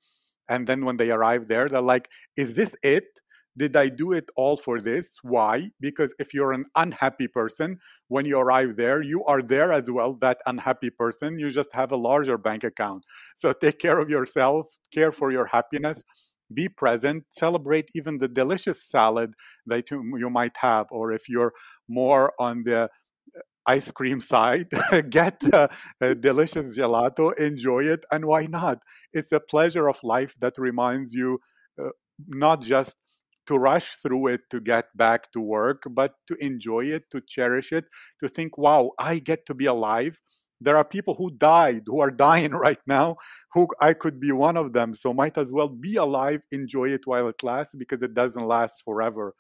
and 0.50 0.68
then 0.68 0.86
when 0.86 0.98
they 0.98 1.12
arrive 1.12 1.48
there 1.48 1.68
they're 1.70 1.82
like 1.82 2.10
is 2.36 2.56
this 2.56 2.76
it 2.84 3.06
did 3.58 3.76
I 3.76 3.90
do 3.90 4.14
it 4.14 4.30
all 4.36 4.56
for 4.56 4.80
this? 4.80 5.14
Why? 5.24 5.72
Because 5.82 6.14
if 6.20 6.34
you're 6.34 6.54
an 6.54 6.66
unhappy 6.76 7.28
person, 7.28 7.80
when 8.08 8.26
you 8.26 8.40
arrive 8.40 8.76
there, 8.76 9.02
you 9.02 9.24
are 9.26 9.42
there 9.42 9.74
as 9.74 9.90
well, 9.90 10.14
that 10.22 10.40
unhappy 10.46 10.92
person. 10.92 11.40
You 11.40 11.52
just 11.52 11.70
have 11.74 11.92
a 11.92 11.98
larger 11.98 12.38
bank 12.38 12.64
account. 12.64 13.04
So 13.36 13.54
take 13.54 13.80
care 13.80 14.00
of 14.00 14.10
yourself, 14.10 14.68
care 14.94 15.12
for 15.12 15.32
your 15.32 15.48
happiness, 15.48 16.04
be 16.54 16.70
present, 16.70 17.26
celebrate 17.30 17.90
even 17.96 18.18
the 18.18 18.28
delicious 18.28 18.84
salad 18.84 19.34
that 19.66 19.90
you, 19.92 20.30
might 20.30 20.56
have. 20.58 20.88
Or 20.92 21.12
if 21.12 21.28
you're 21.28 21.54
more 21.90 22.34
on 22.40 22.64
the 22.64 22.84
uh, 22.84 22.88
ice 23.66 23.92
cream 23.92 24.22
side, 24.22 24.68
get 25.10 25.42
a, 25.54 25.70
a 26.00 26.16
delicious 26.16 26.78
gelato, 26.78 27.38
enjoy 27.38 27.84
it, 27.86 28.06
and 28.12 28.26
why 28.26 28.46
not? 28.46 28.80
It's 29.14 29.32
a 29.32 29.40
pleasure 29.40 29.90
of 29.90 29.98
life 30.04 30.36
that 30.40 30.54
reminds 30.58 31.14
you 31.14 31.40
uh, 31.82 31.90
not 32.28 32.62
just 32.62 32.96
to 33.48 33.58
rush 33.58 33.96
through 33.98 34.28
it 34.28 34.42
to 34.52 34.60
get 34.60 34.96
back 34.96 35.32
to 35.32 35.42
work, 35.42 35.84
but 35.92 36.16
to 36.28 36.36
enjoy 36.44 36.86
it, 36.86 37.10
to 37.12 37.22
cherish 37.22 37.72
it, 37.72 37.86
to 38.22 38.30
think, 38.30 38.58
wow, 38.58 38.92
I 39.00 39.20
get 39.20 39.46
to 39.48 39.54
be 39.54 39.66
alive. 39.66 40.22
There 40.60 40.76
are 40.78 40.86
people 40.86 41.16
who 41.16 41.32
died, 41.32 41.84
who 41.88 42.00
are 42.02 42.12
dying 42.28 42.52
right 42.52 42.80
now, 42.88 43.18
who 43.54 43.68
I 43.80 43.94
could 43.94 44.20
be 44.20 44.32
one 44.32 44.58
of 44.58 44.74
them. 44.74 44.94
So 44.94 45.14
might 45.14 45.38
as 45.38 45.52
well 45.52 45.70
be 45.70 45.96
alive, 45.96 46.42
enjoy 46.52 46.90
it 46.90 47.06
while 47.06 47.28
it 47.28 47.44
lasts, 47.44 47.76
because 47.76 48.02
it 48.04 48.14
doesn't 48.14 48.48
last 48.48 48.84
forever. 48.84 49.34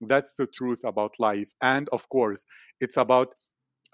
That's 0.00 0.34
the 0.34 0.46
truth 0.46 0.84
about 0.84 1.14
life. 1.18 1.52
And 1.60 1.88
of 1.90 2.08
course, 2.08 2.44
it's 2.80 2.96
about, 2.96 3.34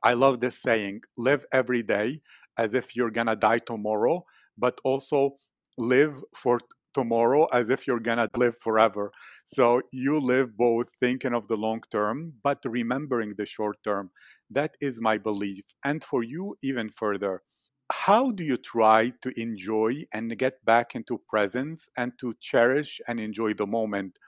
I 0.03 0.15
love 0.15 0.41
this 0.41 0.61
saying, 0.61 1.03
live 1.17 1.47
every 1.53 1.83
day 1.83 2.23
as 2.59 2.75
if 2.75 2.95
you're 2.95 3.11
gonna 3.11 3.37
die 3.37 3.61
tomorrow, 3.61 4.25
but 4.59 4.81
also 4.85 5.37
live 5.79 6.23
for 6.35 6.61
tomorrow 6.95 7.47
as 7.53 7.69
if 7.71 7.87
you're 7.87 8.01
gonna 8.01 8.29
live 8.37 8.57
forever. 8.59 9.13
So 9.45 9.83
you 9.93 10.19
live 10.21 10.57
both 10.57 10.89
thinking 11.01 11.35
of 11.35 11.49
the 11.49 11.57
long 11.57 11.83
term, 11.91 12.35
but 12.43 12.59
remembering 12.65 13.35
the 13.37 13.47
short 13.47 13.77
term. 13.85 14.11
That 14.51 14.77
is 14.81 15.01
my 15.01 15.19
belief. 15.19 15.65
And 15.85 16.03
for 16.03 16.23
you, 16.23 16.57
even 16.63 16.91
further, 16.91 17.43
how 17.93 18.31
do 18.31 18.45
you 18.45 18.57
try 18.57 19.13
to 19.23 19.41
enjoy 19.41 20.05
and 20.13 20.39
get 20.39 20.65
back 20.65 20.95
into 20.95 21.21
presence 21.29 21.89
and 21.97 22.13
to 22.19 22.35
cherish 22.41 23.01
and 23.07 23.21
enjoy 23.21 23.55
the 23.55 23.67
moment? 23.67 24.19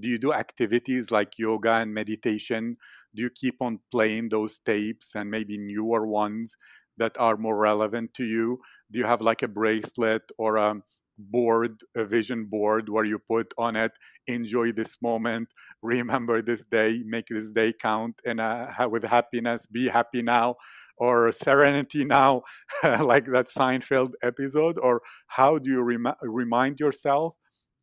Do 0.00 0.08
you 0.08 0.18
do 0.18 0.32
activities 0.32 1.10
like 1.12 1.38
yoga 1.38 1.74
and 1.74 1.94
meditation? 1.94 2.76
Do 3.14 3.22
you 3.22 3.30
keep 3.30 3.62
on 3.62 3.78
playing 3.92 4.30
those 4.30 4.58
tapes 4.58 5.14
and 5.14 5.30
maybe 5.30 5.56
newer 5.56 6.06
ones 6.06 6.56
that 6.96 7.16
are 7.18 7.36
more 7.36 7.56
relevant 7.56 8.14
to 8.14 8.24
you? 8.24 8.58
Do 8.90 8.98
you 8.98 9.04
have 9.04 9.20
like 9.20 9.42
a 9.42 9.48
bracelet 9.48 10.22
or 10.36 10.56
a 10.56 10.82
board 11.18 11.80
a 11.94 12.04
vision 12.04 12.44
board 12.44 12.88
where 12.88 13.04
you 13.04 13.18
put 13.18 13.52
on 13.56 13.76
it 13.76 13.92
enjoy 14.26 14.72
this 14.72 14.96
moment 15.00 15.48
remember 15.82 16.42
this 16.42 16.64
day 16.64 17.02
make 17.06 17.26
this 17.28 17.52
day 17.52 17.72
count 17.72 18.20
and 18.26 18.40
uh, 18.40 18.66
with 18.90 19.04
happiness 19.04 19.66
be 19.66 19.88
happy 19.88 20.22
now 20.22 20.56
or 20.96 21.30
serenity 21.32 22.04
now 22.04 22.42
like 23.00 23.26
that 23.26 23.48
seinfeld 23.48 24.12
episode 24.22 24.78
or 24.78 25.00
how 25.28 25.58
do 25.58 25.70
you 25.70 25.82
rem- 25.82 26.14
remind 26.22 26.80
yourself 26.80 27.34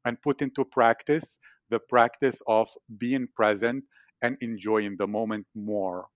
and 0.04 0.22
put 0.22 0.42
into 0.42 0.66
practice 0.66 1.40
the 1.70 1.80
practice 1.80 2.42
of 2.48 2.68
being 2.98 3.28
present 3.34 3.84
and 4.22 4.38
enjoying 4.42 4.98
the 4.98 5.08
moment 5.08 5.46
more 5.56 6.08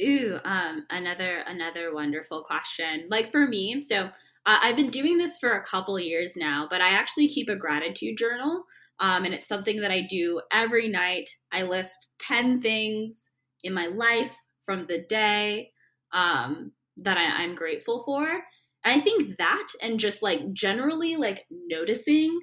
Ooh, 0.00 0.40
um, 0.44 0.86
another 0.90 1.44
another 1.46 1.94
wonderful 1.94 2.42
question. 2.42 3.06
Like 3.08 3.30
for 3.30 3.46
me, 3.46 3.80
so 3.80 4.10
uh, 4.46 4.58
I've 4.62 4.76
been 4.76 4.90
doing 4.90 5.18
this 5.18 5.38
for 5.38 5.52
a 5.52 5.64
couple 5.64 5.98
years 5.98 6.36
now, 6.36 6.66
but 6.68 6.80
I 6.80 6.90
actually 6.90 7.28
keep 7.28 7.48
a 7.48 7.56
gratitude 7.56 8.18
journal. 8.18 8.64
Um, 9.00 9.24
and 9.24 9.34
it's 9.34 9.48
something 9.48 9.80
that 9.80 9.90
I 9.90 10.02
do 10.02 10.40
every 10.52 10.88
night. 10.88 11.28
I 11.52 11.62
list 11.62 12.10
10 12.20 12.60
things 12.60 13.28
in 13.62 13.72
my 13.72 13.86
life 13.86 14.36
from 14.64 14.86
the 14.86 15.04
day 15.08 15.70
um, 16.12 16.72
that 16.98 17.16
I, 17.16 17.42
I'm 17.42 17.54
grateful 17.54 18.02
for. 18.04 18.28
And 18.28 18.94
I 18.94 19.00
think 19.00 19.38
that 19.38 19.68
and 19.82 19.98
just 19.98 20.22
like 20.22 20.52
generally 20.52 21.16
like 21.16 21.46
noticing 21.50 22.38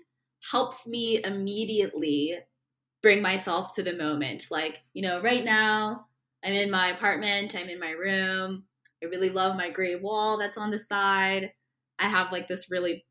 helps 0.51 0.87
me 0.87 1.23
immediately 1.23 2.37
bring 3.03 3.21
myself 3.21 3.75
to 3.75 3.83
the 3.83 3.95
moment. 3.95 4.45
Like, 4.49 4.81
you 4.93 5.03
know, 5.03 5.21
right 5.21 5.43
now 5.43 6.07
I'm 6.43 6.53
in 6.53 6.71
my 6.71 6.87
apartment, 6.87 7.55
I'm 7.55 7.69
in 7.69 7.79
my 7.79 7.91
room. 7.91 8.63
I 9.03 9.07
really 9.07 9.29
love 9.29 9.55
my 9.55 9.69
gray 9.69 9.95
wall 9.95 10.37
that's 10.37 10.57
on 10.57 10.71
the 10.71 10.79
side. 10.79 11.51
I 12.01 12.07
have 12.07 12.31
like 12.31 12.47
this 12.47 12.71
really 12.71 13.05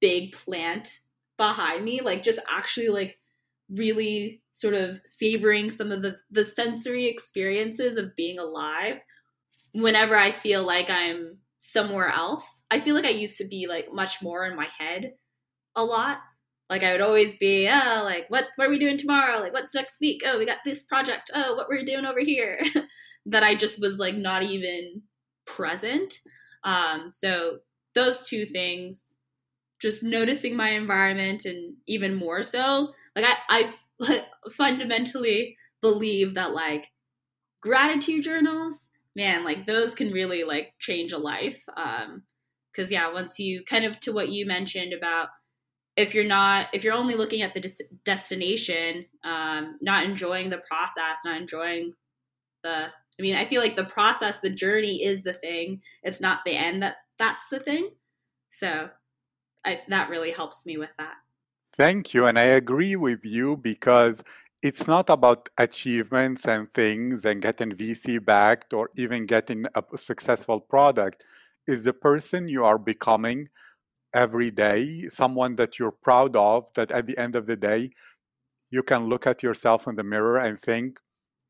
big 0.00 0.32
plant 0.32 0.88
behind 1.36 1.84
me, 1.84 2.00
like 2.00 2.22
just 2.22 2.40
actually 2.48 2.88
like 2.88 3.18
really 3.68 4.42
sort 4.52 4.74
of 4.74 5.00
savoring 5.04 5.70
some 5.70 5.90
of 5.90 6.02
the 6.02 6.16
the 6.30 6.44
sensory 6.44 7.06
experiences 7.06 7.96
of 7.96 8.14
being 8.16 8.38
alive 8.38 8.96
whenever 9.72 10.16
I 10.16 10.30
feel 10.30 10.64
like 10.64 10.88
I'm 10.88 11.38
somewhere 11.58 12.08
else. 12.08 12.62
I 12.70 12.78
feel 12.78 12.94
like 12.94 13.04
I 13.04 13.10
used 13.10 13.38
to 13.38 13.48
be 13.48 13.66
like 13.68 13.92
much 13.92 14.22
more 14.22 14.46
in 14.46 14.56
my 14.56 14.68
head 14.78 15.14
a 15.74 15.84
lot. 15.84 16.18
Like 16.68 16.82
I 16.82 16.92
would 16.92 17.00
always 17.00 17.36
be, 17.36 17.68
oh, 17.68 18.02
like 18.04 18.26
what 18.28 18.46
what 18.56 18.68
are 18.68 18.70
we 18.70 18.78
doing 18.78 18.98
tomorrow? 18.98 19.40
Like 19.40 19.52
what's 19.52 19.74
next 19.74 19.98
week? 20.00 20.22
Oh, 20.24 20.38
we 20.38 20.46
got 20.46 20.58
this 20.64 20.82
project. 20.82 21.30
Oh, 21.34 21.54
what 21.54 21.68
we're 21.68 21.84
doing 21.84 22.06
over 22.06 22.20
here. 22.20 22.60
that 23.26 23.42
I 23.42 23.54
just 23.54 23.80
was 23.80 23.98
like 23.98 24.16
not 24.16 24.42
even 24.42 25.02
present. 25.46 26.14
Um, 26.64 27.10
so 27.12 27.58
those 27.96 28.22
two 28.22 28.44
things 28.44 29.16
just 29.80 30.02
noticing 30.02 30.56
my 30.56 30.70
environment 30.70 31.44
and 31.44 31.74
even 31.86 32.14
more 32.14 32.42
so 32.42 32.92
like 33.16 33.24
i 33.48 33.72
i 34.00 34.22
fundamentally 34.50 35.56
believe 35.80 36.34
that 36.34 36.54
like 36.54 36.86
gratitude 37.60 38.22
journals 38.22 38.88
man 39.16 39.44
like 39.44 39.66
those 39.66 39.94
can 39.94 40.12
really 40.12 40.44
like 40.44 40.74
change 40.78 41.12
a 41.12 41.18
life 41.18 41.64
um 41.76 42.22
because 42.70 42.90
yeah 42.90 43.10
once 43.10 43.38
you 43.38 43.64
kind 43.64 43.84
of 43.84 43.98
to 43.98 44.12
what 44.12 44.28
you 44.28 44.46
mentioned 44.46 44.92
about 44.92 45.28
if 45.96 46.14
you're 46.14 46.24
not 46.24 46.68
if 46.72 46.84
you're 46.84 46.94
only 46.94 47.14
looking 47.14 47.42
at 47.42 47.54
the 47.54 47.60
des- 47.60 47.96
destination 48.04 49.06
um 49.24 49.78
not 49.80 50.04
enjoying 50.04 50.50
the 50.50 50.62
process 50.68 51.18
not 51.24 51.40
enjoying 51.40 51.92
the 52.62 52.86
i 53.18 53.22
mean 53.22 53.34
i 53.34 53.44
feel 53.44 53.62
like 53.62 53.76
the 53.76 53.84
process 53.84 54.40
the 54.40 54.50
journey 54.50 55.02
is 55.02 55.22
the 55.22 55.32
thing. 55.32 55.80
It's 56.02 56.20
not 56.20 56.40
the 56.44 56.54
end 56.56 56.82
that 56.82 56.96
that's 57.18 57.48
the 57.48 57.60
thing. 57.60 57.90
So 58.48 58.90
I, 59.64 59.80
that 59.88 60.08
really 60.08 60.32
helps 60.32 60.66
me 60.66 60.76
with 60.76 60.92
that. 60.98 61.14
Thank 61.76 62.14
you. 62.14 62.26
And 62.26 62.38
I 62.38 62.44
agree 62.44 62.96
with 62.96 63.24
you 63.24 63.56
because 63.56 64.22
it's 64.62 64.86
not 64.86 65.10
about 65.10 65.48
achievements 65.58 66.46
and 66.46 66.72
things 66.72 67.24
and 67.24 67.42
getting 67.42 67.72
VC 67.72 68.24
backed 68.24 68.72
or 68.72 68.90
even 68.96 69.26
getting 69.26 69.66
a 69.74 69.82
successful 69.96 70.60
product. 70.60 71.24
Is 71.66 71.84
the 71.84 71.92
person 71.92 72.48
you 72.48 72.64
are 72.64 72.78
becoming 72.78 73.48
every 74.14 74.50
day, 74.50 75.08
someone 75.08 75.56
that 75.56 75.78
you're 75.78 75.90
proud 75.90 76.36
of, 76.36 76.72
that 76.74 76.92
at 76.92 77.06
the 77.06 77.18
end 77.18 77.34
of 77.36 77.46
the 77.46 77.56
day, 77.56 77.90
you 78.70 78.82
can 78.82 79.06
look 79.06 79.26
at 79.26 79.42
yourself 79.42 79.86
in 79.86 79.96
the 79.96 80.04
mirror 80.04 80.38
and 80.38 80.58
think, 80.58 81.00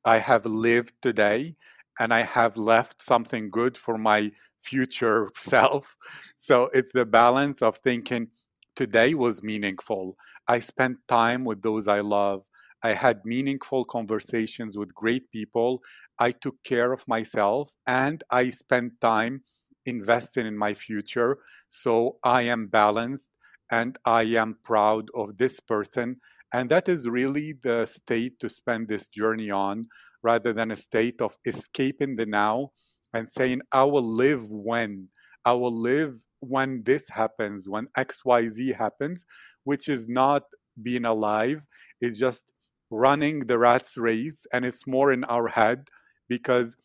I 0.05 0.19
have 0.19 0.47
lived 0.47 0.95
today 1.03 1.57
and 2.01 2.13
I 2.13 2.23
have 2.23 2.57
left 2.57 3.03
something 3.03 3.51
good 3.51 3.77
for 3.77 3.99
my 3.99 4.33
future 4.63 5.31
self. 5.37 5.97
So 6.37 6.69
it's 6.73 6.93
the 6.93 7.07
balance 7.07 7.63
of 7.63 7.79
thinking 7.79 8.29
today 8.75 9.15
was 9.15 9.43
meaningful. 9.43 10.17
I 10.49 10.61
spent 10.61 10.99
time 11.09 11.45
with 11.45 11.63
those 11.63 11.89
I 11.89 12.01
love. 12.01 12.43
I 12.83 12.91
had 12.91 13.25
meaningful 13.25 13.85
conversations 13.85 14.77
with 14.77 14.95
great 14.95 15.31
people. 15.33 15.83
I 16.19 16.31
took 16.33 16.63
care 16.63 16.93
of 16.93 17.09
myself 17.09 17.73
and 17.87 18.23
I 18.31 18.51
spent 18.51 19.01
time 19.01 19.43
investing 19.87 20.47
in 20.47 20.57
my 20.57 20.75
future. 20.75 21.39
So 21.69 22.19
I 22.23 22.43
am 22.43 22.67
balanced 22.67 23.31
and 23.71 23.99
I 24.05 24.23
am 24.23 24.59
proud 24.63 25.09
of 25.15 25.39
this 25.39 25.59
person. 25.59 26.21
And 26.53 26.71
that 26.71 26.89
is 26.89 27.09
really 27.09 27.55
the 27.63 27.87
state 27.87 28.39
to 28.41 28.49
spend 28.49 28.89
this 28.89 29.09
journey 29.09 29.51
on 29.51 29.87
rather 30.23 30.53
than 30.53 30.71
a 30.71 30.77
state 30.77 31.21
of 31.21 31.37
escaping 31.45 32.17
the 32.17 32.27
now 32.27 32.73
and 33.13 33.29
saying, 33.29 33.63
I 33.73 33.85
will 33.85 34.03
live 34.03 34.51
when, 34.51 35.09
I 35.45 35.53
will 35.55 35.75
live 35.75 36.21
when 36.41 36.83
this 36.85 37.09
happens, 37.09 37.69
when 37.69 37.89
XYZ 37.97 38.75
happens, 38.77 39.25
which 39.65 39.89
is 39.89 40.09
not 40.09 40.43
being 40.83 41.05
alive, 41.05 41.67
it's 42.01 42.19
just 42.19 42.53
running 42.91 43.41
the 43.41 43.59
rat's 43.59 43.97
race 43.97 44.47
and 44.53 44.65
it's 44.65 44.87
more 44.87 45.13
in 45.13 45.25
our 45.25 45.49
head 45.49 45.89
because 46.29 46.77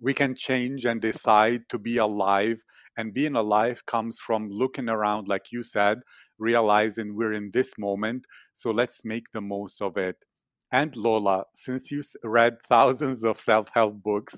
we 0.00 0.14
can 0.14 0.34
change 0.34 0.84
and 0.84 1.00
decide 1.00 1.62
to 1.68 1.78
be 1.78 1.96
alive. 1.96 2.62
And 2.96 3.14
being 3.14 3.36
alive 3.36 3.86
comes 3.86 4.18
from 4.18 4.50
looking 4.50 4.88
around 4.88 5.28
like 5.28 5.52
you 5.52 5.62
said 5.62 6.00
realizing 6.38 7.14
we're 7.14 7.32
in 7.32 7.50
this 7.52 7.72
moment 7.78 8.24
so 8.52 8.70
let's 8.70 9.04
make 9.04 9.30
the 9.32 9.40
most 9.40 9.82
of 9.82 9.96
it 9.96 10.24
and 10.72 10.96
lola 10.96 11.44
since 11.54 11.90
you 11.90 12.02
read 12.24 12.56
thousands 12.62 13.24
of 13.24 13.40
self-help 13.40 14.02
books 14.02 14.36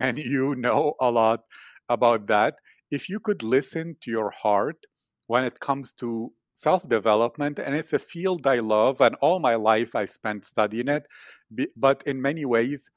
and 0.00 0.18
you 0.34 0.54
know 0.56 0.94
a 1.00 1.10
lot 1.10 1.40
about 1.88 2.26
that 2.26 2.56
if 2.90 3.08
you 3.08 3.18
could 3.20 3.42
listen 3.42 3.96
to 4.02 4.10
your 4.10 4.30
heart 4.30 4.86
when 5.26 5.44
it 5.44 5.60
comes 5.60 5.92
to 5.94 6.32
self 6.54 6.86
development, 6.88 7.58
and 7.58 7.74
it's 7.74 7.92
a 7.94 7.98
field 7.98 8.46
I 8.46 8.58
love, 8.60 9.00
and 9.00 9.16
all 9.22 9.38
my 9.40 9.54
life 9.56 9.94
I 9.94 10.04
spent 10.04 10.44
studying 10.44 10.88
it. 10.88 11.06
But 11.76 12.02
in 12.06 12.20
many 12.22 12.44
ways, 12.44 12.90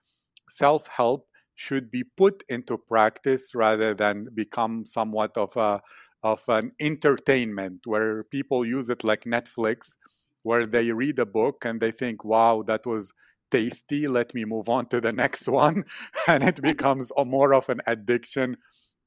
self 0.49 0.87
help 0.87 1.27
should 1.55 1.89
be 1.91 2.03
put 2.17 2.43
into 2.49 2.77
practice 2.77 3.55
rather 3.55 3.93
than 3.93 4.27
become 4.35 4.85
somewhat 4.85 5.37
of 5.37 5.55
a 5.57 5.81
of 6.23 6.43
an 6.47 6.71
entertainment 6.79 7.81
where 7.85 8.23
people 8.25 8.65
use 8.65 8.89
it 8.89 9.03
like 9.03 9.23
Netflix, 9.25 9.95
where 10.45 10.65
they 10.65 10.91
read 10.91 11.19
a 11.19 11.25
book 11.25 11.65
and 11.65 11.81
they 11.81 11.91
think, 11.91 12.23
"Wow, 12.25 12.63
that 12.67 12.85
was." 12.85 13.13
tasty 13.51 14.07
let 14.07 14.33
me 14.33 14.43
move 14.43 14.67
on 14.67 14.85
to 14.87 14.99
the 14.99 15.13
next 15.23 15.47
one 15.47 15.85
and 16.27 16.43
it 16.43 16.59
becomes 16.63 17.11
more 17.25 17.53
of 17.53 17.69
an 17.69 17.79
addiction 17.87 18.57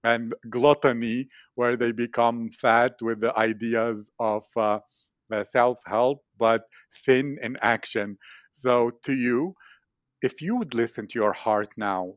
and 0.05 0.35
gluttony, 0.51 1.29
where 1.57 1.77
they 1.77 1.93
become 1.93 2.51
fat 2.51 2.95
with 3.03 3.21
the 3.21 3.37
ideas 3.39 4.11
of 4.21 4.45
uh, 4.57 4.79
self 5.43 5.79
help, 5.87 6.25
but 6.39 6.65
thin 6.93 7.39
in 7.43 7.57
action. 7.63 8.19
So, 8.53 8.91
to 9.05 9.13
you, 9.15 9.55
if 10.23 10.43
you 10.43 10.57
would 10.57 10.75
listen 10.75 11.07
to 11.09 11.19
your 11.19 11.33
heart 11.33 11.73
now 11.77 12.15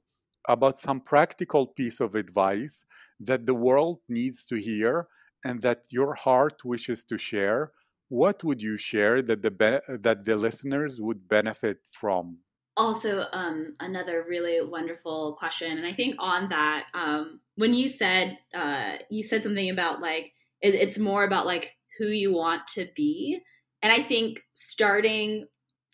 about 0.47 0.79
some 0.79 1.01
practical 1.01 1.67
piece 1.67 1.99
of 1.99 2.15
advice 2.15 2.85
that 3.19 3.45
the 3.45 3.53
world 3.55 3.99
needs 4.09 4.45
to 4.45 4.55
hear 4.55 5.07
and 5.45 5.61
that 5.61 5.83
your 5.91 6.15
heart 6.15 6.63
wishes 6.65 7.03
to 7.05 7.17
share, 7.17 7.71
what 8.11 8.43
would 8.43 8.61
you 8.61 8.75
share 8.77 9.21
that 9.21 9.41
the 9.41 9.51
be- 9.51 9.85
that 9.87 10.25
the 10.25 10.35
listeners 10.35 11.01
would 11.01 11.27
benefit 11.27 11.77
from? 11.91 12.39
also 12.77 13.25
um, 13.33 13.75
another 13.79 14.25
really 14.27 14.65
wonderful 14.65 15.33
question 15.33 15.77
and 15.77 15.85
i 15.85 15.93
think 15.93 16.15
on 16.19 16.49
that 16.49 16.87
um, 16.93 17.39
when 17.55 17.73
you 17.73 17.89
said 17.89 18.37
uh, 18.55 18.93
you 19.09 19.23
said 19.23 19.43
something 19.43 19.69
about 19.69 20.01
like 20.01 20.33
it, 20.61 20.73
it's 20.75 20.97
more 20.97 21.23
about 21.23 21.45
like 21.45 21.75
who 21.97 22.07
you 22.07 22.33
want 22.33 22.65
to 22.67 22.87
be 22.95 23.39
and 23.81 23.91
i 23.91 24.01
think 24.01 24.41
starting 24.53 25.45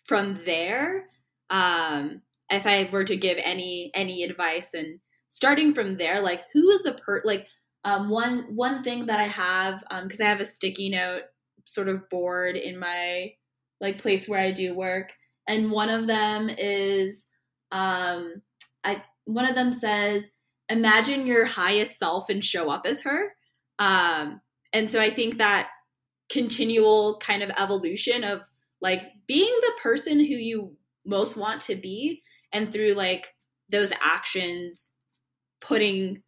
from 0.04 0.40
there 0.44 1.06
um, 1.50 2.22
if 2.50 2.66
i 2.66 2.88
were 2.92 3.04
to 3.04 3.16
give 3.16 3.38
any 3.42 3.90
any 3.94 4.22
advice 4.22 4.72
and 4.74 5.00
starting 5.28 5.74
from 5.74 5.96
there 5.96 6.22
like 6.22 6.42
who 6.52 6.70
is 6.70 6.82
the 6.82 6.94
per 6.94 7.22
like 7.24 7.46
um, 7.84 8.08
one 8.08 8.54
one 8.54 8.82
thing 8.84 9.06
that 9.06 9.20
i 9.20 9.28
have 9.28 9.82
because 10.02 10.20
um, 10.20 10.26
i 10.26 10.30
have 10.30 10.40
a 10.40 10.44
sticky 10.44 10.88
note 10.90 11.22
sort 11.68 11.88
of 11.88 12.08
board 12.08 12.56
in 12.56 12.78
my 12.78 13.32
like 13.80 13.98
place 13.98 14.28
where 14.28 14.40
i 14.40 14.50
do 14.50 14.74
work. 14.74 15.12
And 15.46 15.70
one 15.70 15.88
of 15.88 16.06
them 16.06 16.50
is 16.50 17.28
um 17.72 18.42
I 18.84 19.02
one 19.24 19.46
of 19.46 19.54
them 19.54 19.72
says 19.72 20.30
imagine 20.68 21.26
your 21.26 21.44
highest 21.44 21.98
self 21.98 22.28
and 22.28 22.44
show 22.44 22.70
up 22.70 22.86
as 22.86 23.02
her. 23.02 23.32
Um 23.78 24.40
and 24.72 24.90
so 24.90 25.00
I 25.00 25.10
think 25.10 25.38
that 25.38 25.70
continual 26.28 27.18
kind 27.18 27.42
of 27.42 27.50
evolution 27.58 28.22
of 28.24 28.42
like 28.80 29.02
being 29.26 29.54
the 29.62 29.72
person 29.82 30.18
who 30.18 30.34
you 30.34 30.76
most 31.06 31.36
want 31.36 31.62
to 31.62 31.74
be 31.74 32.22
and 32.52 32.70
through 32.70 32.92
like 32.92 33.28
those 33.70 33.92
actions 34.02 34.90
putting 35.60 36.22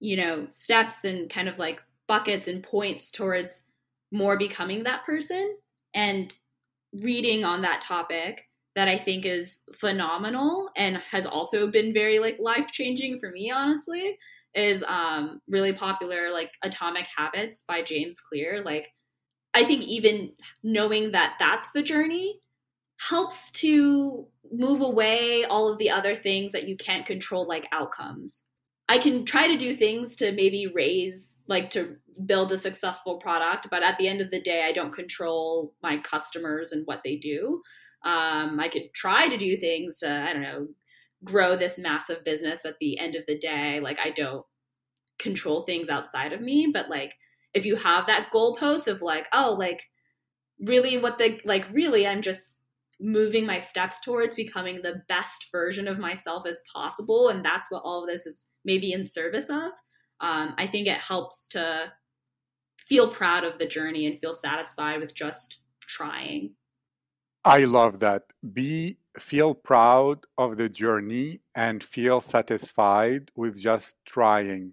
you 0.00 0.16
know 0.16 0.46
steps 0.50 1.04
and 1.04 1.28
kind 1.30 1.48
of 1.48 1.58
like 1.58 1.82
buckets 2.08 2.48
and 2.48 2.62
points 2.62 3.10
towards 3.10 3.64
more 4.12 4.36
becoming 4.36 4.84
that 4.84 5.04
person 5.04 5.56
and 5.94 6.34
reading 6.92 7.44
on 7.44 7.62
that 7.62 7.80
topic 7.80 8.44
that 8.74 8.88
I 8.88 8.96
think 8.96 9.26
is 9.26 9.60
phenomenal 9.74 10.70
and 10.76 10.98
has 11.10 11.26
also 11.26 11.66
been 11.66 11.92
very 11.92 12.18
like 12.18 12.38
life 12.40 12.70
changing 12.72 13.18
for 13.18 13.30
me, 13.30 13.50
honestly, 13.50 14.16
is 14.54 14.82
um, 14.84 15.40
really 15.48 15.72
popular 15.72 16.30
like 16.30 16.52
Atomic 16.62 17.06
Habits 17.16 17.64
by 17.66 17.82
James 17.82 18.20
Clear. 18.20 18.62
Like, 18.64 18.88
I 19.54 19.64
think 19.64 19.82
even 19.82 20.32
knowing 20.62 21.12
that 21.12 21.36
that's 21.38 21.72
the 21.72 21.82
journey 21.82 22.40
helps 22.98 23.50
to 23.50 24.26
move 24.50 24.80
away 24.80 25.44
all 25.44 25.70
of 25.70 25.78
the 25.78 25.90
other 25.90 26.14
things 26.14 26.52
that 26.52 26.68
you 26.68 26.76
can't 26.76 27.06
control, 27.06 27.46
like 27.46 27.66
outcomes. 27.72 28.42
I 28.88 28.98
can 28.98 29.24
try 29.24 29.48
to 29.48 29.56
do 29.56 29.74
things 29.74 30.16
to 30.16 30.32
maybe 30.32 30.66
raise, 30.66 31.38
like 31.46 31.70
to 31.70 31.96
build 32.26 32.52
a 32.52 32.58
successful 32.58 33.16
product, 33.16 33.68
but 33.70 33.82
at 33.82 33.96
the 33.98 34.08
end 34.08 34.20
of 34.20 34.30
the 34.30 34.40
day, 34.40 34.64
I 34.64 34.72
don't 34.72 34.92
control 34.92 35.74
my 35.82 35.96
customers 35.98 36.72
and 36.72 36.86
what 36.86 37.02
they 37.04 37.16
do. 37.16 37.62
Um, 38.04 38.58
I 38.60 38.68
could 38.68 38.92
try 38.92 39.28
to 39.28 39.36
do 39.36 39.56
things 39.56 40.00
to, 40.00 40.10
I 40.10 40.32
don't 40.32 40.42
know, 40.42 40.68
grow 41.24 41.56
this 41.56 41.78
massive 41.78 42.24
business, 42.24 42.60
but 42.62 42.70
at 42.70 42.78
the 42.80 42.98
end 42.98 43.14
of 43.14 43.24
the 43.26 43.38
day, 43.38 43.80
like 43.80 43.98
I 44.00 44.10
don't 44.10 44.44
control 45.18 45.62
things 45.62 45.88
outside 45.88 46.32
of 46.32 46.40
me. 46.40 46.68
But 46.72 46.90
like 46.90 47.14
if 47.54 47.64
you 47.64 47.76
have 47.76 48.06
that 48.06 48.30
goalpost 48.32 48.88
of 48.88 49.02
like, 49.02 49.28
oh, 49.32 49.56
like 49.58 49.84
really 50.58 50.98
what 50.98 51.18
the 51.18 51.40
like 51.44 51.66
really 51.72 52.06
I'm 52.06 52.22
just 52.22 52.61
moving 53.02 53.44
my 53.44 53.58
steps 53.58 54.00
towards 54.00 54.36
becoming 54.36 54.80
the 54.80 55.02
best 55.08 55.48
version 55.50 55.88
of 55.88 55.98
myself 55.98 56.46
as 56.46 56.62
possible. 56.72 57.28
And 57.28 57.44
that's 57.44 57.70
what 57.70 57.82
all 57.84 58.04
of 58.04 58.08
this 58.08 58.26
is 58.26 58.50
maybe 58.64 58.92
in 58.92 59.04
service 59.04 59.50
of. 59.50 59.72
Um, 60.20 60.54
I 60.56 60.66
think 60.68 60.86
it 60.86 60.98
helps 60.98 61.48
to 61.48 61.88
feel 62.78 63.08
proud 63.08 63.44
of 63.44 63.58
the 63.58 63.66
journey 63.66 64.06
and 64.06 64.18
feel 64.18 64.32
satisfied 64.32 65.00
with 65.00 65.14
just 65.14 65.62
trying. 65.80 66.54
I 67.44 67.64
love 67.64 67.98
that. 67.98 68.22
Be 68.52 68.98
feel 69.18 69.54
proud 69.54 70.24
of 70.38 70.56
the 70.56 70.68
journey 70.68 71.40
and 71.54 71.82
feel 71.82 72.20
satisfied 72.20 73.30
with 73.36 73.60
just 73.60 73.96
trying. 74.06 74.72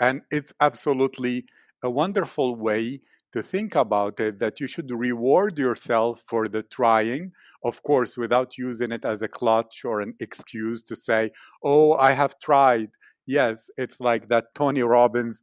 And 0.00 0.22
it's 0.30 0.52
absolutely 0.60 1.46
a 1.82 1.90
wonderful 1.90 2.56
way 2.56 3.00
to 3.32 3.42
think 3.42 3.74
about 3.74 4.20
it 4.20 4.38
that 4.38 4.60
you 4.60 4.66
should 4.66 4.90
reward 4.90 5.58
yourself 5.58 6.22
for 6.26 6.48
the 6.48 6.62
trying, 6.62 7.32
of 7.64 7.82
course, 7.82 8.16
without 8.16 8.56
using 8.58 8.92
it 8.92 9.04
as 9.04 9.22
a 9.22 9.28
clutch 9.28 9.84
or 9.84 10.00
an 10.00 10.14
excuse 10.20 10.82
to 10.84 10.96
say, 10.96 11.30
Oh, 11.62 11.92
I 11.94 12.12
have 12.12 12.38
tried. 12.40 12.90
Yes, 13.26 13.70
it's 13.76 14.00
like 14.00 14.28
that 14.28 14.54
Tony 14.54 14.82
Robbins 14.82 15.42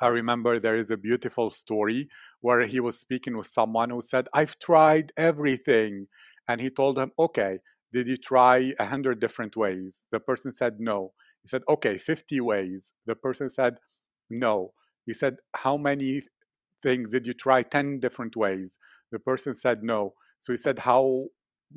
I 0.00 0.08
remember 0.08 0.58
there 0.58 0.76
is 0.76 0.90
a 0.90 0.96
beautiful 0.96 1.48
story 1.50 2.08
where 2.40 2.62
he 2.62 2.80
was 2.80 2.98
speaking 2.98 3.36
with 3.36 3.46
someone 3.46 3.90
who 3.90 4.00
said, 4.00 4.28
I've 4.34 4.58
tried 4.58 5.12
everything. 5.16 6.08
And 6.48 6.60
he 6.60 6.70
told 6.70 6.98
him, 6.98 7.12
Okay, 7.18 7.60
did 7.92 8.08
you 8.08 8.16
try 8.16 8.72
a 8.80 8.84
hundred 8.84 9.20
different 9.20 9.56
ways? 9.56 10.06
The 10.10 10.18
person 10.20 10.50
said, 10.52 10.80
No. 10.80 11.12
He 11.42 11.48
said, 11.48 11.62
Okay, 11.68 11.98
50 11.98 12.40
ways. 12.40 12.92
The 13.06 13.14
person 13.14 13.48
said, 13.48 13.76
No. 14.28 14.72
He 15.06 15.14
said, 15.14 15.36
How 15.54 15.76
many 15.76 16.22
things 16.82 17.10
did 17.10 17.26
you 17.26 17.34
try 17.34 17.62
10 17.62 18.00
different 18.00 18.36
ways? 18.36 18.78
The 19.10 19.18
person 19.18 19.54
said, 19.54 19.82
No. 19.82 20.14
So 20.38 20.52
he 20.52 20.56
said, 20.56 20.78
How, 20.78 21.26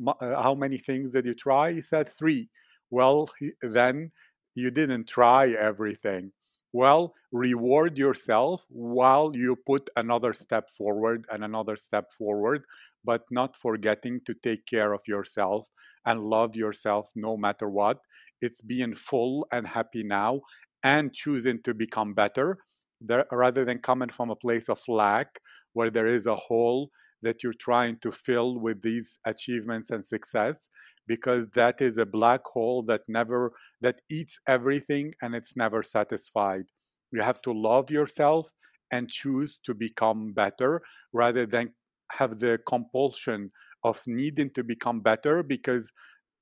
uh, 0.07 0.41
how 0.41 0.55
many 0.55 0.77
things 0.77 1.11
did 1.11 1.25
you 1.25 1.33
try? 1.33 1.73
He 1.73 1.81
said, 1.81 2.09
Three. 2.09 2.49
Well, 2.89 3.29
he, 3.39 3.51
then 3.61 4.11
you 4.53 4.71
didn't 4.71 5.07
try 5.07 5.49
everything 5.49 6.31
well 6.75 7.13
reward 7.31 7.97
yourself 7.97 8.65
while 8.67 9.31
you 9.33 9.55
put 9.65 9.89
another 9.95 10.33
step 10.33 10.69
forward 10.69 11.25
and 11.31 11.41
another 11.43 11.77
step 11.77 12.11
forward 12.11 12.65
but 13.05 13.21
not 13.31 13.55
forgetting 13.55 14.19
to 14.25 14.33
take 14.33 14.65
care 14.65 14.91
of 14.91 14.99
yourself 15.07 15.69
and 16.05 16.21
love 16.21 16.53
yourself 16.53 17.07
no 17.15 17.37
matter 17.37 17.69
what 17.69 17.99
it's 18.41 18.61
being 18.61 18.93
full 18.93 19.47
and 19.53 19.65
happy 19.65 20.03
now 20.03 20.41
and 20.83 21.13
choosing 21.13 21.61
to 21.63 21.73
become 21.73 22.13
better 22.13 22.57
there, 23.01 23.25
rather 23.31 23.65
than 23.65 23.79
coming 23.79 24.09
from 24.09 24.29
a 24.29 24.35
place 24.35 24.69
of 24.69 24.81
lack 24.87 25.39
where 25.73 25.89
there 25.89 26.07
is 26.07 26.25
a 26.25 26.35
hole 26.35 26.89
that 27.21 27.43
you're 27.43 27.53
trying 27.53 27.97
to 27.99 28.11
fill 28.11 28.59
with 28.59 28.81
these 28.81 29.19
achievements 29.25 29.89
and 29.89 30.03
success 30.05 30.69
because 31.07 31.47
that 31.55 31.81
is 31.81 31.97
a 31.97 32.05
black 32.05 32.41
hole 32.45 32.83
that 32.83 33.01
never 33.07 33.51
that 33.81 34.01
eats 34.09 34.39
everything 34.47 35.13
and 35.21 35.35
it's 35.35 35.55
never 35.55 35.83
satisfied. 35.83 36.65
You 37.11 37.21
have 37.21 37.41
to 37.43 37.51
love 37.51 37.89
yourself 37.89 38.51
and 38.91 39.09
choose 39.09 39.59
to 39.63 39.73
become 39.73 40.33
better 40.33 40.81
rather 41.13 41.45
than 41.45 41.73
have 42.11 42.39
the 42.39 42.59
compulsion 42.67 43.51
of 43.83 44.01
needing 44.05 44.51
to 44.51 44.63
become 44.63 45.01
better 45.01 45.41
because 45.43 45.91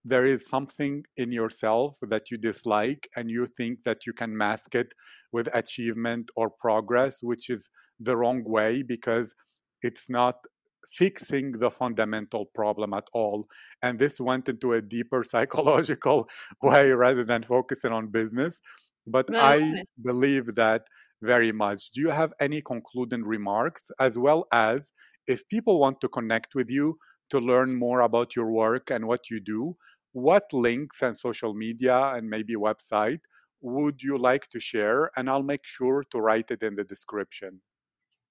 there 0.05 0.25
is 0.25 0.47
something 0.47 1.03
in 1.17 1.31
yourself 1.31 1.97
that 2.01 2.29
you 2.29 2.37
dislike 2.37 3.07
and 3.15 3.31
you 3.31 3.45
think 3.45 3.83
that 3.83 4.05
you 4.05 4.13
can 4.13 4.35
mask 4.35 4.75
it 4.75 4.93
with 5.31 5.47
achievement 5.53 6.29
or 6.35 6.49
progress 6.49 7.19
which 7.21 7.49
is 7.49 7.69
the 7.99 8.15
wrong 8.17 8.43
way 8.43 8.81
because 8.81 9.33
it's 9.81 10.09
not 10.09 10.35
fixing 10.91 11.53
the 11.53 11.71
fundamental 11.71 12.45
problem 12.45 12.93
at 12.93 13.07
all. 13.13 13.47
And 13.81 13.97
this 13.97 14.19
went 14.19 14.47
into 14.47 14.73
a 14.73 14.81
deeper 14.81 15.23
psychological 15.27 16.29
way 16.61 16.91
rather 16.91 17.23
than 17.23 17.43
focusing 17.43 17.91
on 17.91 18.07
business. 18.07 18.61
But 19.07 19.27
I 19.35 19.83
believe 20.01 20.55
that 20.55 20.87
very 21.21 21.51
much. 21.51 21.91
Do 21.91 22.01
you 22.01 22.09
have 22.09 22.33
any 22.39 22.61
concluding 22.61 23.23
remarks, 23.23 23.89
as 23.99 24.17
well 24.17 24.45
as 24.51 24.91
if 25.27 25.47
people 25.47 25.79
want 25.79 26.01
to 26.01 26.09
connect 26.09 26.53
with 26.53 26.69
you 26.69 26.97
to 27.29 27.39
learn 27.39 27.75
more 27.75 28.01
about 28.01 28.35
your 28.35 28.51
work 28.51 28.91
and 28.91 29.07
what 29.07 29.29
you 29.29 29.39
do, 29.39 29.75
what 30.13 30.53
links 30.53 31.01
and 31.01 31.17
social 31.17 31.53
media 31.53 32.13
and 32.15 32.29
maybe 32.29 32.55
website 32.55 33.21
would 33.61 34.01
you 34.01 34.17
like 34.17 34.47
to 34.49 34.59
share? 34.59 35.11
And 35.17 35.29
I'll 35.29 35.43
make 35.43 35.65
sure 35.65 36.03
to 36.11 36.19
write 36.19 36.51
it 36.51 36.63
in 36.63 36.75
the 36.75 36.83
description. 36.83 37.61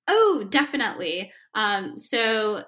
Oh, 0.09 0.47
definitely. 0.49 1.33
Um, 1.55 1.97
so, 1.97 2.65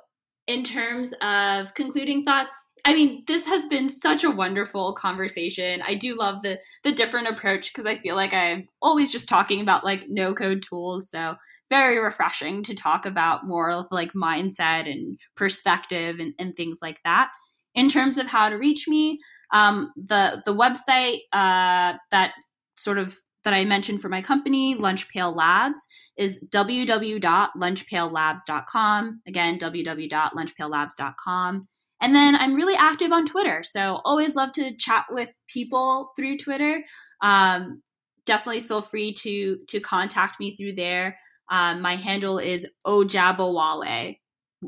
in 0.47 0.63
terms 0.63 1.13
of 1.23 1.73
concluding 1.75 2.25
thoughts, 2.25 2.61
I 2.85 2.93
mean, 2.93 3.25
this 3.27 3.47
has 3.47 3.65
been 3.67 3.89
such 3.89 4.25
a 4.25 4.31
wonderful 4.31 4.93
conversation. 4.93 5.81
I 5.87 5.95
do 5.95 6.17
love 6.17 6.43
the 6.43 6.59
the 6.83 6.93
different 6.93 7.29
approach 7.29 7.73
because 7.73 7.87
I 7.87 7.97
feel 7.97 8.15
like 8.15 8.35
I'm 8.35 8.69
always 8.83 9.11
just 9.11 9.29
talking 9.29 9.61
about 9.63 9.85
like 9.85 10.05
no 10.09 10.35
code 10.35 10.63
tools. 10.63 11.11
So 11.11 11.35
very 11.71 11.99
refreshing 11.99 12.63
to 12.65 12.75
talk 12.75 13.07
about 13.07 13.47
more 13.47 13.71
of 13.71 13.87
like 13.91 14.13
mindset 14.13 14.91
and 14.91 15.19
perspective 15.35 16.21
and, 16.21 16.35
and 16.39 16.55
things 16.55 16.81
like 16.83 17.01
that. 17.05 17.31
In 17.75 17.89
terms 17.89 18.19
of 18.19 18.27
how 18.27 18.49
to 18.49 18.57
reach 18.57 18.87
me, 18.87 19.19
um, 19.53 19.93
the 19.97 20.43
the 20.45 20.55
website 20.55 21.21
uh, 21.33 21.97
that 22.11 22.33
sort 22.77 22.99
of 22.99 23.17
that 23.45 23.55
I 23.55 23.65
mentioned 23.65 24.03
for 24.03 24.09
my 24.09 24.23
company, 24.23 24.75
Lunch 24.75 25.09
Pail 25.09 25.33
Labs, 25.33 25.81
is 26.17 26.45
www.lunchpaillabs.com. 26.51 29.21
Again, 29.27 29.59
www.lunchpaillabs.com. 29.59 31.63
And 32.01 32.15
then 32.15 32.37
I'm 32.37 32.55
really 32.55 32.75
active 32.75 33.13
on 33.13 33.27
Twitter. 33.27 33.63
So 33.63 34.01
always 34.05 34.35
love 34.35 34.53
to 34.53 34.75
chat 34.77 35.07
with 35.11 35.31
people 35.49 36.13
through 36.17 36.39
Twitter. 36.39 36.83
Um, 37.23 37.83
definitely 38.27 38.63
feel 38.63 38.83
free 38.83 39.13
to 39.13 39.59
to 39.69 39.81
contact 39.81 40.41
me 40.41 40.57
through 40.57 40.75
there. 40.75 41.17
Um, 41.51 41.81
my 41.81 41.97
handle 41.97 42.39
is 42.39 42.67
Ojabowale. 42.87 44.19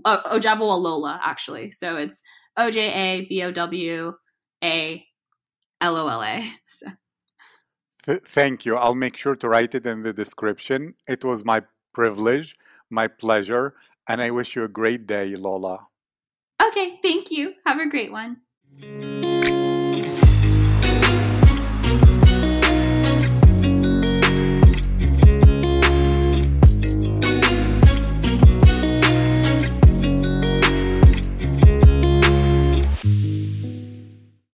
Oh, 0.05 0.21
Ojabowalola, 0.27 1.21
actually. 1.23 1.73
So 1.73 1.97
it's 1.97 2.21
O 2.57 2.71
J 2.71 2.93
A 2.93 3.25
B 3.27 3.43
O 3.43 3.51
W 3.51 4.15
A 4.63 5.07
L 5.81 5.97
O 5.97 6.09
L 6.09 6.23
A. 6.23 6.53
So. 6.67 6.87
Thank 8.25 8.65
you. 8.65 8.77
I'll 8.77 8.95
make 8.95 9.17
sure 9.17 9.35
to 9.35 9.49
write 9.49 9.75
it 9.75 9.85
in 9.85 10.03
the 10.03 10.13
description. 10.13 10.95
It 11.09 11.25
was 11.25 11.45
my 11.45 11.63
privilege, 11.93 12.55
my 12.89 13.09
pleasure, 13.09 13.75
and 14.09 14.23
I 14.23 14.31
wish 14.31 14.55
you 14.55 14.63
a 14.63 14.69
great 14.69 15.07
day, 15.07 15.35
Lola. 15.35 15.89
Okay, 16.63 17.01
thank 17.03 17.33
you. 17.33 17.55
Have 17.67 17.81
a 17.81 17.89
great 17.89 18.13
one. 18.13 19.26